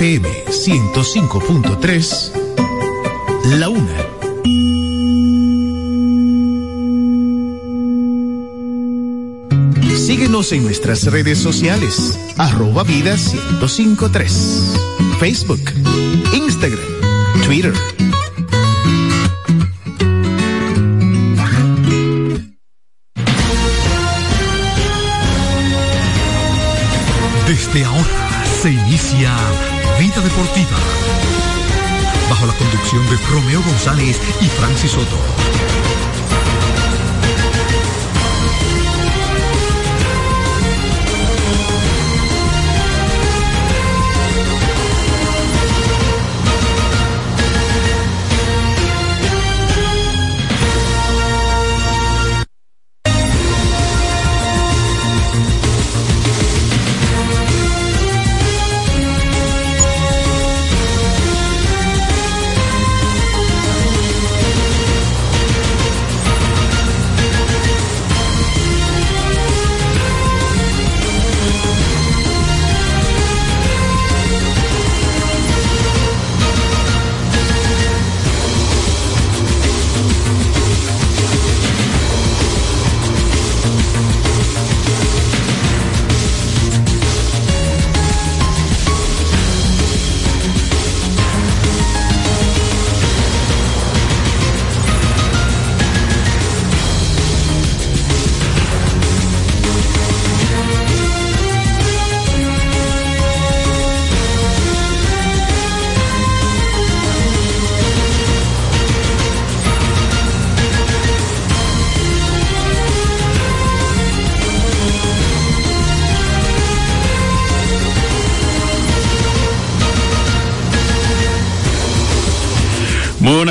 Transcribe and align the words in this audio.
FM 0.00 0.26
105.3, 0.48 2.32
La 3.58 3.68
Una. 3.68 3.98
Síguenos 9.94 10.52
en 10.52 10.62
nuestras 10.62 11.04
redes 11.04 11.36
sociales, 11.36 12.18
arroba 12.38 12.82
vida 12.82 13.14
1053, 13.14 14.72
Facebook, 15.18 15.60
Instagram, 16.32 16.80
Twitter. 17.44 17.74
Desde 27.46 27.84
ahora 27.84 28.46
se 28.62 28.70
inicia 28.70 29.36
Vida 30.00 30.22
Deportiva. 30.22 30.78
Bajo 32.30 32.46
la 32.46 32.54
conducción 32.54 33.04
de 33.10 33.18
Romeo 33.30 33.62
González 33.62 34.18
y 34.40 34.46
Francis 34.46 34.92
Soto. 34.92 35.18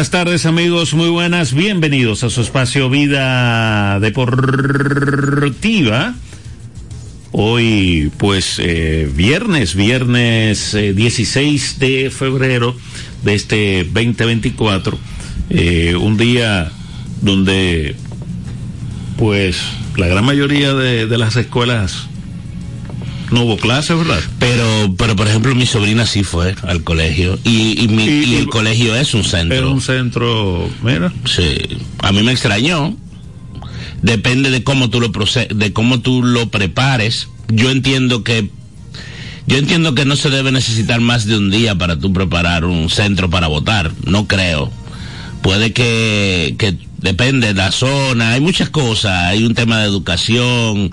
Buenas 0.09 0.25
tardes 0.25 0.45
amigos, 0.47 0.95
muy 0.95 1.09
buenas, 1.09 1.53
bienvenidos 1.53 2.23
a 2.23 2.31
su 2.31 2.41
espacio 2.41 2.89
Vida 2.89 3.99
Deportiva. 3.99 5.35
Hoy 7.31 8.11
pues 8.17 8.57
eh, 8.57 9.07
viernes, 9.13 9.75
viernes 9.75 10.73
16 10.73 11.77
eh, 11.81 11.85
de 11.85 12.09
febrero 12.09 12.75
de 13.23 13.35
este 13.35 13.83
2024, 13.83 14.97
eh, 15.51 15.95
un 15.95 16.17
día 16.17 16.71
donde 17.21 17.95
pues 19.15 19.61
la 19.95 20.07
gran 20.07 20.25
mayoría 20.25 20.73
de, 20.73 21.05
de 21.05 21.17
las 21.19 21.35
escuelas 21.35 22.08
no 23.31 23.43
hubo 23.43 23.57
clase, 23.57 23.93
¿verdad? 23.93 24.19
Pero, 24.39 24.95
pero 24.97 25.15
por 25.15 25.27
ejemplo, 25.27 25.53
mi 25.55 25.65
sobrina 25.65 26.05
sí 26.05 26.23
fue 26.23 26.55
al 26.63 26.83
colegio 26.83 27.37
y, 27.43 27.83
y, 27.83 27.87
mi, 27.87 28.03
y, 28.05 28.35
el 28.35 28.47
colegio 28.47 28.95
es 28.95 29.13
un 29.13 29.23
centro. 29.23 29.57
Es 29.57 29.63
un 29.63 29.81
centro, 29.81 30.69
mira. 30.83 31.11
Sí, 31.25 31.57
a 31.99 32.11
mí 32.11 32.23
me 32.23 32.31
extrañó. 32.31 32.95
Depende 34.01 34.49
de 34.49 34.63
cómo 34.63 34.89
tú 34.89 35.01
lo 35.01 35.09
de 35.09 35.73
cómo 35.73 35.99
tú 35.99 36.23
lo 36.23 36.49
prepares. 36.49 37.27
Yo 37.49 37.69
entiendo 37.69 38.23
que 38.23 38.49
yo 39.47 39.57
entiendo 39.57 39.95
que 39.95 40.05
no 40.05 40.15
se 40.15 40.29
debe 40.29 40.51
necesitar 40.51 41.01
más 41.01 41.25
de 41.25 41.37
un 41.37 41.49
día 41.49 41.75
para 41.75 41.97
tú 41.97 42.13
preparar 42.13 42.65
un 42.65 42.89
centro 42.89 43.29
para 43.29 43.47
votar. 43.47 43.91
No 44.05 44.27
creo. 44.27 44.71
Puede 45.41 45.73
que, 45.73 46.55
que 46.57 46.77
depende 46.99 47.47
de 47.47 47.53
la 47.55 47.71
zona. 47.71 48.33
Hay 48.33 48.41
muchas 48.41 48.69
cosas. 48.69 49.23
Hay 49.25 49.45
un 49.45 49.55
tema 49.55 49.79
de 49.79 49.85
educación 49.85 50.91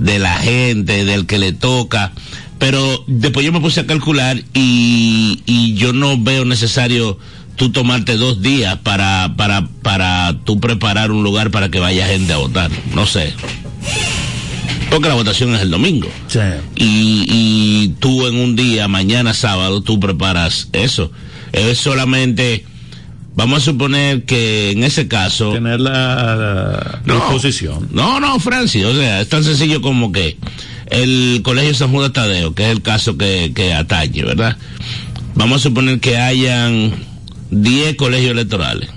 de 0.00 0.18
la 0.18 0.36
gente, 0.38 1.04
del 1.04 1.26
que 1.26 1.38
le 1.38 1.52
toca. 1.52 2.12
Pero 2.58 3.04
después 3.06 3.46
yo 3.46 3.52
me 3.52 3.60
puse 3.60 3.80
a 3.80 3.86
calcular 3.86 4.42
y, 4.52 5.40
y 5.46 5.74
yo 5.74 5.92
no 5.92 6.18
veo 6.18 6.44
necesario 6.44 7.18
tú 7.56 7.70
tomarte 7.70 8.16
dos 8.16 8.42
días 8.42 8.78
para, 8.78 9.34
para, 9.36 9.66
para 9.82 10.36
tú 10.44 10.60
preparar 10.60 11.10
un 11.10 11.22
lugar 11.22 11.50
para 11.50 11.70
que 11.70 11.78
vaya 11.78 12.06
gente 12.06 12.32
a 12.32 12.38
votar. 12.38 12.70
No 12.94 13.06
sé. 13.06 13.32
Porque 14.90 15.08
la 15.08 15.14
votación 15.14 15.54
es 15.54 15.62
el 15.62 15.70
domingo. 15.70 16.08
Sí. 16.26 16.40
Y, 16.76 17.26
y 17.28 17.88
tú 18.00 18.26
en 18.26 18.36
un 18.36 18.56
día, 18.56 18.88
mañana 18.88 19.34
sábado, 19.34 19.82
tú 19.82 20.00
preparas 20.00 20.68
eso. 20.72 21.12
Es 21.52 21.78
solamente 21.78 22.64
Vamos 23.34 23.62
a 23.62 23.64
suponer 23.64 24.24
que 24.24 24.72
en 24.72 24.82
ese 24.84 25.08
caso... 25.08 25.52
Tener 25.52 25.80
la, 25.80 26.36
la 26.36 27.00
no, 27.04 27.14
disposición. 27.14 27.88
No, 27.92 28.20
no, 28.20 28.38
Francis, 28.40 28.84
o 28.84 28.94
sea, 28.94 29.20
es 29.20 29.28
tan 29.28 29.44
sencillo 29.44 29.80
como 29.80 30.10
que 30.12 30.36
el 30.90 31.40
Colegio 31.42 31.72
San 31.74 31.92
de 31.92 32.10
Tadeo, 32.10 32.54
que 32.54 32.64
es 32.64 32.70
el 32.70 32.82
caso 32.82 33.16
que, 33.16 33.52
que 33.54 33.72
atañe, 33.72 34.24
¿verdad? 34.24 34.56
Vamos 35.34 35.60
a 35.60 35.62
suponer 35.62 36.00
que 36.00 36.18
hayan 36.18 36.92
10 37.50 37.96
colegios 37.96 38.32
electorales. 38.32 38.90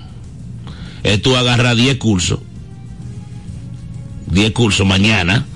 Eh, 1.04 1.18
tú 1.18 1.36
agarras 1.36 1.76
10 1.76 1.96
cursos, 1.98 2.40
10 4.26 4.50
cursos 4.52 4.86
mañana, 4.86 5.46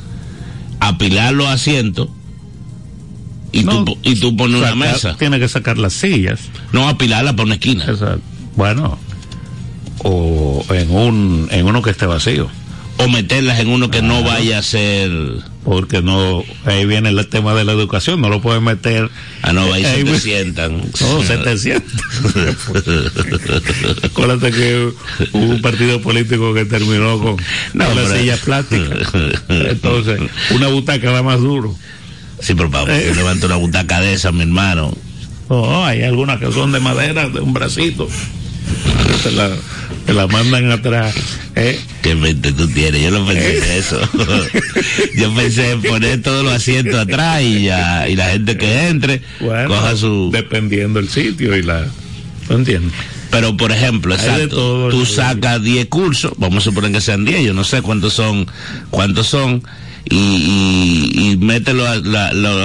apilar 0.78 1.34
los 1.34 1.48
asientos, 1.48 2.08
y, 3.50 3.64
No, 3.64 3.84
tú, 3.84 3.98
y 4.02 4.14
tú 4.20 4.36
pones 4.36 4.60
una 4.60 4.74
mesa. 4.74 5.16
Tiene 5.16 5.38
que 5.38 5.48
sacar 5.48 5.78
las 5.78 5.94
sillas. 5.94 6.38
No 6.72 6.86
apilarla 6.86 7.34
por 7.34 7.46
una 7.46 7.54
esquina. 7.54 7.84
Exacto. 7.86 8.20
Bueno, 8.58 8.98
o 10.02 10.64
en 10.70 10.90
un 10.90 11.48
en 11.52 11.64
uno 11.64 11.80
que 11.80 11.90
esté 11.90 12.06
vacío, 12.06 12.50
O 12.96 13.06
meterlas 13.08 13.60
en 13.60 13.68
uno 13.68 13.88
que 13.88 14.02
no 14.02 14.24
vaya 14.24 14.58
a 14.58 14.62
ser. 14.62 15.12
porque 15.64 16.02
no 16.02 16.42
ahí 16.64 16.84
viene 16.84 17.10
el 17.10 17.24
tema 17.28 17.54
de 17.54 17.62
la 17.62 17.70
educación, 17.72 18.20
no 18.20 18.28
lo 18.28 18.40
pueden 18.42 18.64
meter. 18.64 19.10
Ah, 19.42 19.52
no, 19.52 19.72
ahí 19.72 19.82
se 19.84 19.88
Ahí 19.90 20.02
te 20.04 20.10
vi- 20.12 20.18
sientan. 20.18 20.82
No, 21.00 21.22
se 21.22 21.36
te 21.38 21.56
sienta. 21.56 22.02
Acuérdate 24.02 24.50
que 24.50 24.88
hubo 25.32 25.44
un 25.54 25.62
partido 25.62 26.00
político 26.02 26.52
que 26.54 26.64
terminó 26.64 27.18
con, 27.20 27.36
No, 27.74 27.84
con 27.86 27.96
la 27.96 28.02
pero- 28.02 28.16
silla 28.18 28.36
plástica. 28.38 28.96
Entonces, 29.48 30.20
una 30.50 30.66
butaca 30.66 31.12
da 31.12 31.22
más 31.22 31.38
duro. 31.40 31.76
Sí, 32.40 32.54
pero 32.54 32.70
papá, 32.70 32.96
Eh. 32.96 33.12
levanto 33.14 33.46
una 33.46 33.56
butaca 33.56 34.00
de 34.00 34.14
esa, 34.14 34.32
mi 34.32 34.42
hermano. 34.42 34.92
No, 35.48 35.84
hay 35.86 36.02
algunas 36.02 36.38
que 36.40 36.50
son 36.52 36.72
de 36.72 36.80
madera, 36.80 37.28
de 37.28 37.40
un 37.40 37.52
bracito. 37.52 38.08
Te 39.22 39.30
la, 39.32 39.50
te 40.06 40.12
la 40.12 40.26
mandan 40.26 40.70
atrás. 40.70 41.14
¿eh? 41.56 41.78
Qué 42.02 42.14
mente 42.14 42.52
tú 42.52 42.68
tienes, 42.68 43.02
yo 43.02 43.10
no 43.10 43.26
pensé 43.26 43.58
en 43.58 43.78
eso. 43.78 44.00
yo 45.16 45.34
pensé 45.34 45.72
en 45.72 45.82
poner 45.82 46.22
todos 46.22 46.44
los 46.44 46.52
asientos 46.52 46.94
atrás 46.94 47.42
y 47.42 47.64
ya, 47.64 48.08
y 48.08 48.16
la 48.16 48.30
gente 48.30 48.56
que 48.56 48.88
entre, 48.88 49.22
Bueno, 49.40 49.68
coja 49.68 49.96
su. 49.96 50.30
dependiendo 50.32 51.00
el 51.00 51.08
sitio 51.08 51.56
y 51.56 51.62
la. 51.62 51.86
¿No 52.48 52.56
entiendes? 52.56 52.92
Pero 53.30 53.56
por 53.56 53.72
ejemplo, 53.72 54.14
exacto, 54.14 54.56
todo, 54.56 54.88
tú 54.88 55.04
sacas 55.04 55.62
10 55.62 55.86
cursos, 55.88 56.32
vamos 56.38 56.62
a 56.62 56.64
suponer 56.64 56.92
que 56.92 57.00
sean 57.00 57.24
10, 57.24 57.44
yo 57.44 57.52
no 57.52 57.64
sé 57.64 57.82
cuántos 57.82 58.14
son, 58.14 58.46
cuántos 58.90 59.26
son, 59.26 59.62
y, 60.08 60.16
y, 60.16 61.30
y 61.32 61.36
mete 61.36 61.74
los, 61.74 61.86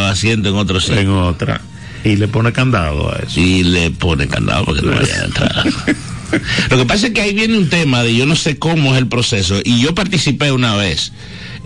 asientos 0.10 0.54
en 0.54 0.58
otro 0.58 0.80
sitio. 0.80 1.00
En 1.00 1.10
otra. 1.10 1.60
Y 2.06 2.16
le 2.16 2.28
pone 2.28 2.54
candado 2.54 3.14
a 3.14 3.18
eso. 3.18 3.40
y 3.40 3.64
le 3.64 3.92
pone 3.92 4.28
candado 4.28 4.66
para 4.66 4.80
que 4.80 4.86
no 4.86 4.96
vaya 4.96 5.22
a 5.22 5.26
entrar. 5.26 5.66
Lo 6.70 6.78
que 6.78 6.86
pasa 6.86 7.08
es 7.08 7.14
que 7.14 7.22
ahí 7.22 7.34
viene 7.34 7.58
un 7.58 7.70
tema 7.70 8.04
de 8.04 8.16
yo 8.16 8.26
no 8.26 8.36
sé 8.36 8.58
cómo 8.58 8.94
es 8.94 9.00
el 9.00 9.08
proceso 9.08 9.60
y 9.64 9.82
yo 9.82 9.94
participé 9.96 10.52
una 10.52 10.76
vez 10.76 11.12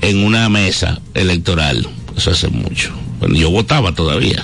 en 0.01 0.23
una 0.23 0.47
mesa 0.49 0.99
electoral, 1.13 1.87
eso 2.15 2.31
hace 2.31 2.47
mucho, 2.49 2.91
cuando 3.19 3.37
yo 3.37 3.49
votaba 3.49 3.93
todavía. 3.93 4.43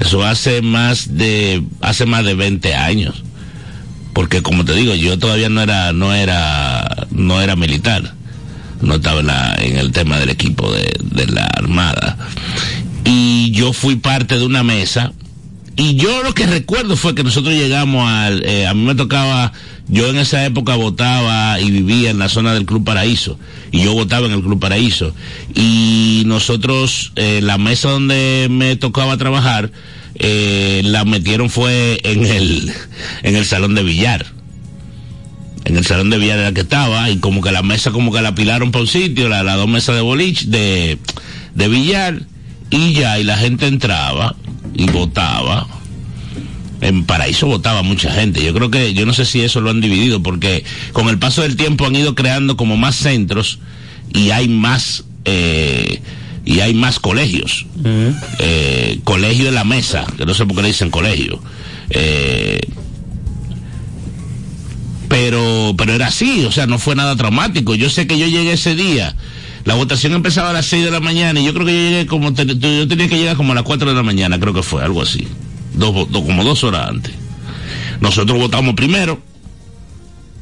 Eso 0.00 0.22
hace 0.24 0.62
más 0.62 1.16
de, 1.16 1.62
hace 1.80 2.06
más 2.06 2.24
de 2.24 2.34
20 2.34 2.74
años. 2.74 3.22
Porque 4.12 4.42
como 4.42 4.64
te 4.64 4.74
digo, 4.74 4.94
yo 4.94 5.18
todavía 5.18 5.48
no 5.48 5.60
era, 5.60 5.92
no 5.92 6.14
era, 6.14 7.06
no 7.10 7.40
era 7.42 7.56
militar. 7.56 8.14
No 8.80 8.94
estaba 8.94 9.20
en, 9.20 9.26
la- 9.26 9.56
en 9.60 9.76
el 9.76 9.90
tema 9.92 10.18
del 10.20 10.30
equipo 10.30 10.72
de 10.72 11.26
la 11.26 11.46
Armada. 11.46 12.16
Y 13.04 13.50
yo 13.50 13.72
fui 13.72 13.96
parte 13.96 14.38
de 14.38 14.44
una 14.46 14.62
mesa 14.62 15.12
y 15.78 15.94
yo 15.94 16.22
lo 16.24 16.34
que 16.34 16.44
recuerdo 16.46 16.96
fue 16.96 17.14
que 17.14 17.22
nosotros 17.24 17.54
llegamos 17.54 18.06
al, 18.10 18.44
eh, 18.44 18.66
a 18.66 18.74
mí 18.74 18.82
me 18.84 18.94
tocaba, 18.94 19.52
yo 19.88 20.08
en 20.08 20.18
esa 20.18 20.44
época 20.44 20.74
votaba 20.76 21.58
y 21.60 21.70
vivía 21.70 22.10
en 22.10 22.18
la 22.18 22.28
zona 22.28 22.52
del 22.52 22.66
Club 22.66 22.84
Paraíso, 22.84 23.38
y 23.70 23.82
yo 23.84 23.94
votaba 23.94 24.26
en 24.26 24.32
el 24.32 24.42
Club 24.42 24.58
Paraíso, 24.60 25.14
y 25.54 26.24
nosotros, 26.26 27.12
eh, 27.16 27.40
la 27.42 27.56
mesa 27.58 27.88
donde 27.90 28.48
me 28.50 28.76
tocaba 28.76 29.16
trabajar, 29.16 29.70
eh, 30.16 30.82
la 30.84 31.04
metieron 31.04 31.48
fue 31.48 32.00
en 32.02 32.26
el, 32.26 32.72
en 33.22 33.36
el 33.36 33.44
salón 33.46 33.74
de 33.74 33.84
billar. 33.84 34.26
En 35.64 35.76
el 35.76 35.84
salón 35.84 36.08
de 36.10 36.18
billar 36.18 36.38
era 36.38 36.52
que 36.52 36.62
estaba, 36.62 37.08
y 37.10 37.18
como 37.18 37.40
que 37.42 37.52
la 37.52 37.62
mesa 37.62 37.90
como 37.92 38.10
que 38.12 38.20
la 38.22 38.34
pilaron 38.34 38.72
por 38.72 38.80
un 38.82 38.86
sitio, 38.88 39.28
la- 39.28 39.42
las 39.44 39.56
dos 39.56 39.68
mesas 39.68 39.94
de 39.94 40.00
boliche, 40.00 40.46
de, 40.48 40.98
de 41.54 41.68
billar, 41.68 42.22
y 42.70 42.94
ya, 42.94 43.18
y 43.20 43.24
la 43.24 43.36
gente 43.36 43.66
entraba 43.66 44.34
votaba. 44.86 45.66
En 46.80 47.04
Paraíso 47.04 47.46
votaba 47.46 47.82
mucha 47.82 48.12
gente. 48.12 48.42
Yo 48.42 48.54
creo 48.54 48.70
que, 48.70 48.94
yo 48.94 49.04
no 49.04 49.12
sé 49.12 49.24
si 49.24 49.40
eso 49.40 49.60
lo 49.60 49.70
han 49.70 49.80
dividido, 49.80 50.22
porque 50.22 50.64
con 50.92 51.08
el 51.08 51.18
paso 51.18 51.42
del 51.42 51.56
tiempo 51.56 51.86
han 51.86 51.96
ido 51.96 52.14
creando 52.14 52.56
como 52.56 52.76
más 52.76 52.94
centros 52.94 53.58
y 54.14 54.30
hay 54.30 54.48
más, 54.48 55.04
eh, 55.24 56.00
y 56.44 56.60
hay 56.60 56.74
más 56.74 57.00
colegios. 57.00 57.66
Eh, 58.38 59.00
colegio 59.04 59.46
de 59.46 59.52
la 59.52 59.64
mesa, 59.64 60.06
que 60.16 60.24
no 60.24 60.34
sé 60.34 60.46
por 60.46 60.56
qué 60.56 60.62
le 60.62 60.68
dicen 60.68 60.90
colegio. 60.90 61.40
Eh, 61.90 62.60
pero, 65.08 65.74
pero 65.76 65.94
era 65.94 66.08
así, 66.08 66.44
o 66.44 66.52
sea, 66.52 66.66
no 66.66 66.78
fue 66.78 66.94
nada 66.94 67.16
traumático. 67.16 67.74
Yo 67.74 67.90
sé 67.90 68.06
que 68.06 68.18
yo 68.18 68.26
llegué 68.26 68.52
ese 68.52 68.76
día. 68.76 69.16
La 69.68 69.74
votación 69.74 70.14
empezaba 70.14 70.48
a 70.48 70.52
las 70.54 70.64
6 70.64 70.86
de 70.86 70.90
la 70.90 70.98
mañana 70.98 71.40
y 71.40 71.44
yo 71.44 71.52
creo 71.52 71.66
que 71.66 71.74
yo 71.74 71.90
llegué 71.90 72.06
como, 72.06 72.30
yo 72.32 72.88
tenía 72.88 73.06
que 73.06 73.18
llegar 73.18 73.36
como 73.36 73.52
a 73.52 73.54
las 73.54 73.64
4 73.64 73.90
de 73.90 73.94
la 73.94 74.02
mañana, 74.02 74.40
creo 74.40 74.54
que 74.54 74.62
fue, 74.62 74.82
algo 74.82 75.02
así. 75.02 75.28
Dos, 75.74 76.08
como 76.10 76.42
dos 76.42 76.64
horas 76.64 76.88
antes. 76.88 77.12
Nosotros 78.00 78.38
votamos 78.38 78.74
primero, 78.76 79.20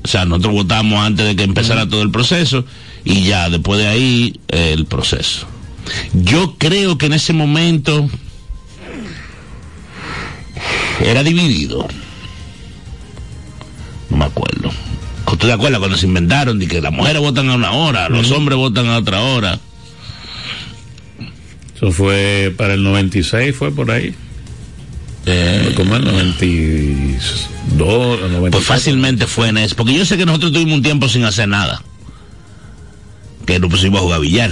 o 0.04 0.06
sea, 0.06 0.26
nosotros 0.26 0.54
votamos 0.54 1.04
antes 1.04 1.26
de 1.26 1.34
que 1.34 1.42
empezara 1.42 1.88
todo 1.88 2.02
el 2.02 2.12
proceso 2.12 2.64
y 3.04 3.24
ya 3.24 3.50
después 3.50 3.80
de 3.80 3.88
ahí 3.88 4.40
eh, 4.46 4.70
el 4.72 4.86
proceso. 4.86 5.48
Yo 6.12 6.54
creo 6.56 6.96
que 6.96 7.06
en 7.06 7.14
ese 7.14 7.32
momento 7.32 8.08
era 11.04 11.24
dividido. 11.24 11.88
No 14.08 14.18
me 14.18 14.24
acuerdo. 14.26 14.70
¿Tú 15.26 15.36
te 15.36 15.52
acuerdas 15.52 15.78
cuando 15.80 15.96
se 15.98 16.06
inventaron 16.06 16.58
de 16.58 16.66
que 16.66 16.80
las 16.80 16.92
mujeres 16.92 17.20
votan 17.20 17.50
a 17.50 17.54
una 17.54 17.72
hora, 17.72 18.08
los 18.08 18.30
hombres 18.30 18.56
votan 18.56 18.86
a 18.86 18.98
otra 18.98 19.20
hora? 19.20 19.58
Eso 21.76 21.92
fue 21.92 22.54
para 22.56 22.74
el 22.74 22.82
96, 22.82 23.54
fue 23.54 23.70
por 23.70 23.90
ahí. 23.90 24.14
Eh, 25.26 25.72
Como 25.76 25.96
el 25.96 26.04
92, 26.04 27.18
el 27.78 28.32
94. 28.32 28.50
Pues 28.50 28.64
fácilmente 28.64 29.26
fue 29.26 29.48
en 29.48 29.58
eso. 29.58 29.76
Porque 29.76 29.92
yo 29.92 30.04
sé 30.06 30.16
que 30.16 30.24
nosotros 30.24 30.52
tuvimos 30.52 30.74
un 30.74 30.82
tiempo 30.82 31.08
sin 31.08 31.24
hacer 31.24 31.48
nada. 31.48 31.82
Que 33.44 33.58
nos 33.58 33.70
pusimos 33.70 34.00
a 34.00 34.02
jugar 34.04 34.20
billar. 34.20 34.50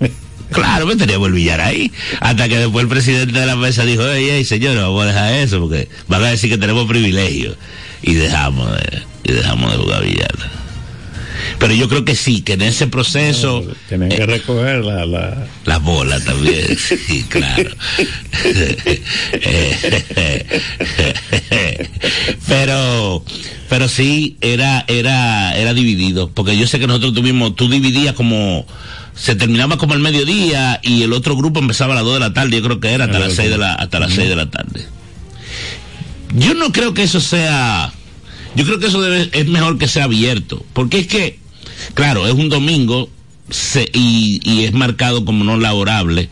Claro, 0.54 0.86
me 0.86 0.94
teníamos 0.94 1.28
el 1.28 1.34
billar 1.34 1.60
ahí. 1.60 1.90
Hasta 2.20 2.48
que 2.48 2.58
después 2.58 2.84
el 2.84 2.88
presidente 2.88 3.38
de 3.38 3.46
la 3.46 3.56
mesa 3.56 3.84
dijo, 3.84 4.06
ey, 4.06 4.30
ey, 4.30 4.44
señores, 4.44 4.80
vamos 4.80 5.02
a 5.02 5.06
dejar 5.06 5.34
eso 5.34 5.60
porque 5.60 5.88
van 6.06 6.22
a 6.22 6.28
decir 6.28 6.48
que 6.48 6.58
tenemos 6.58 6.86
privilegios. 6.86 7.56
Y 8.02 8.14
dejamos 8.14 8.70
de, 8.70 9.02
y 9.24 9.32
dejamos 9.32 9.72
de 9.72 9.78
jugar 9.78 10.04
billar. 10.04 10.34
Pero 11.58 11.74
yo 11.74 11.88
creo 11.88 12.04
que 12.04 12.14
sí, 12.14 12.42
que 12.42 12.54
en 12.54 12.62
ese 12.62 12.86
proceso... 12.86 13.64
Eh, 13.90 14.08
que 14.08 14.26
recoger 14.26 14.84
la, 14.84 15.04
la, 15.06 15.46
las 15.64 15.82
bolas 15.82 16.24
también, 16.24 16.78
sí, 16.78 17.24
claro. 17.28 17.70
pero, 22.46 23.24
pero 23.68 23.88
sí, 23.88 24.36
era, 24.40 24.84
era, 24.88 25.56
era 25.56 25.74
dividido, 25.74 26.30
porque 26.30 26.56
yo 26.56 26.66
sé 26.66 26.78
que 26.78 26.86
nosotros 26.86 27.14
tuvimos, 27.14 27.56
tú 27.56 27.68
dividías 27.68 28.14
como, 28.14 28.66
se 29.14 29.36
terminaba 29.36 29.78
como 29.78 29.94
el 29.94 30.00
mediodía 30.00 30.80
y 30.82 31.02
el 31.02 31.12
otro 31.12 31.36
grupo 31.36 31.60
empezaba 31.60 31.92
a 31.92 31.96
las 31.96 32.04
2 32.04 32.14
de 32.14 32.20
la 32.20 32.32
tarde, 32.32 32.56
yo 32.56 32.62
creo 32.62 32.80
que 32.80 32.90
era 32.90 33.04
hasta 33.04 33.18
las 33.18 33.34
6 33.34 33.50
de 33.50 33.58
la, 33.58 33.74
hasta 33.74 34.00
las 34.00 34.12
6 34.12 34.28
de 34.28 34.36
la 34.36 34.50
tarde. 34.50 34.86
Yo 36.34 36.54
no 36.54 36.72
creo 36.72 36.94
que 36.94 37.04
eso 37.04 37.20
sea, 37.20 37.92
yo 38.56 38.64
creo 38.64 38.80
que 38.80 38.86
eso 38.88 39.00
debe, 39.00 39.30
es 39.32 39.46
mejor 39.46 39.78
que 39.78 39.86
sea 39.86 40.04
abierto, 40.04 40.64
porque 40.72 40.98
es 40.98 41.06
que, 41.06 41.38
claro, 41.94 42.26
es 42.26 42.32
un 42.32 42.48
domingo 42.48 43.08
y, 43.92 44.40
y 44.42 44.64
es 44.64 44.72
marcado 44.72 45.24
como 45.24 45.44
no 45.44 45.58
laborable, 45.58 46.28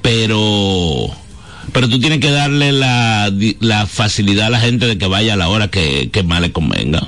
pero, 0.00 1.10
pero 1.72 1.88
tú 1.90 2.00
tienes 2.00 2.20
que 2.20 2.30
darle 2.30 2.72
la, 2.72 3.30
la 3.60 3.86
facilidad 3.86 4.46
a 4.46 4.50
la 4.50 4.60
gente 4.60 4.86
de 4.86 4.96
que 4.96 5.06
vaya 5.06 5.34
a 5.34 5.36
la 5.36 5.48
hora 5.48 5.68
que, 5.68 6.10
que 6.10 6.22
más 6.22 6.40
le 6.40 6.52
convenga. 6.52 7.06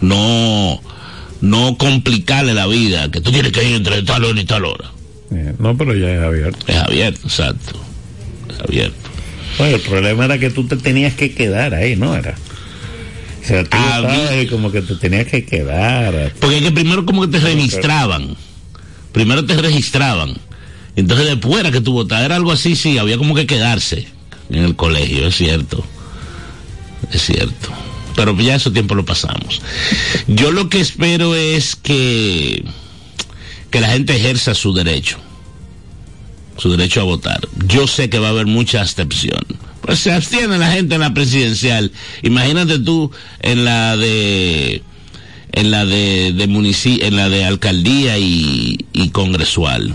No, 0.00 0.80
no 1.40 1.76
complicarle 1.78 2.54
la 2.54 2.66
vida, 2.66 3.10
que 3.10 3.20
tú 3.20 3.30
tienes 3.30 3.52
que 3.52 3.62
ir 3.68 3.76
entre 3.76 4.02
tal 4.02 4.24
hora 4.24 4.40
y 4.40 4.44
tal 4.44 4.64
hora. 4.64 4.90
eh, 5.30 5.54
no, 5.58 5.76
pero 5.76 5.94
ya 5.94 6.12
es 6.14 6.22
abierto. 6.22 6.58
Es 6.66 6.76
abierto, 6.76 7.20
exacto. 7.24 7.80
Es 8.50 8.60
abierto. 8.60 8.96
Bueno, 9.58 9.76
el 9.76 9.82
problema 9.82 10.24
era 10.26 10.38
que 10.38 10.50
tú 10.50 10.66
te 10.66 10.76
tenías 10.76 11.14
que 11.14 11.32
quedar 11.34 11.74
ahí, 11.74 11.96
¿no? 11.96 12.14
Era. 12.14 12.34
O 13.42 13.46
sea, 13.46 13.64
tú 13.64 13.70
Ah, 13.80 14.28
ahí 14.30 14.46
como 14.46 14.70
que 14.70 14.82
te 14.82 14.94
tenías 14.96 15.26
que 15.26 15.44
quedar. 15.44 16.32
Porque 16.38 16.58
es 16.58 16.62
que 16.62 16.70
primero 16.72 17.06
como 17.06 17.22
que 17.22 17.28
te 17.28 17.40
registraban. 17.40 18.36
Primero 19.12 19.44
te 19.46 19.56
registraban. 19.56 20.36
Entonces 20.96 21.26
después 21.26 21.60
era 21.60 21.70
que 21.70 21.80
tú 21.80 21.92
votabas. 21.92 22.24
Era 22.26 22.36
algo 22.36 22.52
así, 22.52 22.76
sí, 22.76 22.98
había 22.98 23.16
como 23.16 23.34
que 23.34 23.46
quedarse 23.46 24.06
en 24.50 24.64
el 24.64 24.76
colegio, 24.76 25.26
es 25.28 25.36
cierto. 25.36 25.84
Es 27.12 27.22
cierto. 27.22 27.70
Pero 28.18 28.36
ya 28.36 28.56
ese 28.56 28.72
tiempo 28.72 28.96
lo 28.96 29.04
pasamos. 29.04 29.62
Yo 30.26 30.50
lo 30.50 30.68
que 30.68 30.80
espero 30.80 31.36
es 31.36 31.76
que, 31.76 32.64
que 33.70 33.80
la 33.80 33.90
gente 33.90 34.16
ejerza 34.16 34.56
su 34.56 34.74
derecho. 34.74 35.18
Su 36.56 36.72
derecho 36.72 37.00
a 37.00 37.04
votar. 37.04 37.38
Yo 37.68 37.86
sé 37.86 38.10
que 38.10 38.18
va 38.18 38.26
a 38.26 38.30
haber 38.30 38.46
mucha 38.46 38.80
abstención. 38.80 39.38
Pues 39.82 40.00
se 40.00 40.12
abstiene 40.12 40.58
la 40.58 40.72
gente 40.72 40.96
en 40.96 41.02
la 41.02 41.14
presidencial. 41.14 41.92
Imagínate 42.24 42.80
tú 42.80 43.12
en 43.38 43.64
la 43.64 43.96
de 43.96 44.82
en 45.52 45.70
la 45.70 45.86
de, 45.86 46.32
de 46.32 46.98
en 47.06 47.14
la 47.14 47.28
de 47.28 47.44
alcaldía 47.44 48.18
y, 48.18 48.84
y 48.92 49.10
congresual. 49.10 49.94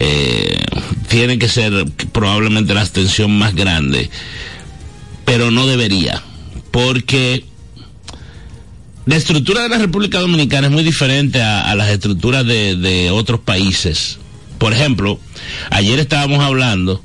Eh, 0.00 0.58
tiene 1.06 1.38
que 1.38 1.48
ser 1.48 1.86
probablemente 2.10 2.74
la 2.74 2.80
abstención 2.80 3.38
más 3.38 3.54
grande, 3.54 4.10
pero 5.24 5.52
no 5.52 5.68
debería, 5.68 6.24
porque 6.76 7.42
la 9.06 9.16
estructura 9.16 9.62
de 9.62 9.70
la 9.70 9.78
República 9.78 10.20
Dominicana 10.20 10.66
es 10.66 10.72
muy 10.74 10.84
diferente 10.84 11.40
a, 11.40 11.70
a 11.70 11.74
las 11.74 11.88
estructuras 11.88 12.44
de, 12.44 12.76
de 12.76 13.10
otros 13.10 13.40
países. 13.40 14.18
Por 14.58 14.74
ejemplo, 14.74 15.18
ayer 15.70 15.98
estábamos 15.98 16.40
hablando 16.44 17.02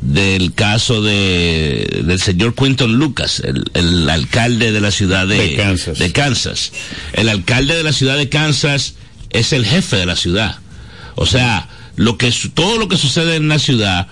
del 0.00 0.54
caso 0.54 1.02
de, 1.02 2.02
del 2.06 2.20
señor 2.20 2.54
Quinton 2.54 2.94
Lucas, 2.96 3.40
el, 3.44 3.70
el 3.74 4.08
alcalde 4.08 4.72
de 4.72 4.80
la 4.80 4.90
ciudad 4.90 5.26
de, 5.26 5.36
De 5.36 5.56
Kansas. 5.56 5.98
de 5.98 6.10
Kansas. 6.10 6.72
El 7.12 7.28
alcalde 7.28 7.74
de 7.74 7.82
la 7.82 7.92
ciudad 7.92 8.16
de 8.16 8.30
Kansas 8.30 8.94
es 9.28 9.52
el 9.52 9.66
jefe 9.66 9.96
de 9.98 10.06
la 10.06 10.16
ciudad. 10.16 10.56
O 11.16 11.26
sea, 11.26 11.68
lo 11.96 12.16
que 12.16 12.32
todo 12.54 12.78
lo 12.78 12.88
que 12.88 12.96
sucede 12.96 13.36
en 13.36 13.48
la 13.48 13.58
ciudad, 13.58 14.08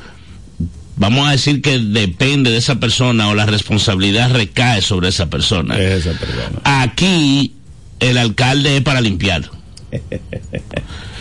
vamos 1.00 1.26
a 1.26 1.32
decir 1.32 1.62
que 1.62 1.78
depende 1.78 2.50
de 2.50 2.58
esa 2.58 2.78
persona 2.78 3.28
o 3.28 3.34
la 3.34 3.46
responsabilidad 3.46 4.30
recae 4.32 4.82
sobre 4.82 5.08
esa 5.08 5.28
persona. 5.30 5.76
Es 5.76 6.06
esa 6.06 6.16
persona. 6.18 6.60
Aquí 6.62 7.54
el 7.98 8.18
alcalde 8.18 8.76
es 8.76 8.82
para 8.82 9.00
limpiar. 9.00 9.50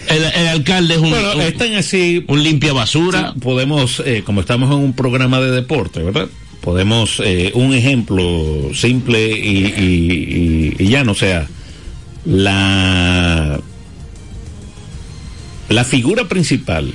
El, 0.10 0.24
el 0.24 0.48
alcalde 0.48 0.96
es 0.96 1.00
un, 1.00 1.12
Bueno, 1.12 1.34
un, 1.36 1.42
están 1.42 1.76
así. 1.76 2.26
un 2.28 2.42
limpia 2.44 2.74
basura. 2.74 3.36
Podemos, 3.40 4.02
eh, 4.04 4.24
como 4.26 4.42
estamos 4.42 4.72
en 4.72 4.78
un 4.84 4.94
programa 4.94 5.40
de 5.40 5.52
deporte, 5.52 6.02
¿verdad? 6.02 6.28
Podemos, 6.62 7.22
eh, 7.24 7.52
un 7.54 7.76
ejemplo 7.76 8.72
simple 8.74 9.30
y, 9.30 9.68
y, 9.68 10.76
y, 10.80 10.84
y 10.84 10.88
ya 10.90 11.04
no 11.04 11.14
sea, 11.14 11.48
la, 12.26 13.60
la 15.70 15.84
figura 15.84 16.28
principal. 16.28 16.92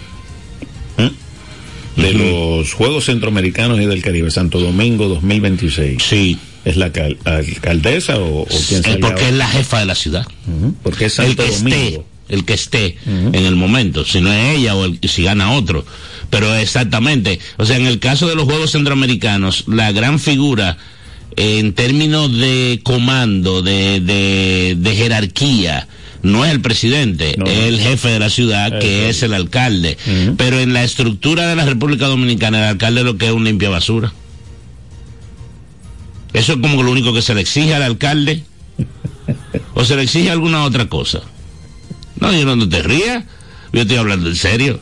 De 1.96 2.12
los 2.14 2.72
Juegos 2.72 3.04
Centroamericanos 3.06 3.80
y 3.80 3.86
del 3.86 4.02
Caribe, 4.02 4.30
Santo 4.30 4.58
Domingo 4.60 5.08
2026, 5.08 6.02
Sí, 6.02 6.38
¿es 6.64 6.76
la 6.76 6.90
cal- 6.92 7.18
alcaldesa 7.24 8.18
o, 8.18 8.42
o 8.42 8.46
quién 8.46 8.80
es 8.80 8.86
sale 8.86 8.98
porque 8.98 9.28
es 9.28 9.34
la 9.34 9.48
jefa 9.48 9.80
de 9.80 9.86
la 9.86 9.94
ciudad. 9.94 10.26
Porque 10.82 11.06
es 11.06 11.18
el 11.18 11.36
que 11.36 11.46
esté, 11.48 12.02
el 12.28 12.44
que 12.44 12.54
esté 12.54 12.96
en 13.06 13.34
el 13.34 13.54
momento, 13.56 14.04
si 14.04 14.20
no 14.20 14.32
es 14.32 14.58
ella 14.58 14.74
o 14.74 14.84
el- 14.86 14.98
si 15.08 15.22
gana 15.24 15.52
otro. 15.52 15.84
Pero 16.30 16.52
exactamente, 16.54 17.38
o 17.58 17.64
sea, 17.66 17.76
en 17.76 17.86
el 17.86 17.98
caso 18.00 18.26
de 18.26 18.34
los 18.34 18.44
Juegos 18.44 18.72
Centroamericanos, 18.72 19.64
la 19.68 19.92
gran 19.92 20.18
figura 20.18 20.78
en 21.36 21.74
términos 21.74 22.32
de 22.36 22.80
comando, 22.82 23.60
de, 23.62 24.00
de, 24.00 24.74
de 24.78 24.94
jerarquía, 24.96 25.86
no 26.24 26.44
es 26.44 26.50
el 26.50 26.60
presidente, 26.60 27.36
No. 27.38 27.46
es 27.46 27.58
el 27.68 27.78
jefe 27.80 28.08
de 28.08 28.18
la 28.18 28.30
ciudad, 28.30 28.78
que 28.80 29.08
es 29.08 29.22
el 29.22 29.32
alcalde. 29.34 29.96
Pero 30.36 30.58
en 30.58 30.72
la 30.72 30.82
estructura 30.82 31.46
de 31.46 31.54
la 31.54 31.64
República 31.64 32.06
Dominicana, 32.06 32.58
el 32.58 32.64
alcalde 32.70 33.04
lo 33.04 33.16
que 33.16 33.26
es 33.26 33.32
un 33.32 33.44
limpia 33.44 33.68
basura. 33.70 34.12
Eso 36.32 36.54
es 36.54 36.58
como 36.60 36.82
lo 36.82 36.90
único 36.90 37.12
que 37.14 37.22
se 37.22 37.34
le 37.34 37.40
exige 37.42 37.74
al 37.74 37.82
alcalde. 37.82 38.42
¿O 39.74 39.84
se 39.84 39.94
le 39.96 40.02
exige 40.02 40.30
alguna 40.30 40.64
otra 40.64 40.86
cosa? 40.88 41.20
No, 42.20 42.32
yo 42.32 42.44
no, 42.44 42.56
no 42.56 42.68
te 42.68 42.82
rías. 42.82 43.24
Yo 43.72 43.82
estoy 43.82 43.96
hablando 43.96 44.28
en 44.28 44.36
serio. 44.36 44.80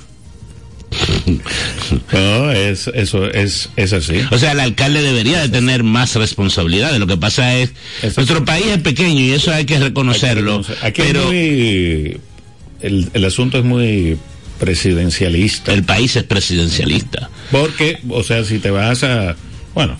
No, 2.12 2.52
es, 2.52 2.88
eso 2.94 3.26
es, 3.26 3.68
es 3.76 3.92
así. 3.92 4.20
O 4.30 4.38
sea, 4.38 4.52
el 4.52 4.60
alcalde 4.60 5.02
debería 5.02 5.40
de 5.40 5.48
tener 5.48 5.82
más 5.82 6.14
responsabilidades. 6.14 6.98
Lo 6.98 7.06
que 7.06 7.16
pasa 7.16 7.56
es, 7.56 7.72
Eso 8.02 8.20
nuestro 8.20 8.44
país 8.44 8.66
es 8.66 8.78
pequeño 8.78 9.20
y 9.20 9.30
eso 9.32 9.52
hay 9.52 9.64
que 9.64 9.78
reconocerlo. 9.78 10.62
Aquí 10.82 11.02
pero 11.02 11.20
es 11.20 11.26
muy, 11.26 12.20
el, 12.80 13.10
el 13.12 13.24
asunto 13.24 13.58
es 13.58 13.64
muy 13.64 14.18
presidencialista. 14.58 15.72
el 15.72 15.84
país 15.84 16.14
es 16.16 16.24
presidencialista. 16.24 17.30
Porque, 17.50 17.98
o 18.08 18.22
sea, 18.22 18.44
si 18.44 18.58
te 18.58 18.70
vas 18.70 19.02
a, 19.02 19.36
bueno, 19.74 19.96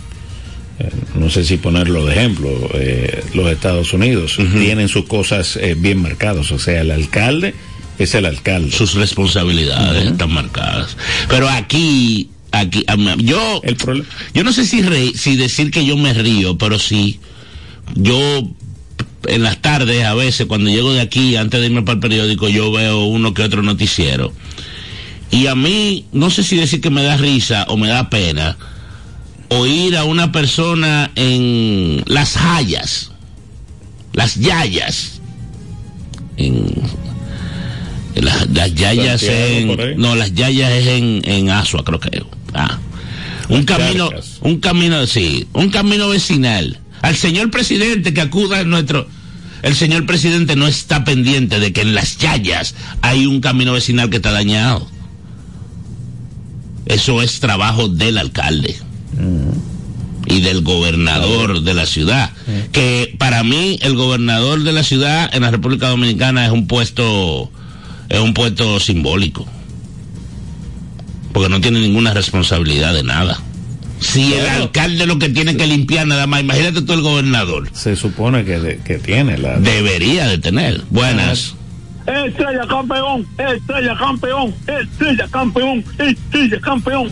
eh, 0.79 0.89
no 1.17 1.29
sé 1.29 1.45
si 1.45 1.57
ponerlo 1.57 2.07
de 2.07 2.15
ejemplo, 2.15 2.71
eh, 2.75 3.25
los 3.35 3.51
Estados 3.51 3.93
Unidos 3.93 4.39
tienen 4.53 4.89
sus 4.89 5.07
cosas 5.07 5.57
eh, 5.57 5.75
bien 5.77 6.01
marcadas, 6.01 6.51
o 6.53 6.59
sea, 6.59 6.81
el 6.81 6.91
alcalde 6.91 7.55
es 7.99 8.15
el 8.15 8.27
alcalde. 8.27 8.73
Sus 8.73 8.95
responsabilidades 8.95 10.07
están 10.13 10.33
marcadas. 10.33 10.97
Pero 11.29 11.49
aquí, 11.49 12.31
aquí, 12.51 12.85
yo, 13.19 13.61
El 13.65 13.77
yo 14.35 14.45
no 14.45 14.53
sé 14.53 14.65
si, 14.67 14.83
reí- 14.83 15.15
si 15.15 15.37
decir 15.37 15.71
que 15.71 15.85
yo 15.85 15.97
me 15.97 16.13
río, 16.15 16.59
pero 16.59 16.79
sí, 16.79 17.21
yo 17.95 18.19
en 19.29 19.43
las 19.43 19.63
tardes 19.63 20.05
a 20.05 20.15
veces 20.15 20.47
cuando 20.47 20.69
llego 20.71 20.93
de 20.93 21.01
aquí, 21.01 21.37
antes 21.37 21.61
de 21.61 21.67
irme 21.67 21.83
para 21.83 21.95
el 21.95 22.01
periódico, 22.01 22.49
yo 22.49 22.73
veo 22.73 23.05
uno 23.05 23.35
que 23.35 23.43
otro 23.43 23.63
noticiero. 23.63 24.33
Y 25.31 25.47
a 25.47 25.55
mí, 25.55 26.05
no 26.13 26.29
sé 26.31 26.43
si 26.43 26.57
decir 26.57 26.81
que 26.81 26.91
me 26.91 27.03
da 27.03 27.17
risa 27.17 27.65
o 27.69 27.77
me 27.77 27.89
da 27.89 28.11
pena 28.11 28.57
oír 29.49 29.97
a 29.97 30.05
una 30.05 30.33
persona 30.33 31.11
en 31.15 32.03
las 32.07 32.37
hayas, 32.37 33.13
las 34.13 34.35
yayas, 34.37 35.21
en 36.37 36.75
las, 38.15 38.49
las 38.51 38.75
yayas 38.75 39.23
en, 39.23 39.97
no, 39.97 40.15
las 40.15 40.35
yayas 40.35 40.71
es 40.73 40.87
en, 40.87 41.23
en 41.25 41.51
Asua, 41.51 41.85
creo 41.85 42.01
que, 42.01 42.23
ah, 42.55 42.79
un 43.49 43.65
Las 43.67 43.79
camino, 43.79 44.11
un 44.41 44.61
camino, 44.61 45.07
sí, 45.07 45.47
un 45.53 45.71
camino 45.71 46.09
vecinal. 46.09 46.79
Al 47.03 47.17
señor 47.17 47.51
presidente 47.51 48.15
que 48.15 48.21
acuda 48.21 48.61
a 48.61 48.65
nuestro, 48.65 49.09
el 49.63 49.75
señor 49.75 50.07
presidente 50.07 50.57
no 50.57 50.67
está 50.67 51.05
pendiente 51.05 51.61
de 51.61 51.73
que 51.73 51.83
en 51.83 51.95
las 51.95 52.19
yayas 52.19 52.75
hay 53.01 53.27
un 53.27 53.41
camino 53.41 53.73
vecinal 53.73 54.11
que 54.11 54.17
está 54.17 54.33
dañado. 54.33 54.89
Eso 56.87 57.23
es 57.23 57.41
trabajo 57.41 57.89
del 57.89 58.19
alcalde 58.19 58.77
y 60.27 60.41
del 60.41 60.63
gobernador 60.63 61.63
de 61.63 61.75
la 61.75 61.87
ciudad. 61.87 62.31
Que 62.73 63.15
para 63.19 63.45
mí 63.45 63.79
el 63.83 63.95
gobernador 63.95 64.63
de 64.63 64.73
la 64.73 64.83
ciudad 64.83 65.33
en 65.33 65.43
la 65.43 65.51
República 65.51 65.89
Dominicana 65.89 66.45
es 66.45 66.53
un 66.53 66.67
puesto, 66.67 67.51
es 68.09 68.19
un 68.21 68.35
puesto 68.35 68.79
simbólico. 68.81 69.47
Porque 71.33 71.49
no 71.49 71.61
tiene 71.61 71.81
ninguna 71.81 72.13
responsabilidad 72.13 72.93
de 72.95 73.03
nada. 73.05 73.41
Si 74.01 74.35
el 74.35 74.47
alcalde 74.49 75.07
lo 75.07 75.19
que 75.19 75.29
tiene 75.29 75.57
que 75.57 75.67
limpiar 75.67 76.07
nada 76.07 76.27
más, 76.27 76.41
imagínate 76.41 76.83
tú 76.83 76.93
el 76.93 77.03
gobernador. 77.03 77.71
se 77.73 77.95
supone 77.97 78.45
que, 78.45 78.59
de- 78.59 78.79
que 78.79 78.99
tiene 78.99 79.39
la... 79.39 79.59
Debería 79.61 80.27
de 80.27 80.39
tener. 80.39 80.83
Buenas. 80.91 81.55
Estrella 82.05 82.67
campeón, 82.69 83.25
estrella 83.39 83.97
campeón, 83.97 84.53
estrella 84.67 85.29
campeón, 85.31 85.85
estrella 85.99 86.61
campeón. 86.61 87.11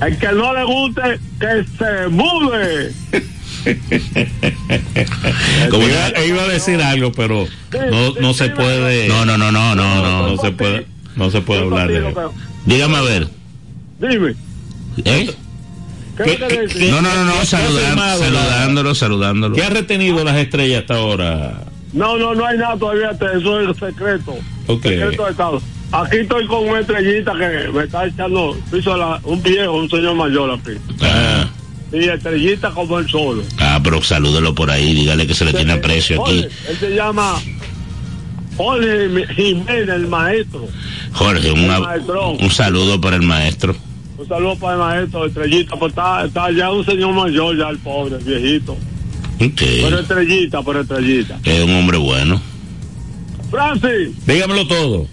El 0.00 0.18
que 0.18 0.26
no 0.32 0.54
le 0.54 0.64
guste, 0.64 1.20
que 1.40 1.64
se 1.78 2.08
mude. 2.08 2.92
Como- 5.70 5.86
iba, 5.88 6.24
iba 6.26 6.42
a 6.42 6.48
decir 6.48 6.80
algo, 6.82 7.12
pero 7.12 7.46
no, 7.90 8.14
no 8.20 8.34
se 8.34 8.50
puede... 8.50 9.08
No, 9.08 9.24
no, 9.24 9.38
no, 9.38 9.50
no, 9.52 9.74
no, 9.74 10.02
no. 10.02 10.28
no 10.28 10.36
se 10.40 10.50
puede, 10.52 10.86
no 11.16 11.30
se 11.30 11.40
puede 11.40 11.62
hablar 11.62 11.88
de 11.88 12.02
Contigo, 12.02 12.34
Dígame 12.66 12.96
a 12.96 13.02
ver. 13.02 13.28
Dime, 14.00 14.34
¿Eh? 15.04 15.30
¿qué, 16.16 16.24
¿Qué- 16.24 16.66
qué- 16.72 16.90
No, 16.90 17.02
no, 17.02 17.14
no, 17.24 17.32
¿Qué 17.32 17.38
no, 17.38 17.44
saludan- 17.44 17.98
saludándolo, 18.18 18.94
saludándolo. 18.94 19.54
¿Qué 19.56 19.62
ha 19.64 19.70
retenido 19.70 20.22
las 20.24 20.36
estrellas 20.36 20.82
hasta 20.82 20.94
ahora? 20.96 21.64
No, 21.92 22.16
no, 22.16 22.34
no 22.34 22.44
hay 22.46 22.58
nada 22.58 22.76
todavía, 22.76 23.10
eso 23.10 23.60
es 23.60 23.76
secreto. 23.76 24.36
Ok. 24.66 24.82
Secreto 24.82 25.24
de 25.24 25.30
Estado. 25.30 25.62
Aquí 25.92 26.16
estoy 26.18 26.46
con 26.48 26.68
una 26.68 26.80
estrellita 26.80 27.32
que 27.38 27.68
me 27.72 27.84
está 27.84 28.06
echando 28.06 28.56
piso 28.70 28.94
a 28.94 28.96
la- 28.96 29.20
un 29.22 29.40
viejo, 29.42 29.72
un 29.74 29.88
señor 29.88 30.14
mayor 30.16 30.50
aquí. 30.58 30.76
Ah, 31.02 31.48
Y 31.94 32.08
estrellita 32.08 32.70
como 32.72 32.98
el 32.98 33.08
solo. 33.08 33.42
ah, 33.58 33.80
pero 33.82 34.02
salúdelo 34.02 34.54
por 34.54 34.70
ahí, 34.70 34.94
dígale 34.94 35.26
que 35.26 35.34
se 35.34 35.44
le 35.44 35.52
tiene 35.52 35.74
aprecio 35.74 36.22
aquí. 36.24 36.44
Él 36.68 36.76
se 36.80 36.90
llama 36.94 37.36
Jorge 38.56 39.26
Jiménez, 39.34 39.88
el 39.88 40.06
maestro. 40.08 40.66
Jorge, 41.12 41.52
una- 41.52 41.78
un 42.38 42.50
saludo 42.50 43.00
para 43.00 43.16
el 43.16 43.22
maestro. 43.22 43.76
Un 44.16 44.28
saludo 44.28 44.56
para 44.56 44.74
el 44.74 44.78
maestro, 44.80 45.26
estrellita, 45.26 45.76
pues 45.76 45.90
está, 45.90 46.24
está 46.24 46.50
ya 46.52 46.70
un 46.70 46.84
señor 46.84 47.12
mayor, 47.14 47.56
ya 47.58 47.68
el 47.68 47.78
pobre, 47.78 48.16
el 48.16 48.24
viejito. 48.24 48.76
Pero 49.38 49.50
Ok, 49.96 50.00
estrellita, 50.00 50.62
pero 50.62 50.80
estrellita. 50.80 51.38
es 51.44 51.62
un 51.64 51.74
hombre 51.74 51.98
bueno. 51.98 52.40
Francis, 53.50 54.24
Dígamelo 54.26 54.66
todo. 54.66 55.06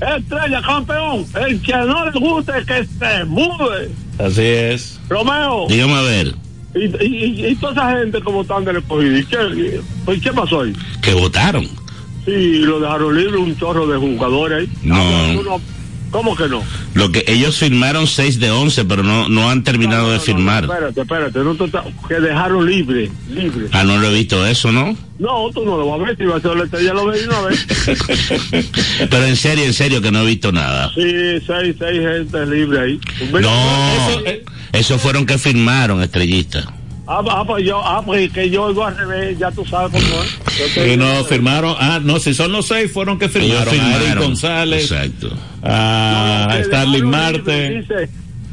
estrella 0.00 0.62
campeón, 0.62 1.26
el 1.46 1.60
que 1.62 1.72
no 1.72 2.10
le 2.10 2.18
guste 2.20 2.52
que 2.66 2.84
se 2.84 3.24
mude. 3.24 3.90
Así 4.18 4.42
es. 4.42 5.00
Romeo, 5.08 5.66
Dígame 5.68 5.94
a 5.94 6.02
ver, 6.02 6.34
y, 6.74 6.84
y, 7.04 7.46
y- 7.48 7.54
toda 7.56 7.72
esa 7.72 7.98
gente 7.98 8.20
como 8.22 8.42
están 8.42 8.64
del 8.64 8.76
escogido, 8.78 9.18
¿y 9.18 9.24
qué, 9.26 9.80
pues, 10.04 10.22
¿qué 10.22 10.32
pasó 10.32 10.62
ahí? 10.62 10.72
que 11.02 11.12
votaron. 11.14 11.66
Sí, 12.24 12.58
lo 12.60 12.78
dejaron 12.80 13.16
libre 13.16 13.36
un 13.36 13.56
chorro 13.58 13.86
de 13.86 13.98
jugadores 13.98 14.60
ahí. 14.60 14.76
No. 14.84 14.94
Ah, 14.96 15.34
uno- 15.38 15.60
¿Cómo 16.10 16.36
que 16.36 16.46
no? 16.48 16.62
Lo 16.94 17.10
que 17.10 17.24
ellos 17.26 17.56
firmaron 17.58 18.06
6 18.06 18.38
de 18.38 18.50
11, 18.50 18.84
pero 18.84 19.02
no, 19.02 19.28
no 19.28 19.50
han 19.50 19.64
terminado 19.64 20.02
No, 20.02 20.08
no, 20.08 20.12
de 20.12 20.20
firmar. 20.20 20.64
espérate, 20.64 21.00
espérate, 21.00 21.38
no 21.38 21.56
que 22.08 22.14
dejaron 22.20 22.66
libre, 22.66 23.10
libre. 23.30 23.68
Ah, 23.72 23.84
no 23.84 23.96
lo 23.98 24.08
he 24.08 24.14
visto 24.14 24.46
eso, 24.46 24.70
¿no? 24.72 24.96
No, 25.18 25.50
tú 25.54 25.64
no 25.64 25.76
lo 25.78 25.86
vas 25.86 26.00
a 26.00 26.04
ver, 26.04 26.16
si 26.16 26.24
va 26.24 26.36
a 26.36 26.40
ser 26.40 26.56
la 26.56 26.64
estrella 26.64 26.92
lo 26.94 27.10
de 27.10 27.26
una 27.26 27.40
vez. 27.42 27.66
Pero 29.10 29.24
en 29.24 29.36
serio, 29.36 29.64
en 29.64 29.72
serio, 29.72 30.02
que 30.02 30.10
no 30.10 30.22
he 30.22 30.26
visto 30.26 30.52
nada. 30.52 30.90
Sí, 30.94 31.02
seis, 31.46 31.76
seis 31.78 32.00
gente 32.00 32.46
libre 32.46 32.80
ahí. 32.80 33.00
No, 33.30 33.38
Eso, 33.38 34.26
eh, 34.26 34.44
esos 34.72 35.00
fueron 35.00 35.24
que 35.24 35.38
firmaron, 35.38 36.02
estrellista. 36.02 36.72
Ah, 37.06 37.20
ah, 37.30 37.44
pues 37.44 37.64
yo, 37.66 37.80
ah, 37.84 38.00
pues 38.04 38.30
que 38.32 38.48
yo 38.48 38.64
oigo 38.64 38.84
al 38.86 38.96
revés, 38.96 39.36
ya 39.38 39.50
tú 39.50 39.64
sabes 39.64 39.90
cómo 39.92 40.22
es. 40.22 40.92
Y 40.92 40.96
no 40.96 41.24
firmaron. 41.24 41.74
Ah, 41.78 41.98
no, 42.02 42.18
si 42.20 42.32
son 42.32 42.52
los 42.52 42.66
seis, 42.68 42.90
fueron 42.92 43.18
que 43.18 43.24
Ellos 43.24 43.38
firmaron. 43.64 43.68
A 43.68 43.72
Eric 43.86 43.98
firmaron. 43.98 44.24
González, 44.24 44.90
Exacto. 44.90 45.30
a 45.64 46.46
No, 46.48 46.56
que 46.56 46.64
Starling 46.64 47.04
Marte. 47.10 47.68
libre, 47.70 47.80
Dice, 47.80 48.10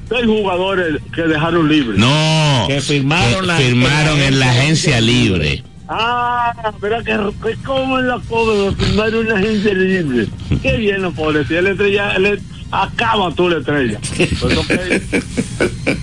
seis 0.09 0.25
jugadores 0.25 0.95
que 1.13 1.21
dejaron 1.21 1.69
libre. 1.69 1.97
No. 1.97 2.65
Que 2.67 2.81
firmaron 2.81 3.41
que 3.41 3.47
la- 3.47 3.57
firmaron 3.57 4.19
en 4.19 4.39
la 4.39 4.49
agencia 4.49 4.99
libre. 4.99 5.63
Ah, 5.87 6.53
mira 6.81 7.03
que, 7.03 7.17
que 7.43 7.55
como 7.65 7.97
en 7.99 8.07
la 8.07 8.19
cobre 8.29 8.57
de 8.57 8.71
firmar 8.75 9.15
una 9.15 9.39
gente 9.39 9.73
libre. 9.75 10.27
Qué 10.61 10.77
bien, 10.77 11.01
no 11.01 11.11
pobre. 11.11 11.45
Si 11.45 11.55
él 11.55 11.67
estrella, 11.67 12.13
él 12.15 12.39
acaba 12.71 13.31
tú 13.33 13.49
la 13.49 13.57
estrella. 13.59 13.99
Pues. 14.39 14.59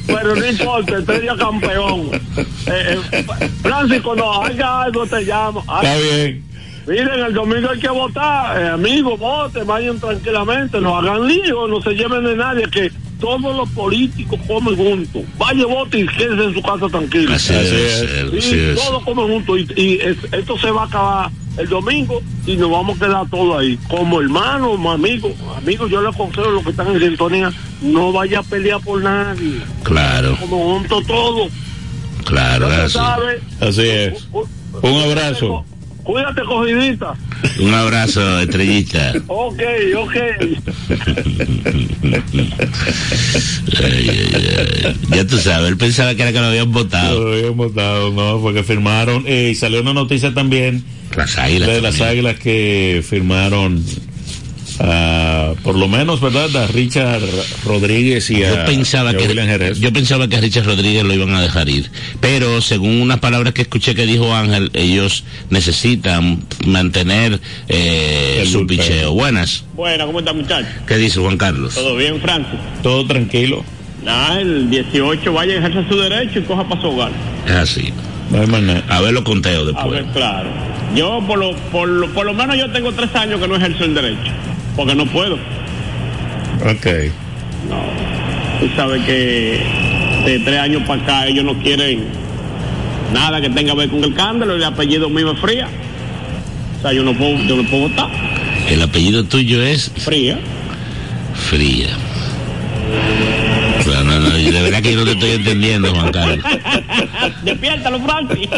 Pero 0.06 0.36
no 0.36 0.46
importa, 0.46 0.98
estrella 0.98 1.36
campeón. 1.36 2.10
Eh, 2.66 2.98
eh, 3.12 3.48
Francis, 3.62 4.00
cuando 4.02 4.42
haya 4.42 4.82
algo 4.82 5.06
te 5.06 5.22
llamo. 5.22 5.62
Ah, 5.68 5.80
Está 5.82 5.96
bien. 5.98 6.44
miren, 6.86 7.20
el 7.26 7.34
domingo 7.34 7.70
hay 7.70 7.78
que 7.78 7.88
votar. 7.88 8.60
Eh, 8.60 8.68
amigos, 8.68 9.18
voten, 9.18 9.66
vayan 9.66 9.98
tranquilamente, 10.00 10.80
no 10.80 10.96
hagan 10.96 11.26
lío, 11.26 11.66
no 11.68 11.80
se 11.82 11.90
lleven 11.94 12.24
de 12.24 12.36
nadie, 12.36 12.68
que 12.70 12.90
todos 13.20 13.56
los 13.56 13.68
políticos 13.70 14.38
comen 14.46 14.76
juntos. 14.76 15.22
Vaya, 15.38 15.66
vote 15.66 16.00
y 16.00 16.06
quédese 16.06 16.44
en 16.44 16.54
su 16.54 16.62
casa 16.62 16.86
tranquilo. 16.88 17.32
Así, 17.34 17.54
Así 17.54 17.74
es. 17.74 18.00
Sí, 18.00 18.38
así 18.38 18.58
es. 18.58 18.74
todos 18.84 19.02
comen 19.04 19.26
juntos 19.28 19.58
y, 19.76 19.80
y 19.80 19.94
es- 20.00 20.32
esto 20.32 20.58
se 20.58 20.70
va 20.70 20.82
a 20.82 20.86
acabar 20.86 21.30
el 21.56 21.68
domingo 21.68 22.20
y 22.46 22.56
nos 22.56 22.70
vamos 22.70 22.96
a 23.00 23.04
quedar 23.06 23.28
todos 23.30 23.58
ahí. 23.60 23.78
Como 23.88 24.20
hermanos, 24.20 24.70
como 24.72 24.92
amigos, 24.92 25.32
amigos, 25.56 25.90
yo 25.90 26.00
les 26.02 26.14
aconsejo 26.14 26.48
a 26.48 26.52
los 26.52 26.62
que 26.64 26.70
están 26.70 26.88
en 26.88 27.00
sintonía, 27.00 27.50
no 27.82 28.12
vaya 28.12 28.40
a 28.40 28.42
pelear 28.42 28.80
por 28.80 29.02
nadie. 29.02 29.60
Claro, 29.82 30.36
Como 30.40 30.74
juntos 30.74 31.06
todos. 31.06 31.50
claro, 32.24 32.66
así. 32.66 32.92
sabe. 32.94 33.40
Así 33.60 33.82
es. 33.88 34.28
Un 34.82 35.00
abrazo. 35.02 35.64
Cuídate, 36.06 36.42
cogidita. 36.42 37.14
Un 37.60 37.74
abrazo, 37.74 38.38
estrellita. 38.40 39.12
Ok, 39.26 39.60
ok. 39.98 40.16
Ay, 43.82 44.08
ay, 44.08 44.34
ay. 44.84 44.96
Ya 45.10 45.26
tú 45.26 45.36
sabes, 45.38 45.68
él 45.68 45.76
pensaba 45.76 46.14
que 46.14 46.22
era 46.22 46.32
que 46.32 46.38
lo 46.38 46.46
habían 46.46 46.70
votado. 46.72 47.24
Lo 47.24 47.32
habían 47.32 47.56
votado, 47.56 48.12
no, 48.12 48.40
porque 48.40 48.62
firmaron. 48.62 49.24
eh, 49.26 49.48
y 49.52 49.54
salió 49.54 49.80
una 49.80 49.92
noticia 49.94 50.32
también 50.32 50.84
Las 51.16 51.36
águilas. 51.38 51.68
de 51.68 51.80
las 51.80 51.96
también. 51.96 52.08
águilas 52.10 52.38
que 52.38 53.04
firmaron. 53.08 53.82
A, 54.80 55.54
por 55.62 55.76
lo 55.76 55.88
menos, 55.88 56.20
¿verdad? 56.20 56.54
A 56.56 56.66
Richard 56.66 57.22
Rodríguez 57.64 58.30
y 58.30 58.44
a, 58.44 58.56
Yo 58.56 58.64
pensaba 58.66 59.12
y 59.12 59.14
a 59.14 59.18
que 59.18 59.28
William 59.28 59.46
Jerez. 59.46 59.80
yo 59.80 59.92
pensaba 59.92 60.28
que 60.28 60.36
a 60.36 60.40
Richard 60.40 60.66
Rodríguez 60.66 61.04
lo 61.04 61.14
iban 61.14 61.34
a 61.34 61.40
dejar 61.40 61.68
ir, 61.68 61.90
pero 62.20 62.60
según 62.60 63.00
unas 63.00 63.18
palabras 63.20 63.52
que 63.54 63.62
escuché 63.62 63.94
que 63.94 64.06
dijo 64.06 64.34
Ángel, 64.34 64.70
ellos 64.74 65.24
necesitan 65.50 66.42
mantener 66.66 67.40
eh, 67.68 68.38
El 68.42 68.48
su 68.48 68.66
picheo. 68.66 69.12
Buenas. 69.12 69.64
Bueno, 69.74 70.06
¿cómo 70.06 70.18
está 70.20 70.32
muchacho? 70.32 70.68
¿Qué 70.86 70.96
dice 70.96 71.20
Juan 71.20 71.36
Carlos? 71.38 71.74
¿Todo 71.74 71.96
bien, 71.96 72.20
Francis? 72.20 72.58
Todo 72.82 73.06
tranquilo. 73.06 73.64
El 74.38 74.70
18 74.70 75.32
vaya 75.32 75.54
a 75.54 75.58
ejercer 75.58 75.88
su 75.88 75.96
derecho 75.98 76.38
y 76.38 76.42
coja 76.42 76.68
para 76.68 76.80
su 76.80 76.88
hogar. 76.88 77.10
Es 77.46 77.52
así. 77.52 77.92
No 78.30 78.56
hay. 78.56 78.82
A 78.88 79.00
ver 79.00 79.12
los 79.12 79.24
conteos 79.24 79.62
A 79.62 79.66
después. 79.66 79.90
ver, 79.90 80.04
claro. 80.12 80.48
Yo, 80.94 81.22
por 81.26 81.38
lo, 81.38 81.56
por, 81.72 81.88
lo, 81.88 82.08
por 82.12 82.24
lo 82.26 82.32
menos, 82.32 82.56
yo 82.56 82.70
tengo 82.70 82.92
tres 82.92 83.12
años 83.14 83.40
que 83.40 83.48
no 83.48 83.56
ejerzo 83.56 83.84
el 83.84 83.94
derecho. 83.94 84.30
Porque 84.76 84.94
no 84.94 85.06
puedo. 85.06 85.34
Ok. 85.34 86.86
No. 87.68 87.80
Tú 88.60 88.68
sabes 88.76 89.02
que 89.04 89.60
de 90.24 90.38
tres 90.40 90.60
años 90.60 90.82
para 90.86 91.02
acá 91.02 91.26
ellos 91.26 91.44
no 91.44 91.54
quieren 91.62 92.04
nada 93.12 93.40
que 93.40 93.50
tenga 93.50 93.72
que 93.72 93.78
ver 93.78 93.90
con 93.90 94.04
el 94.04 94.14
cándalo. 94.14 94.54
El 94.54 94.64
apellido 94.64 95.08
mío 95.08 95.32
es 95.32 95.40
Fría. 95.40 95.68
O 96.78 96.82
sea, 96.82 96.92
yo 96.92 97.02
no 97.02 97.14
puedo, 97.14 97.36
yo 97.44 97.56
no 97.56 97.64
puedo 97.64 97.88
votar. 97.88 98.10
El 98.68 98.82
apellido 98.82 99.24
tuyo 99.24 99.62
es 99.62 99.90
Fría. 99.96 100.38
Fría. 101.34 101.88
Verdad 104.76 104.90
que 104.90 104.94
yo 104.94 104.98
no 104.98 105.04
te 105.06 105.12
estoy 105.12 105.30
entendiendo, 105.30 105.94
Juan 105.94 106.12
Carlos. 106.12 106.44
Despiértalo, 107.44 108.00
Francis. 108.00 108.48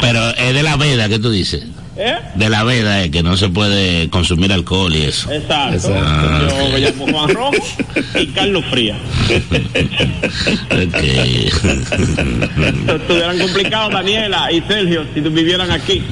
Pero 0.00 0.30
es 0.30 0.54
de 0.54 0.62
la 0.62 0.76
veda 0.76 1.10
que 1.10 1.18
tú 1.18 1.30
dices. 1.30 1.62
¿Eh? 1.98 2.14
De 2.34 2.48
la 2.48 2.64
veda 2.64 3.02
es 3.04 3.10
que 3.10 3.22
no 3.22 3.36
se 3.36 3.50
puede 3.50 4.08
consumir 4.08 4.50
alcohol 4.52 4.94
y 4.94 5.02
eso. 5.02 5.30
Exacto. 5.30 5.74
Exacto. 5.74 6.58
Yo 6.58 6.70
me 6.70 6.78
llamo 6.78 7.06
Juan 7.06 7.28
Rojo 7.30 7.52
y 8.18 8.26
Carlos 8.28 8.64
Fría. 8.70 8.96
Ok. 10.70 11.02
Estuvieran 12.88 13.38
complicados 13.38 13.92
Daniela 13.92 14.50
y 14.52 14.62
Sergio 14.62 15.04
si 15.12 15.20
vivieran 15.20 15.70
aquí. 15.70 16.02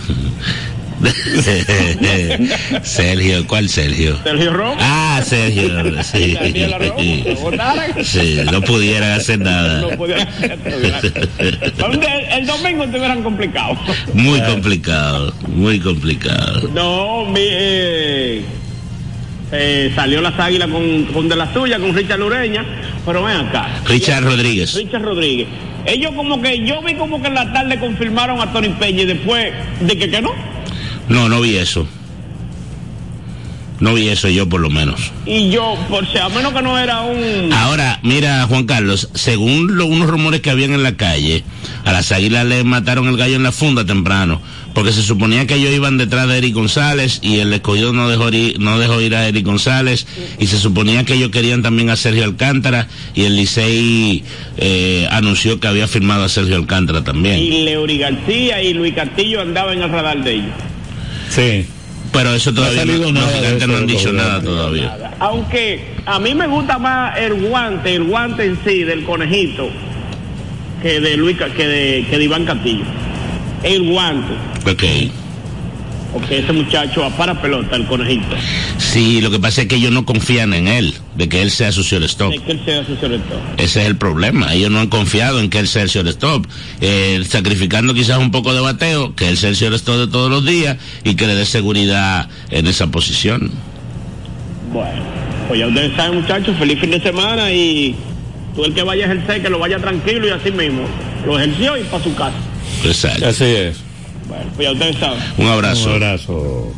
Sergio, 2.83 3.47
¿cuál 3.47 3.69
Sergio? 3.69 4.19
Sergio 4.23 4.53
Rojo. 4.53 4.77
Ah, 4.81 5.21
Sergio, 5.25 6.03
sí. 6.03 6.37
Sí, 8.05 8.41
no 8.51 8.61
pudieran 8.63 9.13
hacer 9.13 9.39
No 9.39 9.45
nada. 9.45 9.97
pudieran 9.97 10.29
¿Dónde 11.79 12.07
el, 12.33 12.47
domingo 12.47 12.85
estuvieran 12.85 13.23
complicados. 13.23 13.79
Muy 14.13 14.41
complicado, 14.43 15.33
muy 15.49 15.81
complicado. 15.81 16.69
No, 16.73 17.25
mi, 17.27 17.41
eh, 17.41 18.45
eh, 19.53 19.93
salió 19.95 20.21
las 20.21 20.39
águilas 20.39 20.69
con, 20.69 21.05
con 21.07 21.29
de 21.29 21.37
la 21.37 21.53
suya, 21.53 21.79
con 21.79 21.95
Richard 21.95 22.19
Lureña, 22.19 22.65
pero 23.05 23.23
ven 23.25 23.37
acá. 23.37 23.69
Richard 23.87 24.25
Rodríguez. 24.25 24.75
Richard 24.75 25.03
Rodríguez. 25.03 25.49
Ellos 25.87 26.13
como 26.17 26.41
que, 26.41 26.65
yo 26.65 26.83
vi 26.83 26.95
como 26.95 27.21
que 27.21 27.29
en 27.29 27.35
la 27.35 27.53
tarde 27.53 27.79
confirmaron 27.79 28.41
a 28.41 28.53
Tony 28.53 28.71
Peña 28.71 29.03
y 29.03 29.07
después 29.07 29.53
de 29.81 29.99
que 29.99 30.11
que 30.11 30.23
no. 30.23 30.33
No, 31.09 31.29
no 31.29 31.41
vi 31.41 31.57
eso. 31.57 31.87
No 33.81 33.93
vi 33.93 34.09
eso 34.09 34.29
yo 34.29 34.49
por 34.49 34.61
lo 34.61 34.71
menos. 34.71 35.11
Y 35.27 35.51
yo, 35.51 35.77
por 35.91 36.07
si 36.11 36.17
a 36.17 36.29
menos 36.29 36.53
que 36.55 36.63
no 36.63 36.79
era 36.79 37.01
un... 37.03 37.53
Ahora, 37.53 37.99
mira, 38.03 38.47
Juan 38.49 38.65
Carlos, 38.67 39.11
según 39.15 39.77
lo- 39.77 39.87
unos 39.87 40.09
rumores 40.09 40.41
que 40.41 40.51
habían 40.51 40.73
en 40.73 40.85
la 40.85 40.97
calle, 40.97 41.43
a 41.85 41.93
las 41.93 42.13
águilas 42.13 42.47
le 42.47 42.63
mataron 42.63 43.09
el 43.09 43.17
gallo 43.17 43.35
en 43.35 43.43
la 43.43 43.51
funda 43.51 43.85
temprano, 43.85 44.41
porque 44.75 44.93
se 44.93 45.03
suponía 45.03 45.47
que 45.49 45.57
ellos 45.57 45.73
iban 45.73 45.99
detrás 45.99 46.29
de 46.29 46.39
Eric 46.39 46.55
González 46.55 47.19
y 47.21 47.41
el 47.41 47.53
escogido 47.53 47.93
no 47.93 48.09
dejó 48.09 48.29
ir, 48.31 48.59
no 48.61 48.79
dejó 48.79 49.01
ir 49.01 49.17
a 49.17 49.27
Eric 49.27 49.45
González, 49.45 50.07
y 50.39 50.47
se 50.47 50.57
suponía 50.57 51.05
que 51.05 51.15
ellos 51.15 51.31
querían 51.31 51.63
también 51.63 51.91
a 51.91 51.97
Sergio 51.97 52.25
Alcántara, 52.25 52.87
y 53.15 53.25
el 53.25 53.35
Licey 53.37 54.23
eh, 54.57 55.09
anunció 55.11 55.59
que 55.59 55.67
había 55.67 55.89
firmado 55.89 56.23
a 56.25 56.29
Sergio 56.29 56.55
Alcántara 56.57 57.03
también. 57.03 57.41
Y 57.41 57.65
Leury 57.65 57.99
García 57.99 58.63
y 58.63 58.73
Luis 58.73 58.95
Castillo 58.95 59.43
andaban 59.43 59.83
el 59.83 59.91
radar 59.91 60.23
de 60.23 60.35
ellos. 60.35 60.55
Sí. 61.31 61.67
Pero 62.13 62.33
eso 62.33 62.55
todavía 62.55 62.85
no, 62.85 62.93
eso 63.19 63.67
no 63.67 63.77
han 63.77 63.87
dicho 63.87 64.13
nada 64.13 64.41
todavía. 64.41 65.15
Aunque 65.19 65.85
a 66.07 66.21
mí 66.21 66.35
me 66.35 66.47
gusta 66.47 66.79
más 66.79 67.19
el 67.19 67.35
guante, 67.49 67.95
el 67.95 68.05
guante 68.05 68.45
en 68.45 68.59
sí 68.65 68.85
del 68.85 69.05
conejito 69.05 69.69
que 70.81 71.01
de 71.01 71.17
Luis 71.17 71.37
que 71.57 71.67
de, 71.67 72.07
que 72.09 72.19
de 72.19 72.25
Iván 72.25 72.45
Castillo. 72.45 72.85
El 73.63 73.91
guante, 73.91 74.35
Ok. 74.71 74.85
Porque 76.15 76.39
ese 76.39 76.53
muchacho 76.53 77.11
para 77.19 77.41
pelota, 77.43 77.75
el 77.75 77.87
conejito, 77.87 78.37
Sí, 78.79 79.21
lo 79.21 79.33
que 79.33 79.41
pasa 79.41 79.63
es 79.63 79.69
que 79.69 79.75
ellos 79.75 79.91
no 79.91 80.07
confían 80.07 80.55
en 80.55 80.69
él, 80.69 80.95
de 81.17 81.29
que 81.29 81.43
él 81.43 81.51
sea 81.51 81.73
su 81.73 81.83
shortstop. 81.83 82.31
de 82.31 82.39
que 82.39 82.53
él 82.53 82.61
sea 82.65 82.87
su 82.87 82.97
selector. 82.97 83.39
Ese 83.59 83.83
es 83.83 83.87
el 83.89 83.97
problema. 83.97 84.55
Ellos 84.55 84.71
no 84.71 84.79
han 84.79 84.87
confiado 84.87 85.41
en 85.41 85.51
que 85.51 85.59
él 85.59 85.67
sea 85.67 85.83
el 85.83 85.89
shortstop. 85.89 86.47
Eh, 86.81 87.23
sacrificando 87.29 87.93
quizás 87.95 88.19
un 88.19 88.31
poco 88.31 88.55
de 88.55 88.61
bateo, 88.61 89.15
que 89.17 89.29
él 89.29 89.37
sea 89.37 89.51
el 89.51 89.57
shortstop 89.57 89.97
de 89.97 90.07
todos 90.07 90.31
los 90.31 90.47
días 90.47 90.77
y 91.03 91.17
que 91.17 91.27
le 91.27 91.35
dé 91.35 91.45
seguridad 91.45 92.29
en 92.51 92.69
esa 92.69 92.87
posición. 92.87 93.51
Bueno, 94.73 95.03
pues 95.49 95.59
ya 95.61 95.67
ustedes 95.67 95.97
saben 95.97 96.21
muchachos, 96.21 96.57
feliz 96.57 96.79
fin 96.79 96.93
de 96.93 97.01
semana 97.01 97.51
y 97.53 97.97
tú 98.55 98.65
el 98.65 98.73
que 98.73 98.85
vaya 98.85 99.05
a 99.05 99.13
ejercer, 99.13 99.43
que 99.43 99.51
lo 99.51 99.59
vaya 99.59 99.79
tranquilo 99.79 100.29
y 100.29 100.31
así 100.31 100.53
mismo. 100.53 100.85
Lo 101.27 101.39
ejerció 101.39 101.77
y 101.77 101.83
para 101.85 102.05
su 102.05 102.15
casa. 102.15 102.37
Exacto. 102.85 103.27
Así 103.27 103.45
es. 103.45 103.84
Bueno, 104.29 104.51
pues 104.55 104.67
ya 104.67 104.73
ustedes 104.73 104.97
saben. 104.97 105.19
Un 105.39 105.47
abrazo. 105.47 105.89
Un 105.89 105.95
abrazo. 105.95 106.73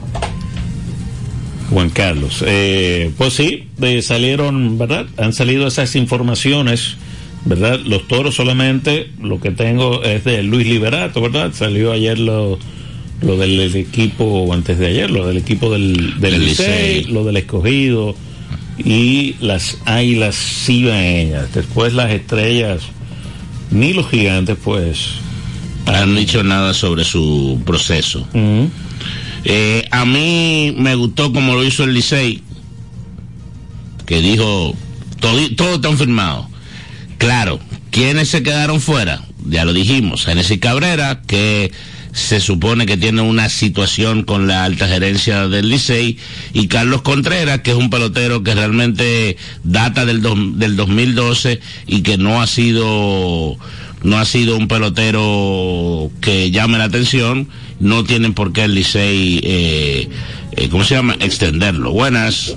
Juan 1.70 1.90
Carlos. 1.90 2.44
Eh, 2.46 3.10
pues 3.16 3.34
sí, 3.34 3.68
eh, 3.82 4.02
salieron, 4.02 4.78
¿verdad? 4.78 5.06
Han 5.16 5.32
salido 5.32 5.66
esas 5.66 5.96
informaciones, 5.96 6.96
¿verdad? 7.44 7.80
Los 7.84 8.06
toros 8.08 8.34
solamente, 8.36 9.10
lo 9.20 9.40
que 9.40 9.50
tengo 9.50 10.02
es 10.02 10.24
de 10.24 10.42
Luis 10.42 10.66
Liberato, 10.66 11.20
¿verdad? 11.20 11.52
Salió 11.52 11.92
ayer 11.92 12.18
lo, 12.18 12.58
lo 13.20 13.36
del 13.36 13.74
equipo, 13.74 14.24
o 14.24 14.52
antes 14.52 14.78
de 14.78 14.86
ayer, 14.86 15.10
lo 15.10 15.26
del 15.26 15.38
equipo 15.38 15.72
del, 15.72 16.20
del 16.20 16.44
Licey. 16.44 17.04
lo 17.04 17.24
del 17.24 17.36
escogido 17.38 18.14
y 18.78 19.34
las 19.40 19.78
águilas 19.86 20.36
cibaeñas. 20.36 21.52
Después 21.52 21.94
las 21.94 22.12
estrellas, 22.12 22.82
ni 23.70 23.92
los 23.92 24.08
gigantes, 24.08 24.56
pues. 24.62 25.14
Han 25.86 26.14
dicho 26.16 26.42
nada 26.42 26.74
sobre 26.74 27.04
su 27.04 27.60
proceso. 27.64 28.26
mm, 28.32 28.64
Eh, 29.48 29.86
a 29.92 30.04
mí 30.04 30.74
me 30.76 30.96
gustó 30.96 31.32
como 31.32 31.54
lo 31.54 31.62
hizo 31.64 31.84
el 31.84 31.94
Licey, 31.94 32.42
que 34.04 34.20
dijo, 34.20 34.74
todo, 35.20 35.38
todo 35.56 35.74
está 35.76 35.96
firmado. 35.96 36.48
Claro, 37.18 37.60
¿quiénes 37.90 38.28
se 38.28 38.42
quedaron 38.42 38.80
fuera? 38.80 39.22
Ya 39.48 39.64
lo 39.64 39.72
dijimos, 39.72 40.24
Genesis 40.24 40.58
Cabrera, 40.58 41.22
que 41.26 41.70
se 42.12 42.40
supone 42.40 42.86
que 42.86 42.96
tiene 42.96 43.20
una 43.20 43.48
situación 43.48 44.22
con 44.24 44.46
la 44.48 44.64
alta 44.64 44.88
gerencia 44.88 45.46
del 45.48 45.68
Licey, 45.68 46.18
y 46.52 46.66
Carlos 46.66 47.02
Contreras, 47.02 47.60
que 47.60 47.70
es 47.70 47.76
un 47.76 47.90
pelotero 47.90 48.42
que 48.42 48.54
realmente 48.54 49.36
data 49.62 50.04
del, 50.06 50.22
del 50.58 50.76
2012 50.76 51.60
y 51.86 52.00
que 52.02 52.16
no 52.18 52.40
ha 52.42 52.46
sido 52.48 53.56
no 54.06 54.18
ha 54.18 54.24
sido 54.24 54.56
un 54.56 54.68
pelotero 54.68 56.10
que 56.20 56.52
llame 56.52 56.78
la 56.78 56.84
atención, 56.84 57.48
no 57.80 58.04
tienen 58.04 58.34
por 58.34 58.52
qué 58.52 58.62
el 58.62 58.74
Licey, 58.76 59.40
eh, 59.42 60.08
eh, 60.52 60.68
¿cómo 60.68 60.84
se 60.84 60.94
llama? 60.94 61.16
Extenderlo. 61.18 61.90
Buenas. 61.90 62.56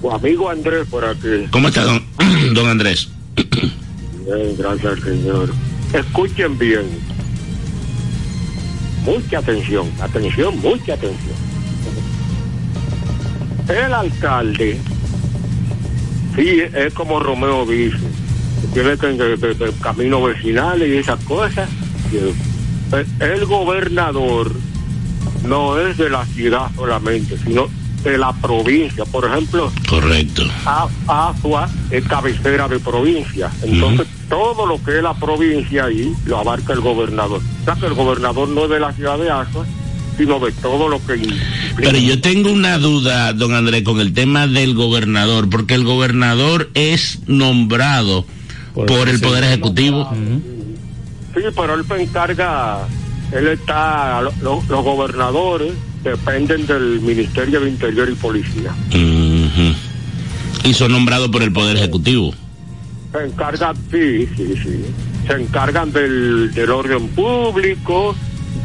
Tu 0.00 0.10
amigo 0.10 0.50
Andrés 0.50 0.88
por 0.90 1.04
aquí. 1.04 1.46
¿Cómo 1.50 1.68
está, 1.68 1.84
don, 1.84 2.04
don 2.52 2.68
Andrés? 2.68 3.10
Bien, 3.36 4.56
gracias 4.58 4.92
al 4.92 5.02
Señor. 5.04 5.54
Escuchen 5.92 6.58
bien. 6.58 6.82
Mucha 9.04 9.38
atención, 9.38 9.88
atención, 10.00 10.58
mucha 10.60 10.94
atención. 10.94 11.36
El 13.68 13.92
alcalde, 13.92 14.80
sí, 16.34 16.60
es 16.74 16.92
como 16.92 17.20
Romeo 17.20 17.64
dice, 17.66 17.98
tiene 18.72 18.90
que, 18.96 19.16
que- 19.16 19.36
que- 19.40 19.56
que 19.56 19.72
camino 19.80 20.22
vecinal 20.22 20.82
y 20.82 20.96
esas 20.98 21.22
cosas. 21.24 21.68
El 23.20 23.46
gobernador 23.46 24.52
no 25.46 25.78
es 25.78 25.96
de 25.96 26.10
la 26.10 26.24
ciudad 26.26 26.70
solamente, 26.74 27.36
sino 27.38 27.68
de 28.04 28.18
la 28.18 28.32
provincia. 28.32 29.04
Por 29.04 29.24
ejemplo, 29.24 29.72
Correcto. 29.88 30.42
A- 30.66 30.88
Asua 31.06 31.70
es 31.90 32.04
cabecera 32.04 32.68
de 32.68 32.78
provincia. 32.80 33.50
Entonces, 33.62 34.06
todo 34.28 34.66
lo 34.66 34.82
que 34.82 34.96
es 34.98 35.02
la 35.02 35.14
provincia 35.14 35.84
ahí 35.86 36.12
lo 36.26 36.38
abarca 36.38 36.72
el 36.72 36.80
gobernador. 36.80 37.40
O 37.60 37.64
sea 37.64 37.74
que 37.74 37.86
el 37.86 37.94
gobernador 37.94 38.48
no 38.48 38.64
es 38.64 38.70
de 38.70 38.80
la 38.80 38.92
ciudad 38.92 39.18
de 39.18 39.30
Asua, 39.30 39.64
sino 40.18 40.38
de 40.40 40.52
todo 40.52 40.88
lo 40.88 40.98
que. 41.06 41.18
Pero 41.76 41.96
yo 41.98 42.20
tengo 42.20 42.50
una 42.52 42.76
duda, 42.78 43.32
don 43.32 43.54
Andrés, 43.54 43.82
con 43.84 44.00
el 44.00 44.12
tema 44.12 44.46
del 44.46 44.74
gobernador, 44.74 45.48
porque 45.48 45.74
el 45.74 45.84
gobernador 45.84 46.70
es 46.74 47.20
nombrado 47.26 48.26
por, 48.74 49.08
el 49.08 49.20
Poder 49.20 49.44
Ejecutivo. 49.44 50.08
Sí, 51.34 51.40
pero 51.56 51.74
él 51.74 51.84
se 51.86 52.02
encarga, 52.02 52.78
él 53.32 53.48
está, 53.48 54.20
lo- 54.22 54.32
lo- 54.42 54.62
los 54.68 54.84
gobernadores 54.84 55.72
dependen 56.04 56.66
del 56.66 57.00
Ministerio 57.00 57.60
de 57.60 57.70
Interior 57.70 58.08
y 58.10 58.14
Policía. 58.14 58.72
Y 60.64 60.74
son 60.74 60.92
nombrados 60.92 61.28
por 61.28 61.42
el 61.42 61.52
Poder 61.52 61.76
Ejecutivo. 61.76 62.32
Se 63.12 63.24
encargan, 63.26 63.76
sí, 63.90 64.28
sí, 64.36 64.54
sí. 64.62 64.84
Se 65.26 65.34
encargan 65.34 65.92
del, 65.92 66.52
del 66.54 66.70
orden 66.70 67.08
público, 67.08 68.14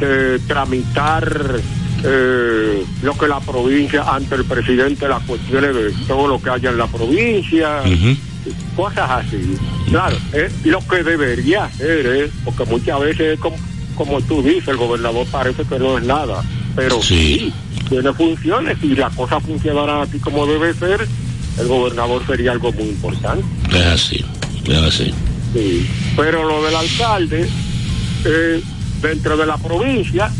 de 0.00 0.38
tramitar 0.40 1.60
eh, 2.04 2.84
lo 3.02 3.18
que 3.18 3.28
la 3.28 3.40
provincia, 3.40 4.02
ante 4.14 4.36
el 4.36 4.44
presidente, 4.44 5.08
las 5.08 5.22
cuestiones 5.24 5.74
de 5.74 5.92
todo 6.06 6.28
lo 6.28 6.40
que 6.40 6.50
haya 6.50 6.70
en 6.70 6.78
la 6.78 6.86
provincia, 6.86 7.82
Ujú. 7.84 8.16
Cosas 8.76 9.10
así. 9.10 9.56
Claro, 9.90 10.16
eh, 10.32 10.50
lo 10.64 10.80
que 10.86 11.02
debería 11.02 11.64
hacer 11.64 12.06
es, 12.06 12.30
porque 12.44 12.64
muchas 12.66 13.00
veces 13.00 13.34
es 13.34 13.40
como, 13.40 13.56
como 13.96 14.20
tú 14.22 14.42
dices, 14.42 14.68
el 14.68 14.76
gobernador 14.76 15.26
parece 15.30 15.64
que 15.64 15.78
no 15.78 15.98
es 15.98 16.04
nada, 16.04 16.42
pero 16.76 17.00
Sí. 17.02 17.38
sí, 17.38 17.52
tiene 17.88 18.12
funciones 18.12 18.76
y 18.82 18.94
las 18.94 19.14
cosas 19.14 19.42
funcionarán 19.42 20.02
así 20.02 20.18
como 20.18 20.46
debe 20.46 20.74
ser, 20.74 21.06
el 21.58 21.66
gobernador 21.66 22.24
sería 22.26 22.52
algo 22.52 22.72
muy 22.72 22.84
importante. 22.88 23.44
Es 23.70 23.86
así, 23.86 24.24
es 24.66 24.76
así. 24.76 25.14
Sí. 25.54 25.86
Pero 26.16 26.46
lo 26.46 26.62
del 26.64 26.76
alcalde, 26.76 27.48
eh, 28.24 28.62
dentro 29.02 29.36
de 29.36 29.46
la 29.46 29.56
provincia, 29.56 30.30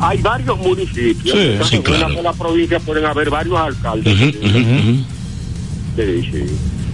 hay 0.00 0.18
varios 0.22 0.56
municipios. 0.58 1.36
Sí, 1.36 1.44
Entonces, 1.44 1.68
sí, 1.70 1.76
en 1.76 1.82
claro. 1.82 2.06
una 2.06 2.14
sola 2.14 2.32
provincia 2.32 2.78
pueden 2.80 3.04
haber 3.04 3.30
varios 3.30 3.58
alcaldes. 3.58 4.16
Sí, 5.96 6.22
sí. 6.30 6.44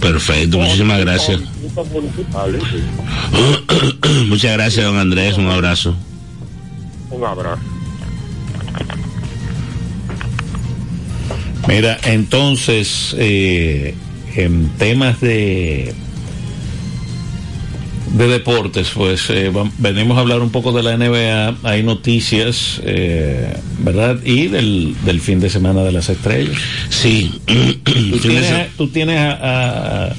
Perfecto, 0.04 0.58
muchísimas 0.58 1.00
gracias. 1.00 1.40
Muchas 4.28 4.52
gracias, 4.52 4.84
don 4.84 4.98
Andrés, 4.98 5.38
un 5.38 5.46
abrazo. 5.46 5.96
Un 7.10 7.24
abrazo. 7.24 7.62
Mira, 11.66 11.98
entonces, 12.04 13.16
eh, 13.18 13.94
en 14.36 14.68
temas 14.76 15.22
de 15.22 15.94
de 18.14 18.28
deportes, 18.28 18.90
pues 18.94 19.28
eh, 19.28 19.52
venimos 19.78 20.16
a 20.16 20.20
hablar 20.20 20.40
un 20.40 20.50
poco 20.50 20.72
de 20.72 20.82
la 20.82 20.96
NBA. 20.96 21.56
Hay 21.64 21.82
noticias, 21.82 22.80
eh, 22.84 23.54
¿verdad? 23.80 24.18
Y 24.24 24.46
del, 24.46 24.94
del 25.04 25.20
fin 25.20 25.40
de 25.40 25.50
semana 25.50 25.82
de 25.82 25.92
las 25.92 26.08
estrellas. 26.08 26.56
Sí. 26.88 27.40
Tú 27.44 28.18
tienes, 28.18 28.70
tú 28.76 28.88
tienes 28.88 29.18
a, 29.18 30.14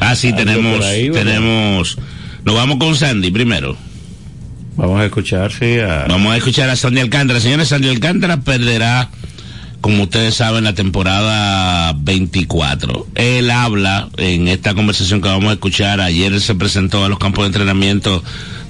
Ah, 0.00 0.14
sí, 0.14 0.32
tenemos, 0.32 0.80
tenemos, 1.12 1.98
nos 2.44 2.54
vamos 2.54 2.78
con 2.78 2.94
Sandy 2.94 3.30
primero. 3.30 3.76
Vamos 4.76 5.00
a 5.00 5.06
escuchar, 5.06 5.52
sí, 5.52 5.78
a, 5.78 6.06
Vamos 6.08 6.32
a 6.32 6.36
escuchar 6.36 6.68
a 6.68 6.76
Sandy 6.76 7.00
Alcántara. 7.00 7.40
Señores, 7.40 7.68
Sandy 7.68 7.88
Alcántara 7.88 8.40
perderá, 8.40 9.08
como 9.80 10.04
ustedes 10.04 10.34
saben, 10.34 10.64
la 10.64 10.74
temporada 10.74 11.92
24. 11.96 13.06
Él 13.14 13.50
habla 13.50 14.08
en 14.16 14.48
esta 14.48 14.74
conversación 14.74 15.20
que 15.20 15.28
vamos 15.28 15.50
a 15.50 15.54
escuchar. 15.54 16.00
Ayer 16.00 16.40
se 16.40 16.54
presentó 16.54 17.04
a 17.04 17.08
los 17.08 17.18
campos 17.18 17.44
de 17.44 17.48
entrenamiento 17.48 18.22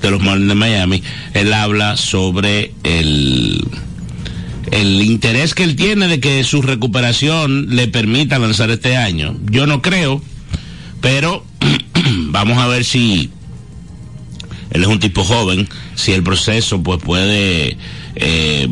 de 0.03 0.11
los 0.11 0.23
Marlins 0.23 0.49
de 0.49 0.55
Miami. 0.55 1.03
Él 1.35 1.53
habla 1.53 1.97
sobre 1.97 2.75
el, 2.85 3.66
el 4.71 5.03
interés 5.03 5.55
que 5.55 5.64
él 5.64 5.77
tiene 5.77 6.09
de 6.09 6.21
que 6.21 6.45
su 6.45 6.62
recuperación 6.62 7.75
le 7.75 7.88
permita 7.88 8.38
lanzar 8.38 8.71
este 8.71 8.97
año. 8.97 9.37
Yo 9.51 9.66
no 9.66 9.83
creo, 9.83 10.23
pero 11.01 11.45
vamos 12.31 12.59
a 12.59 12.66
ver 12.66 12.85
si 12.85 13.31
él 14.71 14.83
es 14.83 14.88
un 14.88 15.01
tipo 15.01 15.25
joven, 15.25 15.69
si 15.95 16.12
el 16.12 16.23
proceso 16.23 16.83
pues 16.83 17.03
puede 17.03 17.79
eh, 18.16 18.69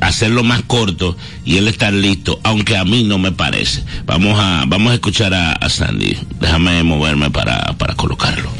hacerlo 0.00 0.42
más 0.44 0.62
corto 0.62 1.16
y 1.44 1.56
él 1.56 1.68
estar 1.68 1.92
listo, 1.92 2.40
aunque 2.42 2.76
a 2.76 2.84
mí 2.84 3.04
no 3.04 3.18
me 3.18 3.32
parece. 3.32 3.82
Vamos 4.04 4.38
a, 4.38 4.64
vamos 4.66 4.92
a 4.92 4.94
escuchar 4.94 5.34
a, 5.34 5.68
Sandy. 5.68 6.16
Déjame 6.40 6.82
moverme 6.82 7.30
para, 7.30 7.74
para 7.78 7.94
colocarlo. 7.94 8.50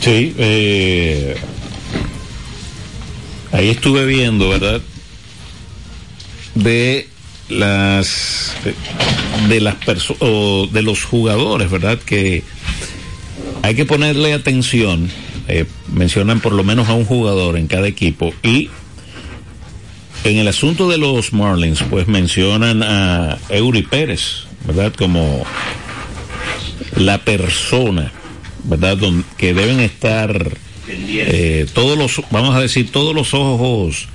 Sí, 0.00 0.34
eh, 0.38 1.36
ahí 3.52 3.68
estuve 3.68 4.06
viendo, 4.06 4.48
¿verdad? 4.48 4.80
De 6.54 7.08
las 7.48 8.54
de 9.48 9.60
las 9.60 9.74
personas 9.76 10.72
de 10.72 10.82
los 10.82 11.04
jugadores, 11.04 11.70
¿verdad? 11.70 11.98
Que 11.98 12.42
hay 13.62 13.74
que 13.74 13.84
ponerle 13.84 14.32
atención. 14.32 15.10
eh, 15.48 15.64
mencionan 15.92 16.40
por 16.40 16.52
lo 16.52 16.64
menos 16.64 16.88
a 16.88 16.94
un 16.94 17.04
jugador 17.04 17.56
en 17.56 17.68
cada 17.68 17.86
equipo 17.86 18.34
y 18.42 18.68
en 20.24 20.38
el 20.38 20.48
asunto 20.48 20.88
de 20.88 20.98
los 20.98 21.32
Marlins, 21.32 21.82
pues 21.88 22.08
mencionan 22.08 22.82
a 22.82 23.38
Eury 23.48 23.82
Pérez, 23.82 24.44
¿verdad? 24.66 24.92
Como 24.94 25.44
la 26.96 27.18
persona, 27.18 28.12
¿verdad? 28.64 28.96
Don- 28.96 29.24
que 29.36 29.54
deben 29.54 29.80
estar 29.80 30.56
eh, 30.88 31.66
todos 31.72 31.96
los, 31.98 32.20
vamos 32.30 32.54
a 32.56 32.60
decir, 32.60 32.90
todos 32.90 33.14
los 33.14 33.34
ojos 33.34 34.08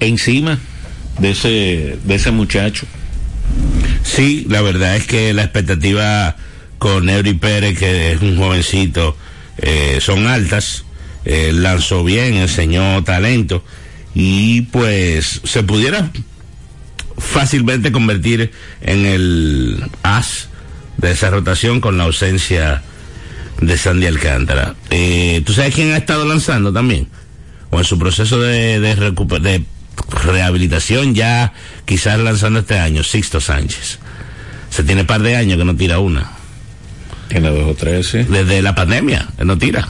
encima 0.00 0.58
de 1.18 1.30
ese, 1.30 1.98
de 2.04 2.14
ese 2.14 2.30
muchacho. 2.30 2.86
Sí, 4.02 4.46
la 4.48 4.60
verdad 4.60 4.96
es 4.96 5.06
que 5.06 5.32
la 5.32 5.44
expectativa 5.44 6.36
con 6.78 7.08
Eury 7.08 7.34
Pérez, 7.34 7.78
que 7.78 8.12
es 8.12 8.20
un 8.20 8.36
jovencito, 8.36 9.16
eh, 9.58 9.98
son 10.00 10.26
altas. 10.26 10.84
Eh, 11.26 11.52
lanzó 11.54 12.04
bien, 12.04 12.34
enseñó 12.34 13.02
talento 13.02 13.64
y 14.14 14.62
pues 14.62 15.40
se 15.44 15.62
pudiera 15.62 16.10
fácilmente 17.18 17.92
convertir 17.92 18.52
en 18.80 19.06
el 19.06 19.84
as 20.02 20.48
de 20.96 21.12
esa 21.12 21.30
rotación 21.30 21.80
con 21.80 21.98
la 21.98 22.04
ausencia 22.04 22.82
de 23.60 23.78
Sandy 23.78 24.06
Alcántara. 24.06 24.74
Eh, 24.90 25.42
¿Tú 25.44 25.52
sabes 25.52 25.74
quién 25.74 25.92
ha 25.92 25.96
estado 25.96 26.24
lanzando 26.26 26.72
también? 26.72 27.08
O 27.70 27.78
en 27.78 27.84
su 27.84 27.98
proceso 27.98 28.40
de, 28.40 28.80
de, 28.80 28.94
de 28.94 29.64
rehabilitación 30.24 31.14
ya 31.14 31.52
quizás 31.84 32.18
lanzando 32.18 32.60
este 32.60 32.78
año, 32.78 33.02
Sixto 33.02 33.40
Sánchez. 33.40 33.98
Se 34.70 34.82
tiene 34.82 35.04
par 35.04 35.22
de 35.22 35.36
años 35.36 35.58
que 35.58 35.64
no 35.64 35.76
tira 35.76 35.98
una. 35.98 36.32
Tiene 37.28 37.50
dos 37.50 37.70
o 37.70 37.74
tres, 37.74 38.08
sí. 38.08 38.18
Desde 38.22 38.62
la 38.62 38.74
pandemia, 38.74 39.28
él 39.38 39.46
no 39.46 39.58
tira. 39.58 39.88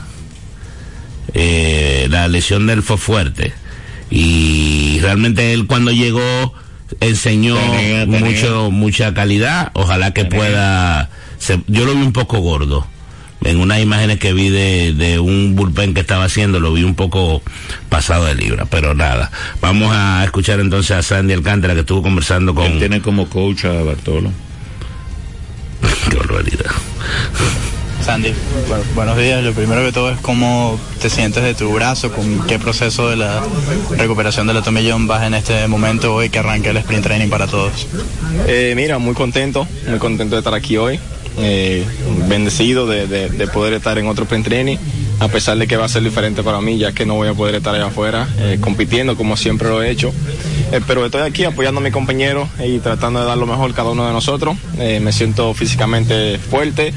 Eh, 1.33 2.07
la 2.09 2.27
lesión 2.27 2.65
de 2.67 2.73
él 2.73 2.83
fue 2.83 2.97
fuerte. 2.97 3.53
Y 4.09 4.99
realmente 5.01 5.53
él 5.53 5.65
cuando 5.67 5.91
llegó 5.91 6.53
enseñó 6.99 7.55
Tenía, 7.57 8.05
tenía. 8.05 8.19
mucho 8.19 8.71
mucha 8.71 9.13
calidad. 9.13 9.71
Ojalá 9.73 10.13
que 10.13 10.25
pueda. 10.25 11.09
se- 11.39 11.61
yo 11.67 11.85
lo 11.85 11.93
vi 11.95 12.01
un 12.01 12.13
poco 12.13 12.39
gordo. 12.39 12.87
En 13.43 13.59
unas 13.59 13.79
imágenes 13.79 14.17
que 14.19 14.33
vi 14.33 14.49
de, 14.49 14.93
de 14.93 15.19
un 15.19 15.55
bullpen 15.55 15.93
que 15.93 15.99
estaba 16.01 16.23
haciendo, 16.23 16.59
lo 16.59 16.73
vi 16.73 16.83
un 16.83 16.95
poco 16.95 17.43
pasado 17.89 18.25
de 18.25 18.33
libra. 18.33 18.65
Pero 18.65 18.95
nada. 18.95 19.29
Vamos 19.61 19.91
a 19.95 20.23
escuchar 20.23 20.59
entonces 20.59 20.91
a 20.97 21.03
Sandy 21.03 21.33
Alcántara 21.33 21.73
que 21.75 21.81
estuvo 21.81 22.01
conversando 22.01 22.51
Él 22.53 22.57
con. 22.57 22.79
tiene 22.79 23.01
como 23.01 23.27
coach 23.29 23.65
a 23.65 23.83
Bartolo. 23.83 24.31
Qué 26.09 26.15
barbaridad. 26.17 26.71
Sandy, 28.05 28.29
bu- 28.29 28.93
buenos 28.95 29.17
días. 29.17 29.43
Lo 29.43 29.53
primero 29.53 29.83
que 29.83 29.91
todo 29.91 30.11
es 30.11 30.19
cómo 30.19 30.79
te 31.01 31.09
sientes 31.09 31.43
de 31.43 31.55
tu 31.55 31.71
brazo, 31.73 32.11
con 32.11 32.45
qué 32.45 32.59
proceso 32.59 33.09
de 33.09 33.15
la 33.15 33.41
recuperación 33.97 34.45
de 34.47 34.53
la 34.53 34.61
tomillón 34.61 35.07
vas 35.07 35.23
en 35.23 35.33
este 35.33 35.67
momento 35.67 36.13
hoy 36.13 36.29
que 36.29 36.39
arranca 36.39 36.69
el 36.69 36.77
sprint 36.77 37.03
training 37.03 37.29
para 37.29 37.47
todos. 37.47 37.87
Eh, 38.47 38.73
mira, 38.75 38.99
muy 38.99 39.15
contento, 39.15 39.67
muy 39.89 39.97
contento 39.99 40.35
de 40.35 40.39
estar 40.41 40.53
aquí 40.53 40.77
hoy. 40.77 40.99
Eh, 41.39 41.83
bendecido 42.29 42.85
de, 42.87 43.07
de- 43.07 43.29
de 43.29 43.47
poder 43.47 43.73
estar 43.73 43.97
en 43.97 44.07
otro 44.07 44.23
sprint 44.25 44.45
training, 44.45 44.77
a 45.19 45.27
pesar 45.27 45.57
de 45.57 45.65
que 45.67 45.75
va 45.75 45.85
a 45.85 45.89
ser 45.89 46.03
diferente 46.03 46.43
para 46.43 46.61
mí, 46.61 46.77
ya 46.77 46.91
que 46.93 47.05
no 47.07 47.15
voy 47.15 47.27
a 47.27 47.33
poder 47.33 47.55
estar 47.55 47.73
allá 47.73 47.87
afuera 47.87 48.27
eh, 48.37 48.57
compitiendo 48.61 49.17
como 49.17 49.35
siempre 49.35 49.67
lo 49.67 49.81
he 49.81 49.89
hecho. 49.89 50.13
Eh, 50.71 50.79
pero 50.87 51.03
estoy 51.05 51.21
aquí 51.23 51.43
apoyando 51.43 51.81
a 51.81 51.83
mi 51.83 51.91
compañero 51.91 52.47
y 52.63 52.77
tratando 52.79 53.19
de 53.21 53.25
dar 53.25 53.37
lo 53.37 53.47
mejor 53.47 53.73
cada 53.73 53.89
uno 53.89 54.05
de 54.05 54.13
nosotros. 54.13 54.55
Eh, 54.77 54.99
me 55.01 55.11
siento 55.11 55.53
físicamente 55.53 56.37
fuerte, 56.39 56.93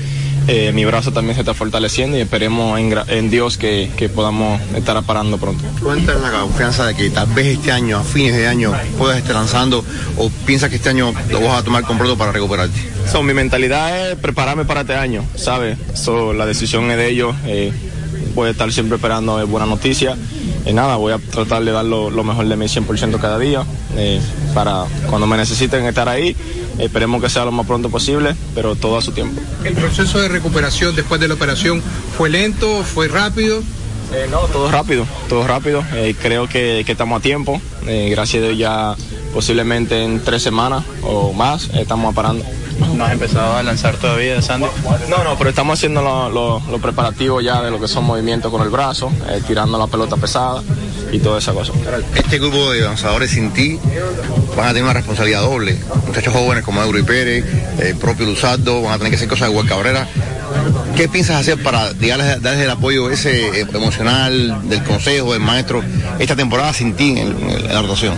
eh, 0.48 0.72
mi 0.72 0.84
brazo 0.84 1.12
también 1.12 1.34
se 1.34 1.42
está 1.42 1.52
fortaleciendo 1.52 2.16
y 2.16 2.20
esperemos 2.20 2.78
en, 2.80 2.98
en 3.08 3.30
Dios 3.30 3.58
que, 3.58 3.90
que, 3.96 4.08
podamos 4.08 4.60
estar 4.74 5.00
parando 5.02 5.36
pronto. 5.38 5.62
¿Cuánta 5.82 6.14
la 6.14 6.30
confianza 6.40 6.86
de 6.86 6.94
que 6.94 7.10
tal 7.10 7.26
vez 7.28 7.58
este 7.58 7.70
año, 7.70 7.98
a 7.98 8.02
fines 8.02 8.34
de 8.34 8.48
año, 8.48 8.72
puedas 8.96 9.18
estar 9.18 9.34
lanzando 9.34 9.84
o 10.16 10.30
piensas 10.46 10.70
que 10.70 10.76
este 10.76 10.88
año 10.88 11.12
lo 11.30 11.40
vas 11.42 11.60
a 11.60 11.62
tomar 11.62 11.84
con 11.84 11.98
pronto 11.98 12.16
para 12.16 12.32
recuperarte? 12.32 12.78
So, 13.12 13.22
mi 13.22 13.34
mentalidad 13.34 14.10
es 14.10 14.16
prepararme 14.16 14.64
para 14.64 14.80
este 14.80 14.94
año, 14.94 15.22
¿sabes? 15.34 15.76
So, 15.94 16.32
la 16.32 16.46
decisión 16.46 16.90
es 16.90 16.96
de 16.96 17.10
ellos. 17.10 17.36
Eh, 17.46 17.70
voy 18.34 18.48
a 18.48 18.50
estar 18.52 18.72
siempre 18.72 18.96
esperando 18.96 19.46
buena 19.46 19.66
noticia. 19.66 20.16
Y 20.68 20.74
nada, 20.74 20.96
voy 20.96 21.14
a 21.14 21.18
tratar 21.18 21.64
de 21.64 21.72
dar 21.72 21.86
lo, 21.86 22.10
lo 22.10 22.24
mejor 22.24 22.46
de 22.46 22.54
mí 22.54 22.66
100% 22.66 23.18
cada 23.18 23.38
día 23.38 23.64
eh, 23.96 24.20
para 24.52 24.84
cuando 25.08 25.26
me 25.26 25.38
necesiten 25.38 25.86
estar 25.86 26.10
ahí. 26.10 26.36
Esperemos 26.78 27.22
que 27.22 27.30
sea 27.30 27.46
lo 27.46 27.52
más 27.52 27.66
pronto 27.66 27.88
posible, 27.88 28.36
pero 28.54 28.76
todo 28.76 28.98
a 28.98 29.02
su 29.02 29.12
tiempo. 29.12 29.40
¿El 29.64 29.72
proceso 29.74 30.20
de 30.20 30.28
recuperación 30.28 30.94
después 30.94 31.22
de 31.22 31.28
la 31.28 31.34
operación 31.34 31.82
fue 32.18 32.28
lento, 32.28 32.84
fue 32.84 33.08
rápido? 33.08 33.62
Eh, 34.12 34.26
no, 34.30 34.40
todo 34.40 34.70
rápido, 34.70 35.06
todo 35.30 35.46
rápido. 35.46 35.82
Eh, 35.94 36.14
creo 36.20 36.46
que, 36.48 36.82
que, 36.84 36.92
estamos 36.92 37.18
a 37.18 37.22
tiempo. 37.22 37.60
Gracias 37.86 38.42
a 38.42 38.46
Dios 38.48 38.58
ya 38.58 38.96
posiblemente 39.32 40.04
en 40.04 40.20
tres 40.20 40.42
semanas 40.42 40.84
o 41.02 41.32
más 41.32 41.70
estamos 41.74 42.14
parando. 42.14 42.44
¿No 42.94 43.04
has 43.04 43.12
empezado 43.12 43.56
a 43.56 43.62
lanzar 43.62 43.96
todavía, 43.96 44.40
Sandy? 44.42 44.66
No, 45.08 45.24
no, 45.24 45.36
pero 45.36 45.50
estamos 45.50 45.78
haciendo 45.78 46.02
los 46.02 46.32
lo, 46.32 46.62
lo 46.70 46.78
preparativos 46.78 47.42
ya 47.42 47.62
de 47.62 47.70
lo 47.70 47.80
que 47.80 47.88
son 47.88 48.04
movimientos 48.04 48.50
con 48.50 48.62
el 48.62 48.70
brazo, 48.70 49.10
eh, 49.28 49.40
tirando 49.46 49.78
la 49.78 49.86
pelota 49.86 50.16
pesada 50.16 50.62
y 51.12 51.18
toda 51.18 51.38
esa 51.38 51.52
cosa. 51.52 51.72
Este 52.14 52.38
grupo 52.38 52.70
de 52.72 52.80
lanzadores 52.80 53.30
sin 53.30 53.52
ti 53.52 53.78
van 54.56 54.66
a 54.66 54.68
tener 54.68 54.84
una 54.84 54.92
responsabilidad 54.92 55.42
doble. 55.42 55.78
Muchachos 56.06 56.32
jóvenes 56.32 56.64
como 56.64 56.82
Eury 56.82 57.02
Pérez, 57.02 57.44
el 57.78 57.96
propio 57.96 58.26
Luzardo, 58.26 58.82
van 58.82 58.94
a 58.94 58.98
tener 58.98 59.10
que 59.10 59.16
hacer 59.16 59.28
cosas 59.28 59.48
de 59.48 59.54
Juan 59.54 59.66
Cabrera. 59.66 60.08
¿Qué 60.96 61.08
piensas 61.08 61.36
hacer 61.36 61.62
para 61.62 61.92
darles, 61.92 62.42
darles, 62.42 62.64
el 62.64 62.70
apoyo 62.70 63.08
ese 63.10 63.60
emocional 63.60 64.68
del 64.68 64.82
consejo, 64.82 65.32
del 65.32 65.40
maestro, 65.42 65.82
esta 66.18 66.34
temporada 66.34 66.72
sin 66.72 66.94
ti 66.94 67.14
en, 67.16 67.68
la 67.72 67.82
rotación? 67.82 68.14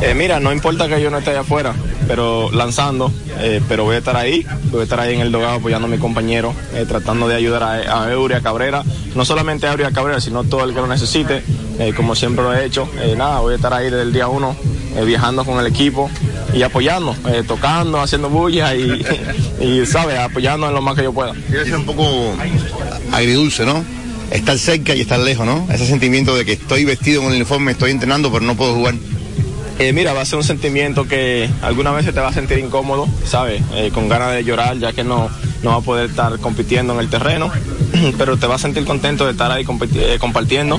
Eh, 0.00 0.14
mira, 0.14 0.38
no 0.38 0.52
importa 0.52 0.88
que 0.88 1.00
yo 1.00 1.10
no 1.10 1.18
esté 1.18 1.30
allá 1.30 1.40
afuera, 1.40 1.74
pero 2.06 2.50
lanzando, 2.52 3.12
eh, 3.38 3.60
pero 3.68 3.84
voy 3.84 3.96
a 3.96 3.98
estar 3.98 4.16
ahí, 4.16 4.46
voy 4.70 4.80
a 4.80 4.82
estar 4.84 5.00
ahí 5.00 5.14
en 5.14 5.20
el 5.20 5.32
dogado 5.32 5.54
apoyando 5.54 5.88
a 5.88 5.90
mi 5.90 5.98
compañero, 5.98 6.54
eh, 6.74 6.84
tratando 6.86 7.26
de 7.26 7.34
ayudar 7.34 7.62
a, 7.62 8.04
a 8.04 8.12
Eury, 8.12 8.34
a 8.34 8.40
Cabrera, 8.40 8.84
no 9.14 9.24
solamente 9.24 9.66
a 9.66 9.72
Eury, 9.72 9.84
a 9.84 9.90
Cabrera, 9.90 10.20
sino 10.20 10.44
todo 10.44 10.64
el 10.64 10.74
que 10.74 10.80
lo 10.80 10.86
necesite, 10.86 11.42
eh, 11.78 11.92
como 11.96 12.14
siempre 12.14 12.44
lo 12.44 12.54
he 12.54 12.64
hecho. 12.64 12.88
nada, 13.16 13.40
voy 13.40 13.54
a 13.54 13.56
estar 13.56 13.72
ahí 13.72 13.86
desde 13.86 14.02
el 14.02 14.12
día 14.12 14.28
uno, 14.28 14.56
viajando 15.04 15.44
con 15.44 15.58
el 15.58 15.66
equipo 15.66 16.10
y 16.52 16.62
apoyando, 16.62 17.14
tocando, 17.46 18.00
haciendo 18.00 18.28
bulla 18.28 18.74
y, 18.74 19.04
y, 19.60 19.84
¿sabes? 19.86 20.18
Apoyando 20.18 20.68
en 20.68 20.74
lo 20.74 20.82
más 20.82 20.96
que 20.96 21.02
yo 21.02 21.12
pueda. 21.12 21.34
Quiero 21.48 21.64
ser 21.64 21.76
un 21.76 21.86
poco 21.86 22.34
agridulce, 23.12 23.64
¿no? 23.64 23.84
Estar 24.30 24.58
cerca 24.58 24.94
y 24.94 25.02
estar 25.02 25.18
lejos, 25.18 25.44
¿no? 25.44 25.66
Ese 25.70 25.86
sentimiento 25.86 26.36
de 26.36 26.44
que 26.44 26.52
estoy 26.52 26.84
vestido 26.84 27.22
con 27.22 27.32
el 27.32 27.36
uniforme, 27.36 27.72
estoy 27.72 27.90
entrenando, 27.90 28.32
pero 28.32 28.44
no 28.44 28.56
puedo 28.56 28.74
jugar. 28.74 28.94
Eh, 29.78 29.94
mira, 29.94 30.12
va 30.12 30.20
a 30.20 30.24
ser 30.26 30.36
un 30.36 30.44
sentimiento 30.44 31.08
que 31.08 31.48
alguna 31.62 31.90
vez 31.90 32.04
te 32.04 32.20
va 32.20 32.28
a 32.28 32.32
sentir 32.32 32.58
incómodo, 32.58 33.08
¿sabes? 33.24 33.62
Eh, 33.74 33.90
con 33.92 34.10
ganas 34.10 34.34
de 34.34 34.44
llorar, 34.44 34.78
ya 34.78 34.92
que 34.92 35.02
no, 35.02 35.30
no 35.62 35.70
va 35.70 35.76
a 35.76 35.80
poder 35.80 36.10
estar 36.10 36.38
compitiendo 36.38 36.92
en 36.92 37.00
el 37.00 37.08
terreno, 37.08 37.50
pero 38.18 38.36
te 38.36 38.46
va 38.46 38.56
a 38.56 38.58
sentir 38.58 38.84
contento 38.84 39.24
de 39.24 39.32
estar 39.32 39.50
ahí 39.50 39.64
eh, 39.94 40.18
compartiendo 40.20 40.78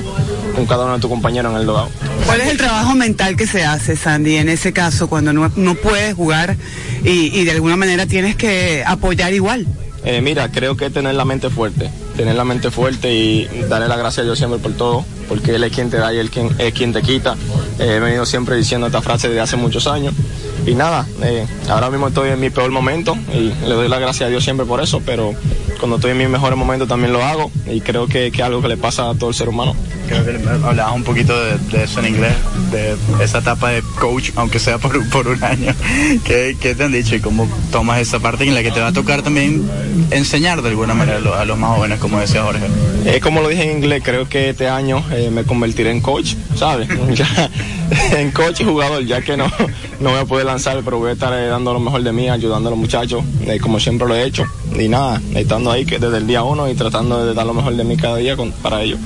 con 0.54 0.66
cada 0.66 0.84
uno 0.84 0.94
de 0.94 1.00
tus 1.00 1.10
compañeros 1.10 1.52
en 1.52 1.58
el 1.58 1.66
dogado. 1.66 1.88
¿Cuál 2.26 2.40
es 2.40 2.48
el 2.48 2.56
trabajo 2.56 2.94
mental 2.94 3.36
que 3.36 3.46
se 3.46 3.64
hace, 3.64 3.96
Sandy, 3.96 4.36
en 4.36 4.48
ese 4.48 4.72
caso, 4.72 5.08
cuando 5.08 5.32
no, 5.32 5.52
no 5.56 5.74
puedes 5.74 6.14
jugar 6.14 6.56
y, 7.04 7.38
y 7.38 7.44
de 7.44 7.50
alguna 7.50 7.76
manera 7.76 8.06
tienes 8.06 8.36
que 8.36 8.82
apoyar 8.86 9.32
igual? 9.34 9.66
Eh, 10.04 10.20
mira, 10.20 10.50
creo 10.50 10.76
que 10.76 10.90
tener 10.90 11.14
la 11.14 11.24
mente 11.24 11.48
fuerte, 11.48 11.88
tener 12.16 12.34
la 12.34 12.44
mente 12.44 12.72
fuerte 12.72 13.14
y 13.14 13.48
darle 13.68 13.86
la 13.86 13.96
gracia 13.96 14.22
a 14.22 14.24
Dios 14.24 14.36
siempre 14.36 14.58
por 14.58 14.72
todo, 14.72 15.04
porque 15.28 15.54
Él 15.54 15.62
es 15.62 15.72
quien 15.72 15.90
te 15.90 15.98
da 15.98 16.12
y 16.12 16.18
Él 16.18 16.28
quien, 16.30 16.50
es 16.58 16.74
quien 16.74 16.92
te 16.92 17.02
quita. 17.02 17.36
Eh, 17.78 17.96
he 17.96 18.00
venido 18.00 18.26
siempre 18.26 18.56
diciendo 18.56 18.88
esta 18.88 19.00
frase 19.00 19.28
desde 19.28 19.40
hace 19.40 19.56
muchos 19.56 19.86
años. 19.86 20.12
Y 20.66 20.74
nada, 20.74 21.06
eh, 21.22 21.46
ahora 21.68 21.88
mismo 21.90 22.08
estoy 22.08 22.30
en 22.30 22.40
mi 22.40 22.50
peor 22.50 22.70
momento 22.70 23.16
y 23.32 23.52
le 23.66 23.74
doy 23.74 23.88
la 23.88 23.98
gracia 24.00 24.26
a 24.26 24.28
Dios 24.28 24.42
siempre 24.42 24.66
por 24.66 24.82
eso, 24.82 25.00
pero 25.06 25.34
cuando 25.82 25.96
estoy 25.96 26.12
en 26.12 26.18
mis 26.18 26.28
mejores 26.28 26.56
momentos 26.56 26.86
también 26.86 27.12
lo 27.12 27.24
hago 27.24 27.50
y 27.66 27.80
creo 27.80 28.06
que 28.06 28.28
es 28.28 28.40
algo 28.40 28.62
que 28.62 28.68
le 28.68 28.76
pasa 28.76 29.10
a 29.10 29.16
todo 29.16 29.30
el 29.30 29.34
ser 29.34 29.48
humano. 29.48 29.74
Creo 30.06 30.24
que 30.24 30.30
hablabas 30.64 30.94
un 30.94 31.02
poquito 31.02 31.34
de, 31.42 31.58
de, 31.58 31.82
eso 31.82 31.98
en 31.98 32.06
inglés, 32.06 32.34
de 32.70 32.96
esa 33.20 33.38
etapa 33.38 33.70
de 33.70 33.82
coach, 33.98 34.30
aunque 34.36 34.60
sea 34.60 34.78
por, 34.78 35.08
por 35.08 35.26
un 35.26 35.42
año. 35.42 35.74
¿Qué, 36.24 36.56
¿Qué, 36.60 36.76
te 36.76 36.84
han 36.84 36.92
dicho 36.92 37.16
y 37.16 37.20
cómo 37.20 37.48
tomas 37.72 38.00
esa 38.00 38.20
parte 38.20 38.44
en 38.44 38.54
la 38.54 38.62
que 38.62 38.70
te 38.70 38.78
va 38.78 38.88
a 38.88 38.92
tocar 38.92 39.22
también 39.22 39.68
enseñar 40.12 40.62
de 40.62 40.68
alguna 40.68 40.94
manera 40.94 41.18
a 41.18 41.20
los, 41.20 41.34
a 41.34 41.44
los 41.44 41.58
más 41.58 41.76
jóvenes, 41.76 41.98
como 41.98 42.20
decía 42.20 42.44
Jorge? 42.44 42.66
Eh, 43.04 43.18
como 43.18 43.40
lo 43.40 43.48
dije 43.48 43.64
en 43.64 43.78
inglés, 43.78 44.02
creo 44.04 44.28
que 44.28 44.50
este 44.50 44.68
año 44.68 45.04
eh, 45.10 45.30
me 45.32 45.42
convertiré 45.42 45.90
en 45.90 46.00
coach, 46.00 46.34
¿sabes? 46.54 46.88
en 48.16 48.30
coach 48.30 48.60
y 48.60 48.64
jugador, 48.64 49.04
ya 49.04 49.20
que 49.20 49.36
no, 49.36 49.50
no 50.02 50.10
voy 50.10 50.20
a 50.20 50.24
poder 50.24 50.46
lanzar, 50.46 50.80
pero 50.84 50.98
voy 50.98 51.10
a 51.10 51.12
estar 51.12 51.32
eh, 51.32 51.46
dando 51.46 51.72
lo 51.72 51.80
mejor 51.80 52.02
de 52.02 52.12
mí, 52.12 52.28
ayudando 52.28 52.68
a 52.68 52.70
los 52.70 52.78
muchachos, 52.78 53.24
eh, 53.46 53.58
como 53.60 53.80
siempre 53.80 54.06
lo 54.06 54.14
he 54.14 54.24
hecho. 54.24 54.44
Y 54.78 54.88
nada, 54.88 55.20
estando 55.34 55.70
ahí 55.70 55.84
que 55.84 55.98
desde 55.98 56.18
el 56.18 56.26
día 56.26 56.42
uno 56.42 56.68
y 56.68 56.74
tratando 56.74 57.24
de 57.24 57.34
dar 57.34 57.46
lo 57.46 57.54
mejor 57.54 57.74
de 57.76 57.84
mí 57.84 57.96
cada 57.96 58.16
día 58.16 58.36
con, 58.36 58.52
para 58.52 58.82
ellos. 58.82 58.98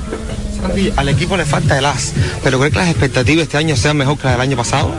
Al 0.97 1.09
equipo 1.09 1.37
le 1.37 1.45
falta 1.45 1.79
el 1.79 1.85
as, 1.85 2.13
pero 2.43 2.59
¿cree 2.59 2.71
que 2.71 2.79
las 2.79 2.89
expectativas 2.89 3.45
este 3.45 3.57
año 3.57 3.77
sean 3.77 3.97
mejor 3.97 4.17
que 4.17 4.25
las 4.25 4.33
del 4.33 4.41
año 4.41 4.57
pasado? 4.57 4.91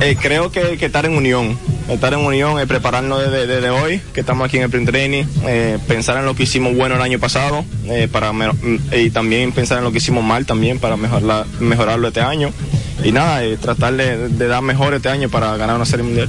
Eh, 0.00 0.16
creo 0.20 0.50
que, 0.50 0.78
que, 0.78 0.86
estar 0.86 1.04
en 1.04 1.14
unión, 1.14 1.58
estar 1.88 2.12
en 2.12 2.20
unión, 2.20 2.58
eh, 2.58 2.66
prepararnos 2.66 3.20
desde, 3.20 3.46
desde, 3.46 3.70
hoy, 3.70 4.00
que 4.12 4.20
estamos 4.20 4.46
aquí 4.46 4.56
en 4.56 4.64
el 4.64 4.70
print 4.70 4.88
training, 4.88 5.24
eh, 5.44 5.78
pensar 5.86 6.16
en 6.16 6.24
lo 6.24 6.34
que 6.34 6.44
hicimos 6.44 6.74
bueno 6.74 6.94
el 6.96 7.02
año 7.02 7.18
pasado 7.18 7.64
para 8.12 8.32
y 8.92 9.10
también 9.10 9.52
pensar 9.52 9.78
en 9.78 9.84
lo 9.84 9.92
que 9.92 9.98
hicimos 9.98 10.24
mal 10.24 10.46
también 10.46 10.78
para 10.78 10.96
mejorar, 10.96 11.46
mejorarlo 11.58 12.08
este 12.08 12.20
año. 12.20 12.50
Y 13.02 13.12
nada, 13.12 13.40
tratar 13.60 13.94
de, 13.94 14.28
dar 14.46 14.62
mejor 14.62 14.94
este 14.94 15.08
año 15.08 15.28
para 15.28 15.56
ganar 15.56 15.76
una 15.76 15.86
serie 15.86 16.04
mundial. 16.04 16.28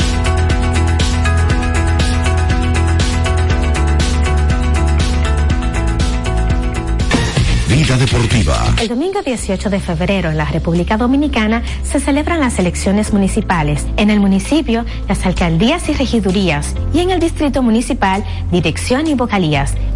Deportiva. 7.97 8.73
El 8.81 8.87
domingo 8.87 9.21
18 9.21 9.69
de 9.69 9.79
febrero 9.79 10.29
en 10.29 10.37
la 10.37 10.45
República 10.45 10.97
Dominicana 10.97 11.61
se 11.83 11.99
celebran 11.99 12.39
las 12.39 12.57
elecciones 12.57 13.11
municipales. 13.11 13.85
En 13.97 14.09
el 14.09 14.19
municipio, 14.19 14.85
las 15.09 15.25
alcaldías 15.25 15.89
y 15.89 15.93
regidurías 15.93 16.73
y 16.93 16.99
en 16.99 17.11
el 17.11 17.19
distrito 17.19 17.61
municipal, 17.61 18.23
dirección 18.51 19.07
y 19.07 19.13
vocalías. 19.15 19.75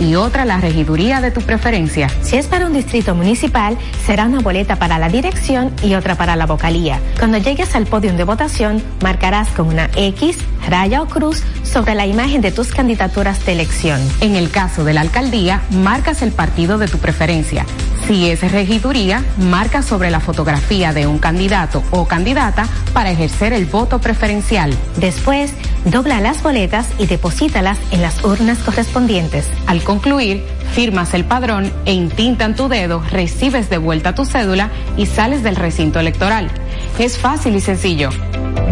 y 0.00 0.14
otra 0.14 0.44
la 0.44 0.58
regiduría 0.58 1.20
de 1.20 1.30
tu 1.30 1.40
preferencia. 1.40 2.08
Si 2.22 2.36
es 2.36 2.46
para 2.46 2.66
un 2.66 2.72
distrito 2.72 3.14
municipal, 3.14 3.76
será 4.04 4.26
una 4.26 4.40
boleta 4.40 4.76
para 4.76 4.98
la 4.98 5.08
dirección 5.08 5.72
y 5.82 5.94
otra 5.94 6.14
para 6.14 6.36
la 6.36 6.46
vocalía. 6.46 7.00
Cuando 7.18 7.38
llegues 7.38 7.74
al 7.74 7.86
podio 7.86 8.12
de 8.12 8.24
votación, 8.24 8.82
marcarás 9.02 9.48
con 9.48 9.68
una 9.68 9.90
X, 9.96 10.38
raya 10.68 11.02
o 11.02 11.06
cruz 11.06 11.42
sobre 11.62 11.94
la 11.94 12.06
imagen 12.06 12.40
de 12.40 12.52
tus 12.52 12.68
candidaturas 12.68 13.44
de 13.46 13.52
elección. 13.52 14.00
En 14.20 14.36
el 14.36 14.50
caso 14.50 14.84
de 14.84 14.94
la 14.94 15.00
alcaldía, 15.00 15.62
marcas 15.70 16.22
el 16.22 16.32
partido 16.32 16.78
de 16.78 16.88
tu 16.88 16.98
preferencia. 16.98 17.64
Si 18.06 18.30
es 18.30 18.40
regiduría, 18.52 19.24
marca 19.36 19.82
sobre 19.82 20.10
la 20.12 20.20
fotografía 20.20 20.92
de 20.92 21.08
un 21.08 21.18
candidato 21.18 21.82
o 21.90 22.06
candidata 22.06 22.68
para 22.92 23.10
ejercer 23.10 23.52
el 23.52 23.66
voto 23.66 24.00
preferencial. 24.00 24.72
Después, 24.96 25.52
dobla 25.84 26.20
las 26.20 26.40
boletas 26.42 26.86
y 26.98 27.06
deposítalas 27.06 27.78
en 27.90 28.02
las 28.02 28.22
urnas 28.24 28.58
correspondientes. 28.58 29.48
Al 29.66 29.82
concluir, 29.86 30.44
firmas 30.74 31.14
el 31.14 31.24
padrón 31.24 31.72
e 31.86 31.94
intintan 31.94 32.56
tu 32.56 32.68
dedo, 32.68 33.02
recibes 33.08 33.70
de 33.70 33.78
vuelta 33.78 34.14
tu 34.14 34.26
cédula 34.26 34.70
y 34.98 35.06
sales 35.06 35.42
del 35.42 35.56
recinto 35.56 36.00
electoral. 36.00 36.50
Es 36.98 37.16
fácil 37.16 37.54
y 37.54 37.60
sencillo. 37.60 38.10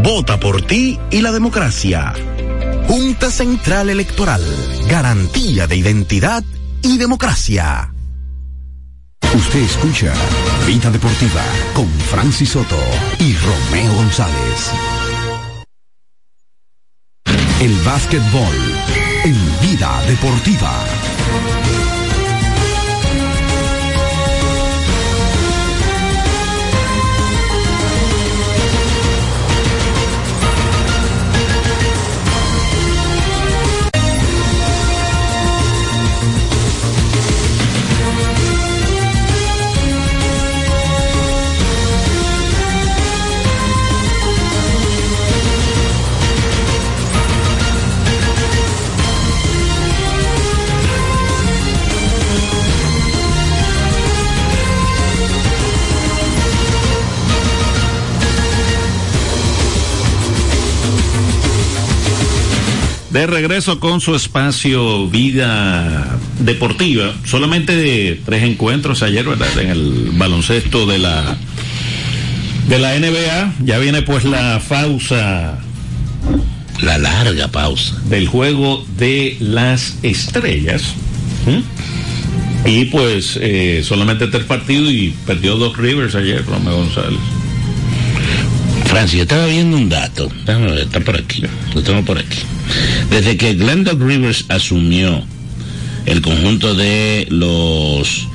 Vota 0.02 0.38
por 0.38 0.60
ti 0.60 0.98
y 1.10 1.22
la 1.22 1.30
democracia. 1.30 2.12
Junta 2.88 3.30
Central 3.30 3.88
Electoral. 3.88 4.42
Garantía 4.88 5.66
de 5.66 5.76
identidad 5.76 6.44
y 6.82 6.98
democracia. 6.98 7.90
Usted 9.34 9.60
escucha 9.60 10.12
Vida 10.66 10.90
Deportiva 10.90 11.42
con 11.74 11.88
Francis 11.88 12.50
Soto 12.50 12.78
y 13.18 13.34
Romeo 13.34 13.94
González. 13.94 14.70
El 17.60 17.74
básquetbol 17.84 18.54
en 19.24 19.34
Vida 19.62 20.02
Deportiva. 20.06 21.03
Thank 21.34 21.88
you. 21.88 21.93
De 63.14 63.28
regreso 63.28 63.78
con 63.78 64.00
su 64.00 64.16
espacio 64.16 65.06
Vida 65.06 66.18
Deportiva. 66.40 67.14
Solamente 67.24 68.20
tres 68.26 68.42
encuentros 68.42 69.04
ayer, 69.04 69.24
¿verdad? 69.24 69.56
En 69.56 69.70
el 69.70 70.10
baloncesto 70.14 70.84
de 70.84 70.98
la 70.98 71.36
de 72.66 72.78
la 72.80 72.98
NBA. 72.98 73.54
Ya 73.62 73.78
viene 73.78 74.02
pues 74.02 74.24
la 74.24 74.60
pausa. 74.68 75.60
La 76.80 76.98
larga 76.98 77.46
pausa. 77.52 77.94
Del 78.06 78.26
juego 78.26 78.84
de 78.98 79.36
las 79.38 79.96
estrellas. 80.02 80.82
¿Mm? 81.46 82.68
Y 82.68 82.86
pues 82.86 83.38
eh, 83.40 83.84
solamente 83.84 84.26
tres 84.26 84.42
partidos 84.42 84.90
y 84.90 85.14
perdió 85.24 85.54
dos 85.54 85.76
Rivers 85.76 86.16
ayer, 86.16 86.44
Romeo 86.44 86.78
González. 86.78 87.20
Francia, 88.86 89.22
estaba 89.22 89.46
viendo 89.46 89.76
un 89.76 89.88
dato. 89.88 90.28
Déjame 90.44 90.72
ver, 90.72 90.78
está 90.80 90.98
por 90.98 91.16
aquí. 91.16 91.44
Lo 91.76 91.80
tengo 91.80 92.04
por 92.04 92.18
aquí. 92.18 92.38
Desde 93.10 93.36
que 93.36 93.54
Glendale 93.54 94.04
Rivers 94.04 94.44
asumió 94.48 95.24
el 96.06 96.20
conjunto 96.20 96.74
de 96.74 97.26
los 97.30 98.28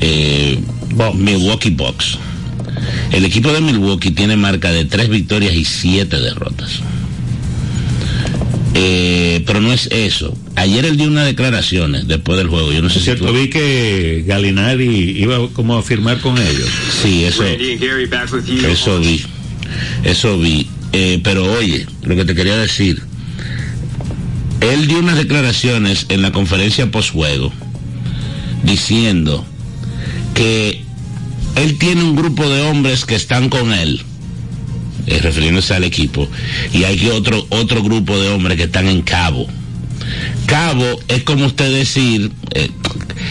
eh, 0.00 0.58
Milwaukee 1.14 1.70
Bucks, 1.70 2.18
el 3.12 3.24
equipo 3.24 3.52
de 3.52 3.60
Milwaukee 3.60 4.10
tiene 4.10 4.36
marca 4.36 4.72
de 4.72 4.84
tres 4.84 5.08
victorias 5.08 5.54
y 5.54 5.64
siete 5.64 6.20
derrotas. 6.20 6.80
Eh, 8.74 9.42
pero 9.46 9.60
no 9.60 9.72
es 9.72 9.86
eso. 9.92 10.36
Ayer 10.56 10.84
él 10.84 10.96
dio 10.96 11.06
unas 11.06 11.26
declaraciones 11.26 12.08
después 12.08 12.38
del 12.38 12.48
juego. 12.48 12.72
Yo 12.72 12.82
no 12.82 12.90
sé 12.90 13.00
si 13.00 13.14
tú... 13.14 13.32
vi 13.32 13.48
que 13.48 14.24
Galinari 14.26 15.16
iba 15.20 15.48
como 15.50 15.76
a 15.76 15.82
firmar 15.82 16.20
con 16.20 16.36
ellos. 16.38 16.68
Sí, 17.02 17.24
eso. 17.24 17.44
Eso 17.44 18.98
vi. 18.98 19.22
Eso 20.02 20.38
vi. 20.38 20.68
Eh, 20.92 21.20
pero 21.22 21.52
oye, 21.52 21.86
lo 22.02 22.16
que 22.16 22.24
te 22.24 22.34
quería 22.34 22.56
decir 22.56 23.00
él 24.72 24.86
dio 24.86 24.98
unas 24.98 25.16
declaraciones 25.16 26.06
en 26.08 26.22
la 26.22 26.32
conferencia 26.32 26.90
post-juego 26.90 27.52
diciendo 28.62 29.44
que 30.34 30.82
él 31.56 31.78
tiene 31.78 32.02
un 32.02 32.16
grupo 32.16 32.48
de 32.48 32.62
hombres 32.62 33.04
que 33.04 33.14
están 33.14 33.48
con 33.48 33.72
él, 33.72 34.02
eh, 35.06 35.18
refiriéndose 35.20 35.74
al 35.74 35.84
equipo, 35.84 36.28
y 36.72 36.84
hay 36.84 37.08
otro, 37.10 37.46
otro 37.50 37.82
grupo 37.82 38.18
de 38.18 38.30
hombres 38.30 38.56
que 38.56 38.64
están 38.64 38.88
en 38.88 39.02
cabo. 39.02 39.46
Cabo 40.46 40.84
es 41.08 41.22
como 41.22 41.46
usted 41.46 41.72
decir, 41.72 42.32
eh, 42.54 42.70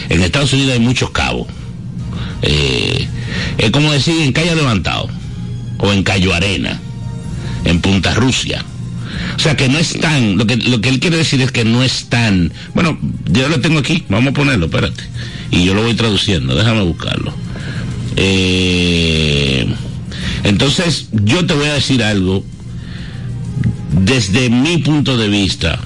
en 0.08 0.22
Estados 0.22 0.52
Unidos 0.52 0.74
hay 0.74 0.80
muchos 0.80 1.10
cabos. 1.10 1.48
Eh, 2.42 3.08
es 3.58 3.70
como 3.70 3.92
decir 3.92 4.20
en 4.20 4.32
Calle 4.32 4.54
Levantado, 4.54 5.08
o 5.78 5.92
en 5.92 6.02
Cayo 6.02 6.32
Arena, 6.32 6.80
en 7.64 7.80
Punta 7.80 8.14
Rusia. 8.14 8.64
O 9.36 9.38
sea 9.38 9.56
que 9.56 9.68
no 9.68 9.78
están, 9.78 10.36
lo 10.36 10.46
que, 10.46 10.56
lo 10.56 10.80
que 10.80 10.88
él 10.88 11.00
quiere 11.00 11.16
decir 11.16 11.40
es 11.40 11.52
que 11.52 11.64
no 11.64 11.82
están, 11.82 12.52
bueno, 12.74 12.98
yo 13.30 13.48
lo 13.48 13.60
tengo 13.60 13.78
aquí, 13.78 14.04
vamos 14.08 14.30
a 14.30 14.34
ponerlo, 14.34 14.66
espérate. 14.66 15.02
Y 15.50 15.64
yo 15.64 15.74
lo 15.74 15.82
voy 15.82 15.94
traduciendo, 15.94 16.54
déjame 16.54 16.82
buscarlo. 16.82 17.32
Eh, 18.16 19.66
entonces, 20.44 21.08
yo 21.12 21.46
te 21.46 21.54
voy 21.54 21.68
a 21.68 21.74
decir 21.74 22.02
algo, 22.02 22.44
desde 23.92 24.50
mi 24.50 24.78
punto 24.78 25.16
de 25.16 25.28
vista, 25.28 25.80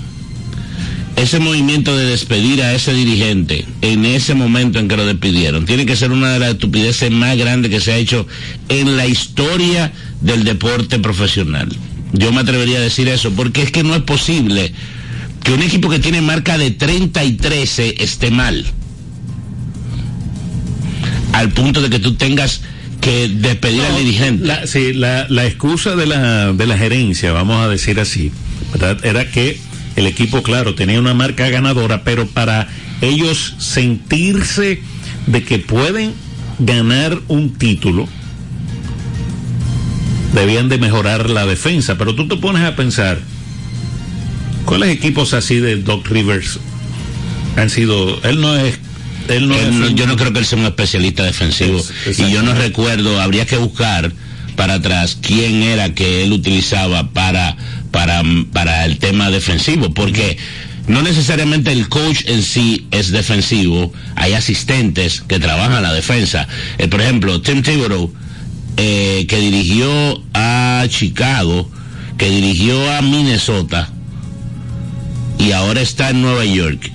ese 1.17 1.41
movimiento 1.41 1.97
de 1.97 2.07
despedir 2.07 2.63
a 2.63 2.73
ese 2.75 2.93
dirigente 2.95 3.65
en 3.83 4.05
ese 4.05 4.35
momento 4.35 4.79
en 4.79 4.87
que 4.87 4.97
lo 4.97 5.05
despidieron 5.05 5.67
tiene 5.67 5.85
que 5.85 5.97
ser 5.97 6.13
una 6.13 6.33
de 6.33 6.39
las 6.39 6.51
estupideces 6.51 7.11
más 7.11 7.37
grandes 7.37 7.73
que 7.73 7.81
se 7.81 7.93
ha 7.93 7.97
hecho 7.97 8.27
en 8.69 8.97
la 8.97 9.07
historia 9.07 9.93
del 10.21 10.45
deporte 10.45 10.99
profesional. 11.01 11.69
Yo 12.13 12.33
me 12.33 12.41
atrevería 12.41 12.79
a 12.79 12.81
decir 12.81 13.09
eso, 13.09 13.33
porque 13.33 13.63
es 13.63 13.71
que 13.71 13.83
no 13.83 13.95
es 13.95 14.03
posible 14.03 14.73
que 15.43 15.53
un 15.53 15.63
equipo 15.63 15.89
que 15.89 15.99
tiene 15.99 16.21
marca 16.21 16.59
de 16.59 16.71
30 16.71 17.25
y 17.25 17.33
13 17.33 17.97
esté 18.03 18.31
mal. 18.31 18.67
Al 21.33 21.51
punto 21.51 21.83
de 21.83 21.91
que 21.91 21.99
tú 21.99 22.15
tengas 22.15 22.63
que 23.01 23.29
despedir 23.29 23.83
al 23.83 23.97
dirigente. 23.97 24.47
La, 24.47 24.67
sí, 24.67 24.93
la, 24.93 25.27
la 25.29 25.47
excusa 25.47 25.95
de 25.95 26.07
la, 26.07 26.53
de 26.53 26.67
la 26.67 26.77
gerencia, 26.77 27.33
vamos 27.33 27.65
a 27.65 27.69
decir 27.69 28.01
así, 28.01 28.33
¿verdad? 28.73 29.05
era 29.05 29.31
que 29.31 29.61
el 29.97 30.07
equipo, 30.07 30.43
claro, 30.43 30.75
tenía 30.75 30.99
una 30.99 31.15
marca 31.15 31.49
ganadora, 31.49 32.05
pero 32.05 32.27
para 32.27 32.69
ellos 33.01 33.55
sentirse 33.59 34.81
de 35.27 35.45
que 35.45 35.59
pueden 35.59 36.13
ganar 36.59 37.19
un 37.29 37.55
título, 37.55 38.09
debían 40.39 40.69
de 40.69 40.79
mejorar 40.79 41.31
la 41.31 41.47
defensa. 41.47 41.97
Pero 41.99 42.15
tú 42.15 42.29
te 42.29 42.37
pones 42.37 42.63
a 42.63 42.77
pensar, 42.77 43.19
¿cuáles 44.65 44.91
equipos 44.91 45.35
así 45.35 45.57
de 45.59 45.77
Doc 45.77 46.07
Rivers 46.09 46.59
han 47.57 47.71
sido? 47.71 48.23
Él 48.25 48.41
no 48.41 48.57
es. 48.57 48.79
Él 49.29 49.49
no 49.49 49.55
Él 49.55 49.95
yo 49.95 50.07
no 50.07 50.17
creo 50.17 50.33
que 50.33 50.39
él 50.39 50.47
sea 50.47 50.59
un 50.59 50.65
especialista 50.65 51.23
defensivo. 51.25 51.83
Es- 52.07 52.19
y 52.19 52.31
yo 52.31 52.43
no 52.43 52.55
recuerdo, 52.55 53.21
habría 53.21 53.45
que 53.47 53.57
buscar 53.59 54.13
para 54.57 54.75
atrás 54.75 55.19
quién 55.21 55.63
era 55.63 55.95
que 55.95 56.25
él 56.25 56.33
utilizaba 56.33 57.11
para, 57.13 57.57
para, 57.91 58.23
para 58.53 58.85
el 58.87 58.99
tema 58.99 59.31
defensivo, 59.31 59.93
porque 59.93 60.37
no 60.89 61.03
necesariamente 61.03 61.71
el 61.73 61.89
coach 61.89 62.23
en 62.27 62.43
sí 62.43 62.87
es 62.91 63.11
defensivo, 63.13 63.93
hay 64.17 64.33
asistentes 64.33 65.23
que 65.29 65.39
trabajan 65.39 65.83
la 65.83 65.93
defensa. 65.93 66.49
Eh, 66.79 66.89
por 66.89 67.03
ejemplo, 67.03 67.41
Tim 67.43 67.63
Thibodeau, 67.63 68.13
eh, 68.79 69.27
que 69.29 69.39
dirigió 69.39 70.23
a 70.33 70.85
Chicago, 70.89 71.71
que 72.17 72.31
dirigió 72.31 72.91
a 72.93 73.03
Minnesota 73.03 73.91
y 75.39 75.53
ahora 75.53 75.81
está 75.81 76.11
en 76.11 76.23
Nueva 76.23 76.45
York 76.45 76.93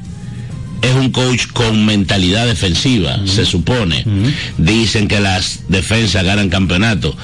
es 0.84 0.94
un 0.96 1.12
coach 1.12 1.48
con 1.48 1.86
mentalidad 1.86 2.46
defensiva, 2.46 3.18
se 3.26 3.46
supone. 3.46 4.04
Dicen 4.58 5.08
que 5.08 5.22
las 5.22 5.62
defensas 5.70 6.26
ganan 6.26 6.50
campeonato. 6.50 7.16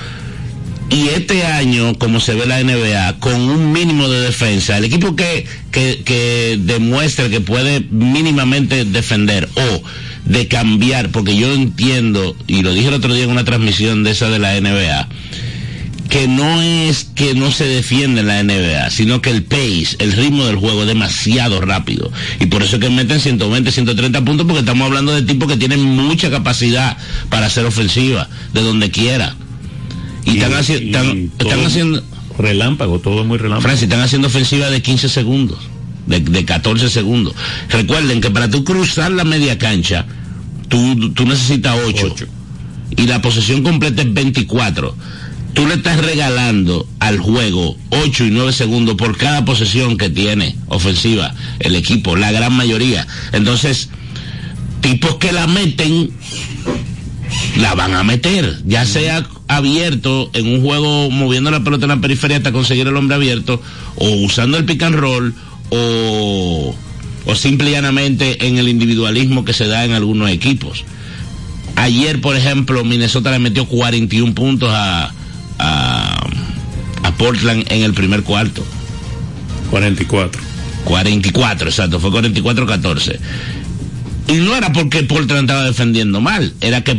Y 0.89 1.09
este 1.09 1.45
año, 1.45 1.93
como 1.99 2.19
se 2.19 2.33
ve 2.33 2.45
la 2.47 2.63
NBA, 2.63 3.19
con 3.19 3.35
un 3.41 3.71
mínimo 3.73 4.07
de 4.07 4.21
defensa, 4.21 4.77
el 4.77 4.85
equipo 4.85 5.15
que, 5.15 5.45
que, 5.71 6.01
que 6.03 6.57
demuestre 6.59 7.29
que 7.29 7.41
puede 7.41 7.81
mínimamente 7.91 8.85
defender 8.85 9.47
o 9.55 9.83
de 10.25 10.47
cambiar, 10.47 11.09
porque 11.09 11.35
yo 11.37 11.53
entiendo, 11.53 12.35
y 12.47 12.61
lo 12.61 12.73
dije 12.73 12.87
el 12.89 12.93
otro 12.95 13.13
día 13.13 13.23
en 13.23 13.31
una 13.31 13.45
transmisión 13.45 14.03
de 14.03 14.11
esa 14.11 14.29
de 14.29 14.39
la 14.39 14.59
NBA, 14.59 15.07
que 16.09 16.27
no 16.27 16.61
es 16.61 17.03
que 17.15 17.35
no 17.35 17.51
se 17.51 17.65
defiende 17.65 18.21
en 18.21 18.27
la 18.27 18.41
NBA, 18.43 18.89
sino 18.89 19.21
que 19.21 19.29
el 19.29 19.43
pace, 19.43 19.95
el 19.99 20.11
ritmo 20.13 20.45
del 20.45 20.55
juego 20.55 20.81
es 20.81 20.87
demasiado 20.87 21.61
rápido. 21.61 22.11
Y 22.39 22.47
por 22.47 22.63
eso 22.63 22.77
es 22.77 22.81
que 22.81 22.89
meten 22.89 23.19
120, 23.19 23.71
130 23.71 24.25
puntos, 24.25 24.45
porque 24.47 24.61
estamos 24.61 24.87
hablando 24.87 25.13
de 25.13 25.21
tipos 25.21 25.47
que 25.47 25.57
tienen 25.57 25.81
mucha 25.83 26.31
capacidad 26.31 26.97
para 27.29 27.45
hacer 27.45 27.65
ofensiva, 27.65 28.27
de 28.53 28.61
donde 28.63 28.89
quiera. 28.89 29.35
Y, 30.25 30.37
están, 30.39 30.51
haci- 30.53 30.81
y 30.81 30.85
están- 30.87 31.31
están 31.39 31.65
haciendo... 31.65 32.03
Relámpago, 32.39 32.99
todo 32.99 33.23
muy 33.25 33.37
relámpago. 33.37 33.61
Francis, 33.63 33.83
están 33.83 34.01
haciendo 34.01 34.29
ofensiva 34.29 34.69
de 34.69 34.81
15 34.81 35.09
segundos, 35.09 35.59
de, 36.09 36.19
de 36.19 36.45
14 36.45 36.89
segundos. 36.89 37.33
Recuerden 37.69 38.19
que 38.19 38.31
para 38.31 38.49
tú 38.49 38.63
cruzar 38.65 39.11
la 39.11 39.23
media 39.23 39.57
cancha, 39.57 40.05
tú, 40.67 41.11
tú 41.13 41.25
necesitas 41.25 41.77
8. 41.85 42.15
Y 42.97 43.07
la 43.07 43.21
posesión 43.21 43.63
completa 43.63 44.01
es 44.01 44.13
24. 44.13 44.95
Tú 45.53 45.67
le 45.67 45.75
estás 45.75 46.03
regalando 46.03 46.87
al 46.99 47.19
juego 47.19 47.75
8 47.89 48.25
y 48.25 48.31
9 48.31 48.53
segundos 48.53 48.95
por 48.95 49.17
cada 49.17 49.45
posesión 49.45 49.97
que 49.97 50.09
tiene 50.09 50.55
ofensiva 50.67 51.33
el 51.59 51.75
equipo, 51.75 52.15
la 52.15 52.31
gran 52.31 52.53
mayoría. 52.53 53.07
Entonces, 53.31 53.89
tipos 54.81 55.15
que 55.15 55.31
la 55.31 55.47
meten, 55.47 56.11
la 57.57 57.73
van 57.75 57.93
a 57.93 58.03
meter, 58.03 58.61
ya 58.65 58.85
sea 58.85 59.27
abierto 59.47 60.29
en 60.33 60.47
un 60.47 60.61
juego 60.61 61.09
moviendo 61.09 61.49
la 61.49 61.63
pelota 61.63 61.85
en 61.85 61.89
la 61.89 62.01
periferia 62.01 62.37
hasta 62.37 62.51
conseguir 62.51 62.87
el 62.87 62.95
hombre 62.95 63.15
abierto, 63.15 63.61
o 63.95 64.09
usando 64.09 64.57
el 64.57 64.65
pick 64.65 64.83
and 64.83 64.95
roll, 64.95 65.33
o, 65.69 66.75
o 67.25 67.35
simple 67.35 67.69
y 67.69 67.73
llanamente 67.73 68.47
en 68.47 68.57
el 68.57 68.67
individualismo 68.67 69.45
que 69.45 69.53
se 69.53 69.67
da 69.67 69.85
en 69.85 69.93
algunos 69.93 70.29
equipos. 70.29 70.85
Ayer, 71.75 72.19
por 72.19 72.35
ejemplo, 72.35 72.83
Minnesota 72.83 73.31
le 73.31 73.39
metió 73.39 73.65
41 73.65 74.33
puntos 74.33 74.69
a, 74.71 75.13
a, 75.59 76.27
a 77.03 77.17
Portland 77.17 77.65
en 77.71 77.83
el 77.83 77.93
primer 77.93 78.23
cuarto. 78.23 78.63
44. 79.69 80.41
44, 80.83 81.69
exacto, 81.69 81.99
fue 81.99 82.09
44-14. 82.09 83.19
Y 84.27 84.33
no 84.33 84.55
era 84.55 84.71
porque 84.71 85.03
Portland 85.03 85.49
estaba 85.49 85.63
defendiendo 85.63 86.21
mal, 86.21 86.53
era 86.61 86.83
que 86.83 86.91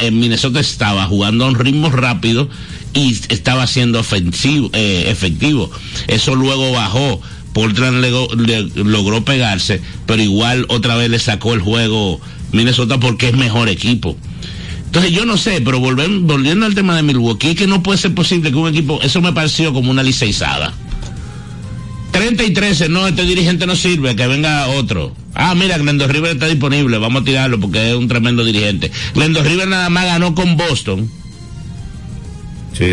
eh, 0.00 0.10
Minnesota 0.10 0.60
estaba 0.60 1.04
jugando 1.04 1.44
a 1.44 1.48
un 1.48 1.54
ritmo 1.54 1.90
rápido 1.90 2.48
y 2.94 3.14
estaba 3.28 3.66
siendo 3.66 4.00
ofensivo, 4.00 4.70
eh, 4.72 5.04
efectivo. 5.08 5.70
Eso 6.06 6.34
luego 6.34 6.72
bajó. 6.72 7.20
Portland 7.52 8.00
le- 8.02 8.84
logró 8.84 9.24
pegarse, 9.24 9.80
pero 10.06 10.22
igual 10.22 10.66
otra 10.68 10.96
vez 10.96 11.10
le 11.10 11.18
sacó 11.18 11.54
el 11.54 11.60
juego 11.60 12.20
Minnesota 12.52 12.98
porque 13.00 13.28
es 13.28 13.36
mejor 13.36 13.68
equipo. 13.68 14.16
Entonces 14.86 15.12
yo 15.12 15.26
no 15.26 15.36
sé, 15.36 15.60
pero 15.60 15.80
volviendo 15.80 16.64
al 16.66 16.74
tema 16.74 16.96
de 16.96 17.02
Milwaukee, 17.02 17.54
que 17.54 17.66
no 17.66 17.82
puede 17.82 17.98
ser 17.98 18.14
posible 18.14 18.50
que 18.50 18.56
un 18.56 18.68
equipo, 18.68 19.00
eso 19.02 19.20
me 19.20 19.32
pareció 19.32 19.72
como 19.72 19.90
una 19.90 20.02
liceizada. 20.02 20.72
30 22.12 22.42
y 22.44 22.52
13, 22.54 22.88
no, 22.88 23.06
este 23.06 23.22
dirigente 23.24 23.66
no 23.66 23.76
sirve, 23.76 24.16
que 24.16 24.26
venga 24.26 24.66
otro. 24.68 25.14
Ah, 25.34 25.54
mira, 25.54 25.76
Glendo 25.78 26.08
River 26.08 26.32
está 26.32 26.46
disponible, 26.46 26.96
vamos 26.98 27.22
a 27.22 27.24
tirarlo 27.24 27.60
porque 27.60 27.90
es 27.90 27.94
un 27.96 28.08
tremendo 28.08 28.44
dirigente. 28.44 28.90
Glendo 29.14 29.42
River 29.42 29.68
nada 29.68 29.90
más 29.90 30.04
ganó 30.06 30.34
con 30.34 30.56
Boston. 30.56 31.10
Sí, 32.78 32.84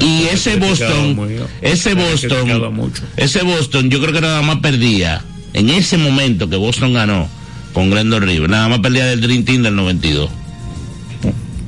Y 0.00 0.28
ese 0.32 0.56
Boston, 0.56 1.28
ese 1.60 1.92
Boston, 1.92 2.92
ese 3.18 3.42
Boston, 3.42 3.90
yo 3.90 4.00
creo 4.00 4.14
que 4.14 4.22
nada 4.22 4.40
más 4.40 4.60
perdía, 4.60 5.22
en 5.52 5.68
ese 5.68 5.98
momento 5.98 6.48
que 6.48 6.56
Boston 6.56 6.94
ganó 6.94 7.28
con 7.74 7.90
Glendo 7.90 8.18
River, 8.18 8.48
nada 8.48 8.68
más 8.68 8.78
perdía 8.78 9.04
del 9.04 9.20
Dream 9.20 9.44
Team 9.44 9.62
del 9.62 9.76
92. 9.76 10.30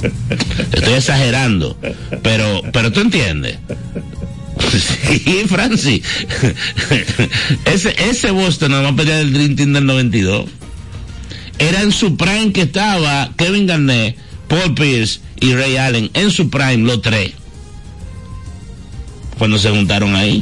Estoy 0.73 0.95
exagerando, 0.95 1.77
pero, 2.23 2.63
pero 2.73 2.91
tú 2.91 3.01
entiendes. 3.01 3.59
Sí, 4.73 5.43
Francis. 5.49 6.03
Ese, 7.65 7.95
ese 8.09 8.31
Boston 8.31 8.71
nada 8.71 8.85
más 8.85 8.95
perdía 8.95 9.17
del 9.17 9.33
Dream 9.33 9.57
Team 9.57 9.73
del 9.73 9.85
92. 9.85 10.47
Era 11.59 11.83
en 11.83 11.93
su 11.93 12.17
prime 12.17 12.53
que 12.53 12.63
estaba 12.63 13.33
Kevin 13.37 13.67
Garnett, 13.67 14.17
Paul 14.49 14.75
Pierce 14.75 15.21
y 15.41 15.55
Ray 15.55 15.77
Allen. 15.77 16.11
En 16.15 16.31
su 16.31 16.49
prime, 16.49 16.79
los 16.79 17.03
tres. 17.03 17.33
Cuando 19.43 19.59
se 19.59 19.71
juntaron 19.71 20.15
ahí. 20.15 20.41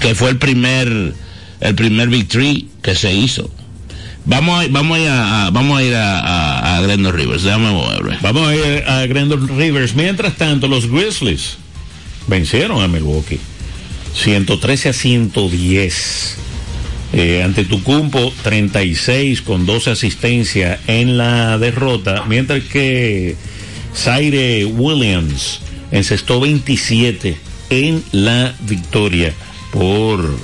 Que 0.00 0.14
fue 0.14 0.30
el 0.30 0.38
primer, 0.38 1.12
el 1.60 1.74
primer 1.74 2.08
victory 2.08 2.68
que 2.80 2.94
se 2.94 3.12
hizo. 3.12 3.50
Vamos 4.24 4.64
a, 4.64 4.68
vamos 4.68 4.96
a 4.96 5.00
ir 5.02 5.08
a, 5.08 5.46
a- 5.46 5.50
vamos 5.50 5.78
a 5.78 5.82
ir 5.82 5.94
a, 5.94 6.20
a, 6.20 6.76
a 6.78 6.80
Glendon 6.80 7.12
Rivers. 7.14 7.42
Déjame 7.42 7.70
moverme. 7.70 8.16
Vamos 8.22 8.48
a 8.48 8.56
ir 8.56 8.82
a 8.88 9.04
Grendel 9.04 9.46
Rivers. 9.46 9.94
Mientras 9.94 10.36
tanto, 10.36 10.68
los 10.68 10.90
Grizzlies 10.90 11.58
vencieron 12.28 12.82
a 12.82 12.88
Milwaukee. 12.88 13.38
113 14.14 14.88
a 14.88 14.92
110. 14.94 16.36
Eh, 17.12 17.42
ante 17.44 17.64
Tucumpo, 17.64 18.32
36 18.42 19.42
con 19.42 19.66
12 19.66 19.90
asistencias 19.90 20.80
en 20.86 21.18
la 21.18 21.58
derrota. 21.58 22.24
Mientras 22.26 22.62
que 22.64 23.36
Zaire 23.94 24.64
Williams 24.64 25.60
encestó 25.92 26.40
27 26.40 27.36
en 27.70 28.02
la 28.12 28.54
victoria 28.60 29.32
por 29.72 30.36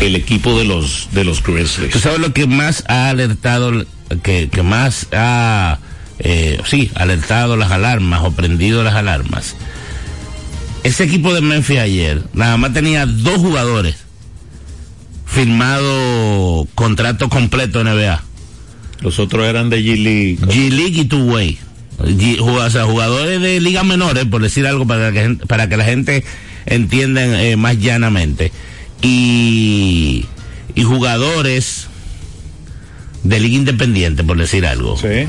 el 0.00 0.16
equipo 0.16 0.58
de 0.58 0.64
los 0.64 1.08
de 1.12 1.24
los 1.24 1.42
Grizzlies. 1.42 1.92
¿Tú 1.92 1.98
sabes 2.00 2.18
lo 2.20 2.32
que 2.32 2.46
más 2.46 2.84
ha 2.88 3.10
alertado, 3.10 3.84
que, 4.22 4.48
que 4.48 4.62
más 4.62 5.06
ha, 5.12 5.78
eh, 6.18 6.58
sí, 6.64 6.90
alertado 6.94 7.56
las 7.56 7.70
alarmas 7.70 8.22
o 8.24 8.32
prendido 8.32 8.82
las 8.82 8.94
alarmas? 8.94 9.56
Ese 10.82 11.04
equipo 11.04 11.34
de 11.34 11.42
Memphis 11.42 11.78
ayer 11.78 12.22
nada 12.32 12.56
más 12.56 12.72
tenía 12.72 13.04
dos 13.04 13.36
jugadores 13.36 13.96
firmado 15.26 16.66
contrato 16.74 17.28
completo 17.28 17.84
NBA. 17.84 18.22
Los 19.00 19.18
otros 19.18 19.46
eran 19.46 19.70
de 19.70 19.80
G-League. 19.82 20.38
G-League 20.40 21.00
y 21.00 21.04
Two-Way. 21.04 21.46
G- 21.52 21.58
jug- 21.58 21.69
o 22.00 22.70
sea, 22.70 22.84
jugadores 22.84 23.40
de 23.40 23.60
ligas 23.60 23.84
menores, 23.84 24.24
por 24.24 24.42
decir 24.42 24.66
algo, 24.66 24.86
para 24.86 25.12
que, 25.12 25.36
para 25.46 25.68
que 25.68 25.76
la 25.76 25.84
gente 25.84 26.24
entienda 26.66 27.42
eh, 27.42 27.56
más 27.56 27.78
llanamente. 27.78 28.52
Y, 29.02 30.26
y 30.74 30.82
jugadores 30.82 31.88
de 33.22 33.40
liga 33.40 33.56
independiente, 33.56 34.24
por 34.24 34.38
decir 34.38 34.66
algo. 34.66 34.96
Sí. 34.96 35.26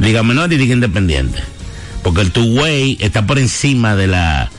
Liga 0.00 0.22
menor 0.22 0.52
y 0.52 0.58
liga 0.58 0.74
independiente. 0.74 1.38
Porque 2.02 2.20
el 2.20 2.32
two-way 2.32 2.98
está 3.00 3.26
por 3.26 3.38
encima 3.38 3.96
de 3.96 4.06
la... 4.08 4.50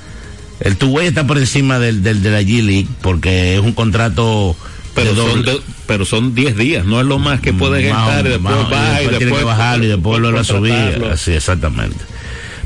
El 0.61 0.77
two-way 0.77 1.07
está 1.07 1.27
por 1.27 1.37
encima 1.37 1.79
del, 1.79 2.01
del 2.01 2.23
de 2.23 2.31
la 2.31 2.41
G-League 2.41 2.87
porque 3.01 3.55
es 3.55 3.59
un 3.59 3.73
contrato 3.73 4.55
Pero 4.95 5.13
de 5.13 5.21
son, 5.21 5.43
de- 5.43 5.61
pero 5.87 6.05
son 6.05 6.33
10 6.33 6.55
días, 6.57 6.85
no 6.85 6.99
es 7.01 7.05
lo 7.05 7.19
más 7.19 7.41
que 7.41 7.51
puedes 7.53 7.85
gastar 7.85 8.25
y 8.25 8.29
después 8.29 8.55
baja 8.69 9.01
y 9.03 9.07
después 9.07 9.33
que 9.39 9.43
bajarlo 9.43 9.83
y 9.83 9.87
después 9.87 10.03
volverlo 10.19 10.39
a 10.39 10.43
subir. 10.43 11.05
Así, 11.11 11.33
exactamente. 11.33 11.97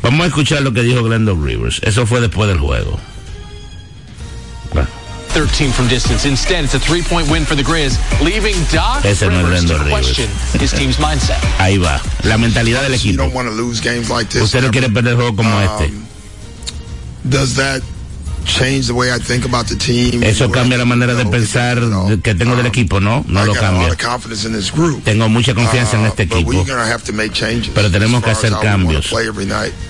Vamos 0.03 0.21
a 0.21 0.27
escuchar 0.27 0.61
lo 0.61 0.71
que 0.71 0.83
dijo 0.83 1.03
Glendon 1.03 1.43
Rivers. 1.43 1.81
Eso 1.83 2.05
fue 2.05 2.21
después 2.21 2.47
del 2.47 2.59
juego. 2.59 2.99
13 5.33 5.71
from 5.73 5.87
distance. 5.87 6.25
Instead, 6.27 6.63
it's 6.63 6.73
a 6.73 6.79
three-point 6.79 7.29
win 7.29 7.45
for 7.45 7.55
the 7.55 7.61
Grizz, 7.63 7.97
leaving 8.23 8.55
Doc 8.73 9.05
Ese 9.05 9.27
no 9.27 9.39
es 9.39 9.45
Rivers 9.45 9.65
to 9.65 9.73
Brandon 9.75 9.85
Rivers. 9.85 10.07
question 10.15 10.29
his 10.59 10.71
team's 10.71 10.97
mindset. 10.97 11.37
Ahí 11.59 11.77
va. 11.77 12.01
La 12.23 12.37
mentalidad 12.39 12.81
del 12.81 12.93
You 12.93 13.11
equipo. 13.11 13.23
don't 13.23 13.33
want 13.35 13.47
to 13.47 13.53
lose 13.53 13.79
games 13.79 14.09
like 14.09 14.29
this. 14.31 14.41
Usted 14.41 14.61
no 14.63 14.71
quiere 14.71 14.89
perder 14.89 15.15
juegos 15.15 15.35
como 15.35 15.55
Um, 15.55 15.63
este. 15.63 15.93
Does 17.25 17.53
that 17.55 17.81
Eso 20.23 20.49
cambia 20.51 20.77
la 20.77 20.85
manera 20.85 21.13
de 21.13 21.25
pensar 21.25 21.79
que 22.23 22.35
tengo 22.35 22.55
del 22.55 22.65
equipo, 22.65 22.99
¿no? 22.99 23.23
No 23.27 23.45
lo 23.45 23.53
cambia. 23.53 23.89
Tengo 25.03 25.29
mucha 25.29 25.53
confianza 25.53 25.97
en 25.97 26.03
Uh, 26.03 26.07
este 26.07 26.23
equipo. 26.23 26.65
Pero 27.75 27.91
tenemos 27.91 28.23
que 28.23 28.29
hacer 28.31 28.53
cambios 28.61 29.05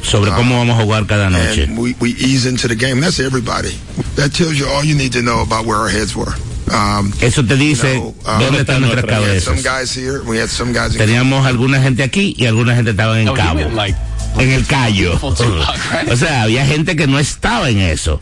sobre 0.01 0.32
cómo 0.32 0.57
vamos 0.57 0.80
a 0.80 0.84
jugar 0.84 1.05
cada 1.07 1.30
noche. 1.30 1.64
And 1.64 1.78
we, 1.78 1.95
we 1.99 2.10
ease 2.20 2.47
into 2.47 2.68
the 2.68 2.76
game. 2.76 3.01
That's 3.01 3.20
everybody. 3.20 3.78
That 4.16 4.32
tells 4.34 4.55
you 4.57 4.68
all 4.68 4.84
you 4.84 4.95
need 4.95 5.12
to 5.14 5.22
know 5.22 5.41
about 5.41 5.66
where 5.66 5.78
our 5.80 5.89
heads 5.89 6.16
were. 6.16 6.34
Um, 6.72 7.12
Eso 7.20 7.43
te 7.43 7.55
dice 7.55 7.95
you 7.95 8.01
know, 8.01 8.16
uh, 8.26 8.39
dónde 8.39 8.60
están 8.62 8.82
nuestras 8.82 9.05
cabezas. 9.05 9.64
guys 9.64 9.91
here. 9.95 10.22
We 10.24 10.38
had 10.39 10.49
some 10.49 10.72
guys 10.72 10.93
in 10.93 10.99
Teníamos 10.99 11.45
alguna 11.47 11.82
gente 11.82 12.03
aquí 12.03 12.36
y 12.38 12.45
alguna 12.45 12.76
gente 12.76 12.91
estaba 12.91 13.20
en 13.20 13.28
Oh, 13.30 13.32
you 13.36 13.38
Cabo. 13.38 13.60
like 13.76 13.97
en 14.38 14.51
el 14.51 14.66
callo. 14.68 15.14
Right? 15.91 16.12
O 16.12 16.16
sea, 16.16 16.43
había 16.43 16.66
gente 16.68 16.95
que 16.95 17.07
no 17.07 17.18
estaba 17.18 17.70
en 17.72 17.80
eso. 17.80 18.22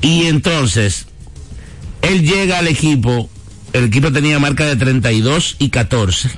Y 0.00 0.26
entonces, 0.26 1.06
él 2.02 2.22
llega 2.22 2.58
al 2.58 2.68
equipo, 2.68 3.28
el 3.72 3.84
equipo 3.84 4.12
tenía 4.12 4.38
marca 4.38 4.66
de 4.66 4.76
32 4.76 5.56
y 5.58 5.70
14. 5.70 6.30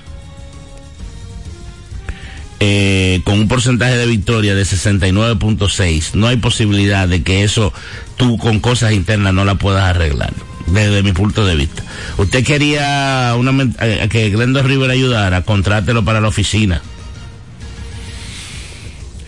eh, 2.60 3.20
con 3.24 3.38
un 3.38 3.48
porcentaje 3.48 3.96
de 3.96 4.06
victoria 4.06 4.54
de 4.54 4.62
69.6, 4.62 6.14
no 6.14 6.26
hay 6.26 6.36
posibilidad 6.36 7.06
de 7.06 7.22
que 7.22 7.44
eso 7.44 7.72
tú 8.16 8.38
con 8.38 8.60
cosas 8.60 8.92
internas 8.92 9.34
no 9.34 9.44
la 9.44 9.56
puedas 9.56 9.84
arreglar, 9.84 10.32
desde 10.66 11.02
mi 11.02 11.12
punto 11.12 11.44
de 11.44 11.54
vista. 11.54 11.82
Usted 12.16 12.44
quería 12.44 13.34
una, 13.36 13.70
eh, 13.80 14.08
que 14.10 14.30
Glendo 14.30 14.62
River 14.62 14.90
ayudara, 14.90 15.42
contrátelo 15.42 16.04
para 16.04 16.20
la 16.20 16.28
oficina. 16.28 16.80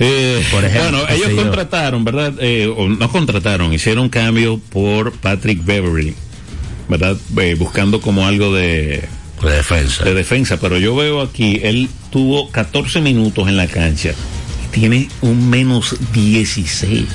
Eh, 0.00 0.44
Por 0.50 0.64
ejemplo, 0.64 0.98
bueno, 0.98 1.08
ellos 1.12 1.42
contrataron, 1.42 2.04
¿verdad? 2.04 2.34
Eh, 2.40 2.72
o 2.74 2.88
no 2.88 3.10
contrataron, 3.10 3.72
hicieron 3.72 4.08
cambio 4.08 4.60
por 4.70 5.12
Patrick 5.12 5.64
Beverly, 5.64 6.14
¿verdad? 6.88 7.16
Eh, 7.38 7.56
buscando 7.58 8.00
como 8.00 8.26
algo 8.26 8.54
de, 8.54 9.04
de 9.42 9.50
defensa. 9.50 10.04
De 10.04 10.14
defensa, 10.14 10.58
pero 10.60 10.78
yo 10.78 10.94
veo 10.94 11.20
aquí, 11.20 11.60
él 11.62 11.88
tuvo 12.10 12.50
14 12.50 13.00
minutos 13.00 13.48
en 13.48 13.56
la 13.56 13.66
cancha 13.66 14.12
y 14.64 14.68
tiene 14.78 15.08
un 15.20 15.50
menos 15.50 15.96
16. 16.12 17.06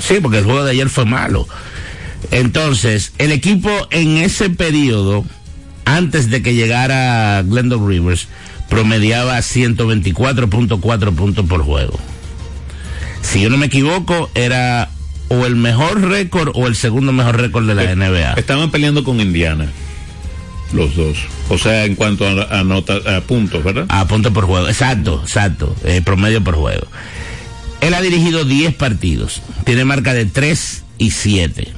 Sí, 0.00 0.14
porque 0.20 0.38
el 0.38 0.44
juego 0.44 0.64
de 0.64 0.72
ayer 0.72 0.88
fue 0.88 1.04
malo. 1.04 1.46
Entonces, 2.32 3.12
el 3.18 3.30
equipo 3.30 3.70
en 3.90 4.18
ese 4.18 4.50
periodo, 4.50 5.24
antes 5.84 6.30
de 6.30 6.42
que 6.42 6.54
llegara 6.54 7.42
Glendon 7.42 7.88
Rivers, 7.88 8.26
promediaba 8.68 9.38
124.4 9.38 11.14
puntos 11.14 11.46
por 11.46 11.62
juego. 11.64 11.98
Si 13.22 13.40
yo 13.40 13.50
no 13.50 13.56
me 13.56 13.66
equivoco, 13.66 14.30
era 14.34 14.90
o 15.28 15.44
el 15.46 15.56
mejor 15.56 16.00
récord 16.08 16.52
o 16.54 16.66
el 16.66 16.76
segundo 16.76 17.12
mejor 17.12 17.40
récord 17.40 17.66
de 17.66 17.74
la 17.74 17.94
NBA. 17.94 18.34
Estaban 18.34 18.70
peleando 18.70 19.04
con 19.04 19.20
Indiana, 19.20 19.66
los 20.72 20.94
dos. 20.96 21.18
O 21.48 21.58
sea, 21.58 21.84
en 21.84 21.94
cuanto 21.96 22.26
a, 22.26 22.60
a 22.60 22.64
nota- 22.64 23.16
a 23.16 23.20
puntos, 23.22 23.62
¿verdad? 23.64 23.86
A 23.88 24.06
puntos 24.06 24.32
por 24.32 24.46
juego, 24.46 24.68
exacto, 24.68 25.20
exacto, 25.22 25.74
eh, 25.84 26.00
promedio 26.04 26.42
por 26.42 26.54
juego. 26.54 26.86
Él 27.80 27.94
ha 27.94 28.00
dirigido 28.00 28.44
10 28.44 28.74
partidos, 28.74 29.42
tiene 29.64 29.84
marca 29.84 30.14
de 30.14 30.24
3 30.26 30.84
y 30.98 31.10
7. 31.10 31.68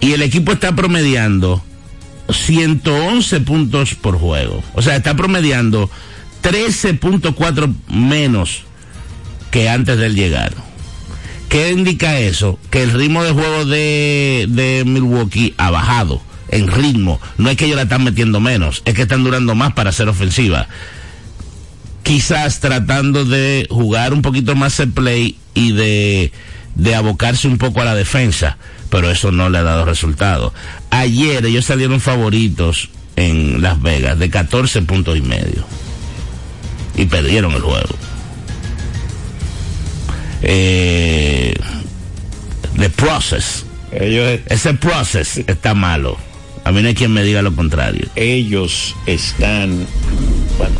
Y 0.00 0.12
el 0.12 0.22
equipo 0.22 0.52
está 0.52 0.74
promediando 0.74 1.62
111 2.32 3.40
puntos 3.40 3.94
por 3.94 4.18
juego. 4.18 4.62
O 4.74 4.82
sea, 4.82 4.96
está 4.96 5.14
promediando 5.16 5.90
13.4 6.42 7.74
menos 7.88 8.62
que 9.50 9.68
antes 9.68 9.98
de 9.98 10.06
él 10.06 10.14
llegar. 10.14 10.52
¿Qué 11.48 11.70
indica 11.72 12.18
eso? 12.18 12.58
Que 12.70 12.82
el 12.82 12.92
ritmo 12.92 13.24
de 13.24 13.32
juego 13.32 13.64
de, 13.64 14.84
Milwaukee 14.86 15.54
ha 15.58 15.70
bajado 15.70 16.22
en 16.48 16.68
ritmo. 16.68 17.20
No 17.38 17.50
es 17.50 17.56
que 17.56 17.66
ellos 17.66 17.76
la 17.76 17.82
están 17.82 18.04
metiendo 18.04 18.38
menos, 18.38 18.82
es 18.84 18.94
que 18.94 19.02
están 19.02 19.24
durando 19.24 19.54
más 19.54 19.72
para 19.72 19.90
ser 19.90 20.08
ofensiva. 20.08 20.68
Quizás 22.04 22.60
tratando 22.60 23.24
de 23.24 23.66
jugar 23.68 24.12
un 24.12 24.22
poquito 24.22 24.54
más 24.54 24.78
el 24.80 24.90
play 24.90 25.36
y 25.54 25.72
de 25.72 26.94
abocarse 26.94 27.48
un 27.48 27.58
poco 27.58 27.80
a 27.80 27.84
la 27.84 27.94
defensa, 27.94 28.56
pero 28.90 29.10
eso 29.10 29.32
no 29.32 29.48
le 29.48 29.58
ha 29.58 29.62
dado 29.62 29.84
resultado. 29.84 30.52
Ayer 30.90 31.44
ellos 31.46 31.64
salieron 31.64 32.00
favoritos 32.00 32.90
en 33.16 33.62
Las 33.62 33.80
Vegas 33.80 34.18
de 34.18 34.30
14 34.30 34.82
puntos 34.82 35.16
y 35.16 35.22
medio 35.22 35.64
y 36.96 37.06
perdieron 37.06 37.52
el 37.52 37.62
juego. 37.62 37.94
Eh, 40.42 41.54
the 42.76 42.90
process. 42.90 43.64
Ese 43.92 44.74
process 44.74 45.38
está 45.46 45.74
malo. 45.74 46.16
A 46.64 46.72
mí 46.72 46.82
no 46.82 46.88
hay 46.88 46.94
quien 46.94 47.12
me 47.12 47.22
diga 47.22 47.42
lo 47.42 47.54
contrario. 47.54 48.06
Ellos 48.16 48.94
están, 49.06 49.86
bueno, 50.58 50.76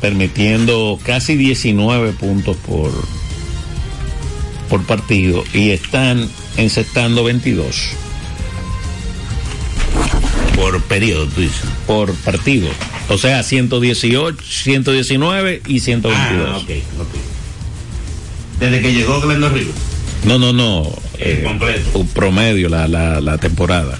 permitiendo 0.00 0.98
casi 1.04 1.36
19 1.36 2.12
puntos 2.12 2.56
por, 2.58 2.92
por 4.68 4.84
partido 4.84 5.44
y 5.52 5.70
están 5.70 6.28
encestando 6.56 7.24
22. 7.24 7.76
Por 10.54 10.82
periodo, 10.84 11.26
tú 11.26 11.40
dices. 11.42 11.64
Por 11.86 12.14
partido. 12.14 12.68
O 13.08 13.18
sea, 13.18 13.42
118, 13.42 14.36
119 14.42 15.62
y 15.66 15.80
122. 15.80 16.64
Ah. 16.68 17.04
Desde 18.58 18.80
que 18.80 18.92
llegó 18.92 19.20
Glendon 19.20 19.54
Rivers. 19.54 19.76
No, 20.24 20.38
no, 20.38 20.52
no. 20.52 20.92
El 21.18 21.38
eh, 21.38 21.42
completo. 21.44 21.98
un 21.98 22.08
promedio 22.08 22.68
la, 22.68 22.88
la, 22.88 23.20
la 23.20 23.38
temporada. 23.38 23.98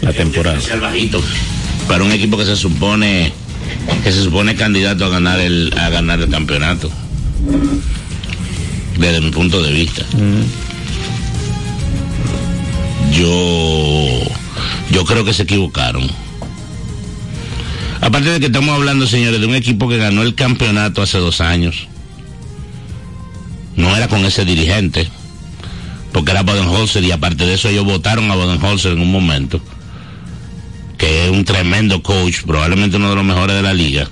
La 0.00 0.12
temporada. 0.12 0.58
Bajito. 0.80 1.22
Para 1.86 2.02
un 2.02 2.12
equipo 2.12 2.36
que 2.36 2.44
se 2.44 2.56
supone 2.56 3.32
que 4.02 4.12
se 4.12 4.22
supone 4.22 4.56
candidato 4.56 5.04
a 5.04 5.08
ganar 5.08 5.38
el 5.40 5.72
a 5.78 5.90
ganar 5.90 6.20
el 6.20 6.28
campeonato. 6.28 6.90
Desde 8.96 9.20
mi 9.20 9.30
punto 9.30 9.62
de 9.62 9.72
vista. 9.72 10.04
Yo 13.12 14.26
yo 14.90 15.04
creo 15.04 15.24
que 15.24 15.34
se 15.34 15.42
equivocaron. 15.42 16.08
Aparte 18.00 18.30
de 18.30 18.40
que 18.40 18.46
estamos 18.46 18.74
hablando, 18.74 19.06
señores, 19.06 19.40
de 19.40 19.46
un 19.46 19.54
equipo 19.54 19.88
que 19.88 19.96
ganó 19.96 20.22
el 20.22 20.34
campeonato 20.34 21.02
hace 21.02 21.18
dos 21.18 21.40
años. 21.40 21.88
No 23.74 23.94
era 23.94 24.08
con 24.08 24.24
ese 24.24 24.44
dirigente, 24.44 25.08
porque 26.12 26.30
era 26.30 26.42
Bodenholzer 26.42 27.04
y 27.04 27.12
aparte 27.12 27.44
de 27.46 27.54
eso 27.54 27.68
ellos 27.68 27.84
votaron 27.84 28.30
a 28.30 28.34
Bodenholzer 28.34 28.92
en 28.92 29.00
un 29.00 29.12
momento, 29.12 29.60
que 30.96 31.26
es 31.26 31.30
un 31.30 31.44
tremendo 31.44 32.02
coach, 32.02 32.42
probablemente 32.46 32.96
uno 32.96 33.10
de 33.10 33.16
los 33.16 33.24
mejores 33.24 33.56
de 33.56 33.62
la 33.62 33.74
liga. 33.74 34.08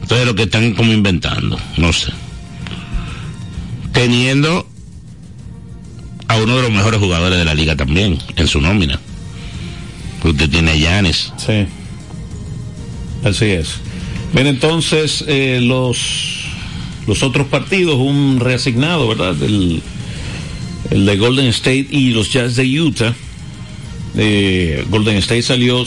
Entonces 0.00 0.26
lo 0.26 0.34
que 0.34 0.44
están 0.44 0.72
como 0.74 0.92
inventando, 0.92 1.58
no 1.76 1.92
sé. 1.92 2.12
Teniendo 3.92 4.66
a 6.28 6.36
uno 6.36 6.56
de 6.56 6.62
los 6.62 6.70
mejores 6.70 7.00
jugadores 7.00 7.38
de 7.38 7.44
la 7.44 7.54
liga 7.54 7.76
también 7.76 8.18
en 8.36 8.46
su 8.46 8.60
nómina. 8.60 9.00
Usted 10.22 10.50
tiene 10.50 10.78
Yanes. 10.78 11.32
Sí. 11.38 11.66
Así 13.24 13.46
es. 13.46 13.76
Bien, 14.32 14.46
entonces 14.46 15.24
eh, 15.26 15.60
los 15.62 16.44
los 17.06 17.22
otros 17.22 17.46
partidos, 17.48 17.96
un 17.96 18.40
reasignado, 18.40 19.08
¿verdad? 19.08 19.34
El, 19.42 19.82
el 20.90 21.06
de 21.06 21.16
Golden 21.16 21.46
State 21.46 21.86
y 21.90 22.10
los 22.10 22.30
Jazz 22.32 22.56
de 22.56 22.80
Utah. 22.80 23.14
Eh, 24.16 24.84
Golden 24.90 25.16
State 25.16 25.42
salió 25.42 25.84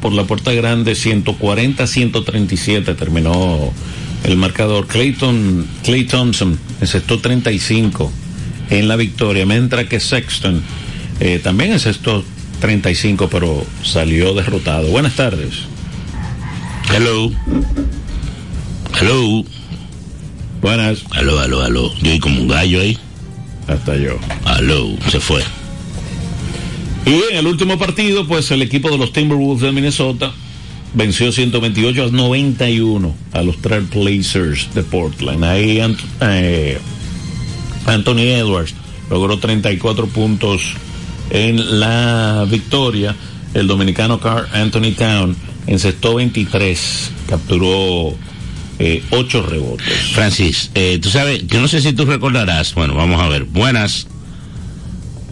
por 0.00 0.12
la 0.12 0.24
puerta 0.24 0.52
grande 0.52 0.92
140-137 0.92 2.96
terminó 2.96 3.72
el 4.26 4.36
marcador. 4.36 4.86
Clayton, 4.86 5.66
Clay 5.84 6.04
Thompson 6.04 6.58
encestó 6.80 7.20
35 7.20 8.12
en 8.70 8.88
la 8.88 8.96
victoria, 8.96 9.46
mientras 9.46 9.86
que 9.86 10.00
Sexton 10.00 10.62
eh, 11.20 11.40
también 11.42 11.72
encestó 11.72 12.24
35, 12.60 13.28
pero 13.30 13.64
salió 13.82 14.34
derrotado. 14.34 14.88
Buenas 14.88 15.14
tardes. 15.14 15.54
Hello. 16.92 17.30
Hello. 19.00 19.44
Buenas. 20.60 21.04
Aló, 21.12 21.38
aló, 21.38 21.62
aló. 21.62 21.94
Yo 22.02 22.10
oí 22.10 22.18
como 22.18 22.40
un 22.40 22.48
gallo 22.48 22.80
ahí. 22.80 22.98
Hasta 23.68 23.96
yo. 23.96 24.18
Aló, 24.44 24.96
se 25.08 25.20
fue. 25.20 25.42
Y 27.04 27.14
en 27.30 27.38
el 27.38 27.46
último 27.46 27.78
partido, 27.78 28.26
pues 28.26 28.50
el 28.50 28.62
equipo 28.62 28.90
de 28.90 28.98
los 28.98 29.12
Timberwolves 29.12 29.62
de 29.62 29.70
Minnesota 29.70 30.32
venció 30.96 31.30
128 31.30 32.04
a 32.04 32.10
91 32.10 33.14
a 33.32 33.42
los 33.42 33.58
Trailblazers 33.58 34.74
de 34.74 34.82
Portland. 34.82 35.44
Ahí 35.44 35.78
Ant 35.78 36.00
eh, 36.22 36.78
Anthony 37.84 38.20
Edwards 38.20 38.74
logró 39.10 39.38
34 39.38 40.08
puntos 40.08 40.62
en 41.30 41.80
la 41.80 42.46
victoria. 42.50 43.14
El 43.54 43.66
dominicano 43.68 44.18
Carl 44.18 44.48
Anthony 44.52 44.92
Town 44.96 45.36
encestó 45.66 46.16
23, 46.16 47.10
capturó 47.28 48.14
eh, 48.78 49.02
8 49.10 49.42
rebotes. 49.42 49.98
Francis, 50.14 50.70
eh, 50.74 50.98
tú 51.00 51.10
sabes, 51.10 51.46
yo 51.46 51.60
no 51.60 51.68
sé 51.68 51.80
si 51.82 51.92
tú 51.92 52.06
recordarás. 52.06 52.74
Bueno, 52.74 52.94
vamos 52.94 53.20
a 53.20 53.28
ver. 53.28 53.44
Buenas. 53.44 54.06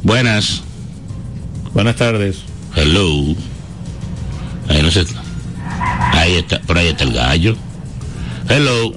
Buenas. 0.03 0.62
Buenas 1.73 1.97
tardes. 1.97 2.37
Hello. 2.77 3.35
Ahí 4.69 4.83
no 4.83 4.91
sé. 4.91 5.05
Ahí 6.13 6.35
está, 6.37 6.61
por 6.63 6.79
ahí 6.79 6.89
está 6.89 7.05
el 7.05 7.13
gallo. 7.13 7.57
Hello. 8.49 8.95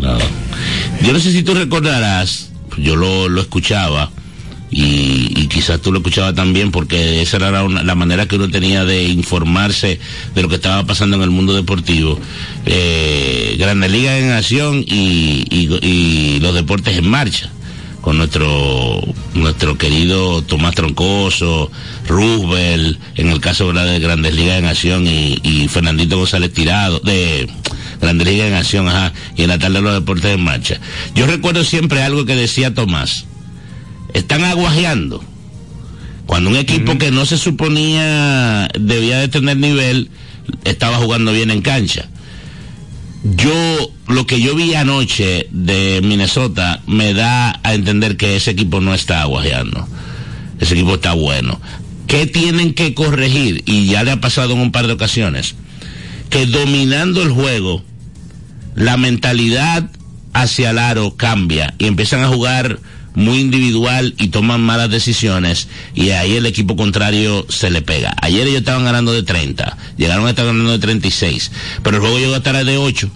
No. 0.00 0.18
Yo 1.02 1.12
no 1.12 1.18
sé 1.20 1.32
si 1.32 1.42
tú 1.42 1.54
recordarás, 1.54 2.50
yo 2.76 2.94
lo, 2.96 3.28
lo 3.28 3.40
escuchaba 3.40 4.10
y, 4.70 5.32
y 5.40 5.46
quizás 5.48 5.80
tú 5.80 5.90
lo 5.90 5.98
escuchabas 5.98 6.34
también 6.34 6.70
porque 6.70 7.22
esa 7.22 7.38
era 7.38 7.62
una- 7.64 7.82
la 7.82 7.94
manera 7.94 8.26
que 8.26 8.36
uno 8.36 8.48
tenía 8.50 8.84
de 8.84 9.04
informarse 9.04 9.98
de 10.34 10.42
lo 10.42 10.48
que 10.48 10.56
estaba 10.56 10.84
pasando 10.84 11.16
en 11.16 11.22
el 11.22 11.30
mundo 11.30 11.54
deportivo. 11.54 12.18
Eh, 12.66 13.56
Grandes 13.58 13.90
Ligas 13.90 14.20
en 14.20 14.30
acción 14.30 14.84
y, 14.86 15.46
y- 15.50 15.78
y 15.86 16.40
los 16.40 16.54
deportes 16.54 16.96
en 16.96 17.08
marcha 17.08 17.50
con 18.00 18.18
nuestro 18.18 19.00
nuestro 19.34 19.76
querido 19.76 20.42
Tomás 20.42 20.74
Troncoso, 20.74 21.70
Roosevelt, 22.06 22.98
en 23.16 23.28
el 23.30 23.40
caso 23.40 23.66
¿verdad? 23.66 23.86
de 23.86 23.98
Grandes 23.98 24.34
Ligas 24.34 24.58
en 24.58 24.66
Acción 24.66 25.06
y, 25.06 25.38
y 25.42 25.68
Fernandito 25.68 26.18
González 26.18 26.52
Tirado, 26.52 27.00
de 27.00 27.48
Grandes 28.00 28.26
Ligas 28.26 28.48
en 28.48 28.54
Acción, 28.54 28.88
ajá, 28.88 29.12
y 29.36 29.42
en 29.42 29.48
la 29.48 29.58
tarde 29.58 29.80
los 29.80 29.94
deportes 29.94 30.34
en 30.34 30.42
marcha. 30.42 30.80
Yo 31.14 31.26
recuerdo 31.26 31.64
siempre 31.64 32.02
algo 32.02 32.24
que 32.24 32.36
decía 32.36 32.74
Tomás, 32.74 33.26
están 34.14 34.44
aguajeando. 34.44 35.22
Cuando 36.26 36.50
un 36.50 36.56
equipo 36.56 36.98
que 36.98 37.10
no 37.10 37.24
se 37.24 37.38
suponía 37.38 38.68
debía 38.78 39.18
de 39.18 39.28
tener 39.28 39.56
nivel, 39.56 40.10
estaba 40.64 40.98
jugando 40.98 41.32
bien 41.32 41.50
en 41.50 41.62
cancha 41.62 42.08
yo 43.24 43.92
lo 44.06 44.26
que 44.26 44.40
yo 44.40 44.54
vi 44.54 44.74
anoche 44.74 45.48
de 45.50 46.00
Minnesota 46.02 46.82
me 46.86 47.14
da 47.14 47.60
a 47.62 47.74
entender 47.74 48.16
que 48.16 48.36
ese 48.36 48.52
equipo 48.52 48.80
no 48.80 48.94
está 48.94 49.22
aguajeando. 49.22 49.86
Ese 50.60 50.74
equipo 50.74 50.94
está 50.94 51.12
bueno. 51.12 51.60
¿Qué 52.06 52.26
tienen 52.26 52.74
que 52.74 52.94
corregir? 52.94 53.62
Y 53.66 53.86
ya 53.86 54.02
le 54.02 54.12
ha 54.12 54.20
pasado 54.20 54.54
en 54.54 54.60
un 54.60 54.72
par 54.72 54.86
de 54.86 54.94
ocasiones. 54.94 55.54
Que 56.30 56.46
dominando 56.46 57.22
el 57.22 57.30
juego, 57.30 57.82
la 58.74 58.96
mentalidad 58.96 59.90
hacia 60.32 60.70
el 60.70 60.78
aro 60.78 61.16
cambia 61.16 61.74
y 61.78 61.86
empiezan 61.86 62.22
a 62.22 62.28
jugar 62.28 62.80
muy 63.18 63.40
individual 63.40 64.14
y 64.16 64.28
toman 64.28 64.60
malas 64.60 64.90
decisiones 64.90 65.66
y 65.92 66.10
ahí 66.10 66.36
el 66.36 66.46
equipo 66.46 66.76
contrario 66.76 67.44
se 67.48 67.68
le 67.68 67.82
pega. 67.82 68.14
Ayer 68.22 68.46
ellos 68.46 68.60
estaban 68.60 68.84
ganando 68.84 69.12
de 69.12 69.24
30, 69.24 69.76
llegaron 69.96 70.26
a 70.26 70.30
estar 70.30 70.46
ganando 70.46 70.70
de 70.70 70.78
36, 70.78 71.50
pero 71.82 71.96
el 71.96 72.00
juego 72.00 72.18
llegó 72.18 72.34
a 72.34 72.38
estar 72.38 72.64
de 72.64 72.78
8. 72.78 73.10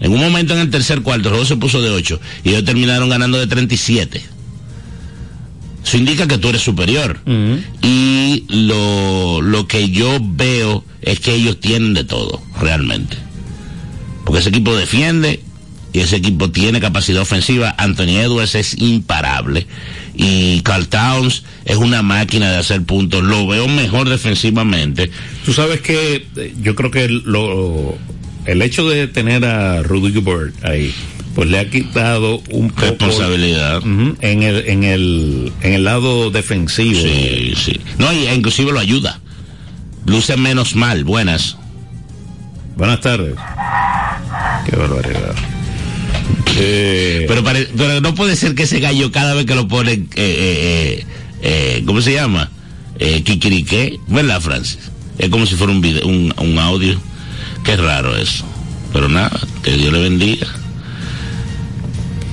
En 0.00 0.12
un 0.12 0.20
momento 0.20 0.54
en 0.54 0.60
el 0.60 0.70
tercer 0.70 1.02
cuarto 1.02 1.28
el 1.28 1.34
juego 1.34 1.44
se 1.44 1.56
puso 1.56 1.82
de 1.82 1.90
8 1.90 2.20
y 2.44 2.50
ellos 2.50 2.64
terminaron 2.64 3.08
ganando 3.08 3.36
de 3.38 3.48
37. 3.48 4.22
Eso 5.84 5.96
indica 5.96 6.28
que 6.28 6.38
tú 6.38 6.48
eres 6.48 6.62
superior. 6.62 7.20
Y 7.82 8.44
lo, 8.48 9.42
lo 9.42 9.66
que 9.66 9.90
yo 9.90 10.18
veo 10.22 10.84
es 11.02 11.18
que 11.18 11.34
ellos 11.34 11.58
tienen 11.58 11.94
de 11.94 12.04
todo, 12.04 12.40
realmente. 12.60 13.18
Porque 14.24 14.38
ese 14.40 14.50
equipo 14.50 14.74
defiende 14.74 15.42
y 15.94 16.00
ese 16.00 16.16
equipo 16.16 16.50
tiene 16.50 16.80
capacidad 16.80 17.22
ofensiva. 17.22 17.72
Anthony 17.78 18.18
Edwards 18.18 18.56
es 18.56 18.76
imparable. 18.76 19.68
Y 20.16 20.60
Carl 20.62 20.88
Towns 20.88 21.44
es 21.64 21.76
una 21.76 22.02
máquina 22.02 22.50
de 22.50 22.56
hacer 22.58 22.82
puntos. 22.82 23.22
Lo 23.22 23.46
veo 23.46 23.68
mejor 23.68 24.08
defensivamente. 24.08 25.12
Tú 25.44 25.52
sabes 25.52 25.80
que 25.82 26.26
eh, 26.36 26.54
yo 26.60 26.74
creo 26.74 26.90
que 26.90 27.08
lo, 27.08 27.96
el 28.44 28.62
hecho 28.62 28.88
de 28.88 29.06
tener 29.06 29.44
a 29.44 29.84
Rudy 29.84 30.10
Gobert 30.10 30.64
ahí, 30.64 30.92
pues 31.36 31.48
le 31.48 31.60
ha 31.60 31.70
quitado 31.70 32.42
un 32.50 32.70
poco 32.70 32.86
Responsabilidad. 32.86 33.80
En 34.20 34.42
el 34.42 34.68
en 34.68 34.82
el 34.82 35.52
en 35.60 35.74
el 35.74 35.84
lado 35.84 36.32
defensivo. 36.32 37.00
Sí, 37.00 37.54
sí. 37.54 37.80
No, 37.98 38.12
y 38.12 38.26
inclusive 38.26 38.72
lo 38.72 38.80
ayuda. 38.80 39.20
Luce 40.06 40.36
menos 40.36 40.74
mal. 40.74 41.04
Buenas. 41.04 41.56
Buenas 42.76 43.00
tardes. 43.00 43.36
Qué 44.68 44.74
barbaridad. 44.74 45.53
Eh, 46.56 47.24
Pero, 47.26 47.42
pare- 47.42 47.68
pero 47.76 48.00
no 48.00 48.14
puede 48.14 48.36
ser 48.36 48.54
que 48.54 48.62
ese 48.64 48.78
gallo 48.80 49.10
cada 49.10 49.34
vez 49.34 49.44
que 49.46 49.54
lo 49.54 49.66
ponen, 49.66 50.08
eh, 50.14 50.16
eh, 50.16 51.02
eh, 51.02 51.04
eh, 51.42 51.82
¿cómo 51.84 52.00
se 52.00 52.12
llama? 52.12 52.50
Eh, 52.98 53.22
Kikiriqué, 53.22 53.98
¿verdad, 54.06 54.40
Francis? 54.40 54.78
Es 55.18 55.28
como 55.30 55.46
si 55.46 55.56
fuera 55.56 55.72
un, 55.72 55.80
video, 55.80 56.06
un, 56.06 56.32
un 56.38 56.58
audio. 56.58 57.00
Qué 57.64 57.76
raro 57.76 58.16
eso. 58.16 58.44
Pero 58.92 59.08
nada, 59.08 59.38
que 59.62 59.72
Dios 59.72 59.92
le 59.92 60.00
bendiga. 60.00 60.46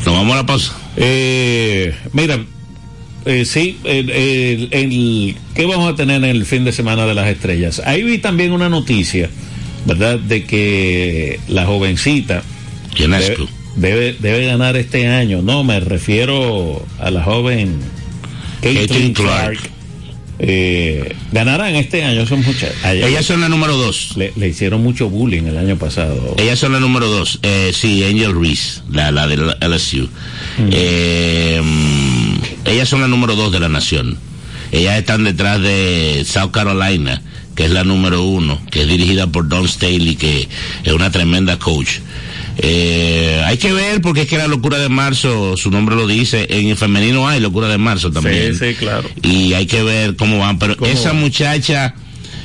Nos 0.05 0.15
vamos 0.15 0.33
a 0.33 0.37
la 0.37 0.45
pausa. 0.45 0.73
Eh, 0.97 1.95
mira, 2.13 2.39
eh, 3.25 3.45
sí, 3.45 3.77
el, 3.83 4.09
el- 4.09 4.67
el- 4.71 5.35
¿qué 5.55 5.65
vamos 5.65 5.91
a 5.91 5.95
tener 5.95 6.17
en 6.23 6.29
el 6.29 6.45
fin 6.45 6.63
de 6.65 6.71
semana 6.71 7.05
de 7.05 7.13
las 7.13 7.27
estrellas? 7.27 7.81
Ahí 7.85 8.03
vi 8.03 8.17
también 8.17 8.51
una 8.51 8.67
noticia, 8.69 9.29
¿verdad? 9.85 10.19
De 10.19 10.43
que 10.45 11.39
la 11.47 11.65
jovencita 11.65 12.43
debe, 13.19 13.35
debe, 13.75 14.13
debe 14.19 14.45
ganar 14.45 14.75
este 14.77 15.07
año. 15.07 15.41
No, 15.41 15.63
me 15.63 15.79
refiero 15.79 16.85
a 16.99 17.11
la 17.11 17.23
joven 17.23 17.79
Caitlin 18.61 19.13
Clark. 19.13 19.57
Clark. 19.57 19.71
Eh, 20.43 21.15
ganarán 21.31 21.75
este 21.75 22.03
año 22.03 22.25
son 22.25 22.43
muchas. 22.43 22.71
Ellas 22.83 23.25
son 23.25 23.41
la 23.41 23.49
número 23.49 23.77
dos. 23.77 24.17
Le, 24.17 24.33
le 24.35 24.47
hicieron 24.47 24.81
mucho 24.81 25.07
bullying 25.07 25.43
el 25.43 25.57
año 25.57 25.77
pasado. 25.77 26.35
Ellas 26.39 26.57
son 26.57 26.71
la 26.71 26.79
número 26.79 27.07
dos. 27.07 27.39
Eh, 27.43 27.71
sí, 27.75 28.03
Angel 28.03 28.33
Reese, 28.33 28.81
la, 28.89 29.11
la 29.11 29.27
de 29.27 29.37
la 29.37 29.57
LSU. 29.61 30.09
Eh, 30.71 31.61
mm, 31.63 32.33
ellas 32.65 32.89
son 32.89 33.01
la 33.01 33.07
número 33.07 33.35
dos 33.35 33.51
de 33.51 33.59
la 33.59 33.69
nación. 33.69 34.17
Ellas 34.71 34.97
están 34.97 35.25
detrás 35.25 35.61
de 35.61 36.23
South 36.25 36.49
Carolina, 36.49 37.21
que 37.55 37.65
es 37.65 37.71
la 37.71 37.83
número 37.83 38.23
uno, 38.23 38.59
que 38.71 38.81
es 38.81 38.87
dirigida 38.87 39.27
por 39.27 39.47
Don 39.47 39.67
Staley, 39.67 40.15
que 40.15 40.47
es 40.83 40.93
una 40.93 41.11
tremenda 41.11 41.59
coach. 41.59 41.99
Eh, 42.57 43.41
hay 43.45 43.57
que 43.57 43.71
ver 43.73 44.01
porque 44.01 44.21
es 44.21 44.27
que 44.27 44.37
la 44.37 44.47
locura 44.47 44.77
de 44.77 44.89
marzo, 44.89 45.55
su 45.57 45.71
nombre 45.71 45.95
lo 45.95 46.07
dice, 46.07 46.47
en 46.49 46.67
el 46.67 46.77
femenino 46.77 47.27
hay 47.27 47.39
locura 47.39 47.67
de 47.67 47.77
marzo 47.77 48.11
también. 48.11 48.53
Sí, 48.55 48.69
sí, 48.71 48.75
claro. 48.75 49.09
Y 49.23 49.53
hay 49.53 49.65
que 49.65 49.83
ver 49.83 50.15
cómo 50.15 50.39
van, 50.39 50.59
pero 50.59 50.75
¿Cómo 50.77 50.91
esa 50.91 51.09
van? 51.13 51.21
muchacha, 51.21 51.95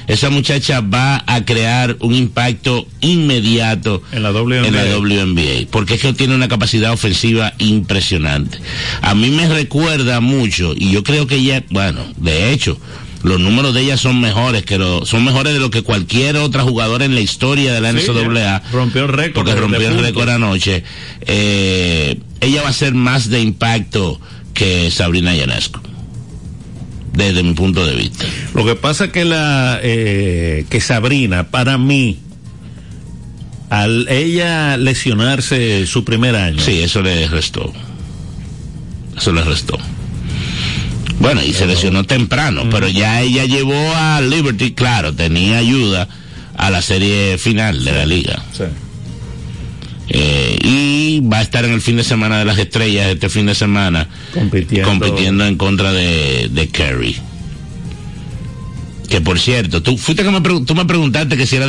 esa 0.07 0.31
muchacha 0.31 0.81
va 0.81 1.25
a 1.27 1.45
crear 1.45 1.97
un 2.01 2.15
impacto 2.15 2.87
inmediato 3.01 4.03
En 4.13 4.23
la 4.23 4.31
WNBA. 4.31 4.67
en 4.69 4.75
la 4.75 4.97
WNBA, 4.99 5.67
porque 5.71 5.95
es 5.95 6.01
que 6.03 6.13
tiene 6.13 6.35
una 6.35 6.49
capacidad 6.49 6.93
ofensiva 6.93 7.53
impresionante. 7.59 8.59
A 9.03 9.15
mí 9.15 9.31
me 9.31 9.49
recuerda 9.49 10.21
mucho, 10.21 10.73
y 10.77 10.93
yo 10.93 11.03
creo 11.03 11.27
que 11.27 11.37
ella, 11.37 11.65
bueno, 11.71 12.01
de 12.17 12.53
hecho, 12.53 12.79
los 13.27 13.41
números 13.41 13.75
de 13.75 13.83
ella 13.83 13.97
son 13.97 14.21
mejores 14.21 14.65
que 14.65 14.79
lo, 14.79 15.05
son 15.05 15.25
mejores 15.25 15.53
de 15.53 15.59
lo 15.59 15.71
que 15.71 15.83
cualquier 15.83 16.37
otra 16.37 16.63
jugadora 16.63 17.05
en 17.05 17.15
la 17.15 17.21
historia 17.21 17.73
de 17.75 17.81
la 17.81 17.93
Sí, 17.93 18.09
NCAA. 18.09 18.63
rompió 18.73 19.03
el 19.03 19.09
récord. 19.09 19.45
Porque 19.45 19.55
rompió 19.61 19.89
el 19.89 19.99
récord 19.99 20.29
anoche. 20.29 20.85
Eh, 21.23 22.21
ella 22.41 22.63
va 22.63 22.69
a 22.69 22.73
ser 22.73 22.95
más 22.95 23.29
de 23.29 23.41
impacto 23.41 24.21
que 24.55 24.91
Sabrina 24.91 25.35
Ionesco. 25.35 25.81
Desde 27.13 27.43
mi 27.43 27.55
punto 27.55 27.85
de 27.85 27.97
vista. 27.97 28.25
Lo 28.55 28.65
que 28.65 28.77
pasa 28.77 29.11
que 29.11 29.25
la 29.25 29.81
eh, 29.83 30.65
que 30.71 30.81
Sabrina, 30.81 31.51
para 31.51 31.79
mí, 31.79 32.19
al 33.71 34.07
ella 34.09 34.77
lesionarse 34.77 35.87
su 35.87 36.05
primer 36.05 36.37
año. 36.37 36.61
Sí, 36.61 36.81
eso 36.81 37.03
le 37.03 37.27
restó. 37.29 37.73
Eso 39.17 39.33
le 39.33 39.43
restó. 39.43 39.79
Bueno, 41.19 41.43
y 41.43 41.53
se 41.53 41.67
lesionó 41.67 42.05
temprano, 42.05 42.65
pero 42.71 42.89
ya 42.89 43.23
ella 43.23 43.45
llevó 43.45 43.95
a 43.97 44.21
Liberty, 44.21 44.73
claro, 44.73 45.15
tenía 45.15 45.59
ayuda 45.59 46.09
a 46.57 46.71
la 46.71 46.83
serie 46.83 47.39
final 47.39 47.85
de 47.85 47.93
la 47.93 48.07
liga. 48.07 48.43
Eh, 50.09 50.59
y 50.63 51.21
va 51.21 51.39
a 51.39 51.43
estar 51.43 51.65
en 51.65 51.73
el 51.73 51.81
fin 51.81 51.97
de 51.97 52.05
semana 52.05 52.39
de 52.39 52.45
las 52.45 52.59
estrellas 52.59 53.09
este 53.09 53.29
fin 53.29 53.47
de 53.47 53.57
semana 53.57 54.09
compitiendo, 54.33 54.89
compitiendo 54.89 55.47
en 55.47 55.57
contra 55.57 55.93
de, 55.93 56.49
de 56.51 56.69
Kerry. 56.69 57.17
Que 59.09 59.21
por 59.21 59.39
cierto, 59.39 59.83
tú 59.83 59.97
fuiste 59.99 60.23
que 60.23 60.31
me, 60.31 60.41
tú 60.41 60.75
me 60.75 60.85
preguntaste 60.85 61.37
que 61.37 61.47
si 61.47 61.57
era 61.57 61.65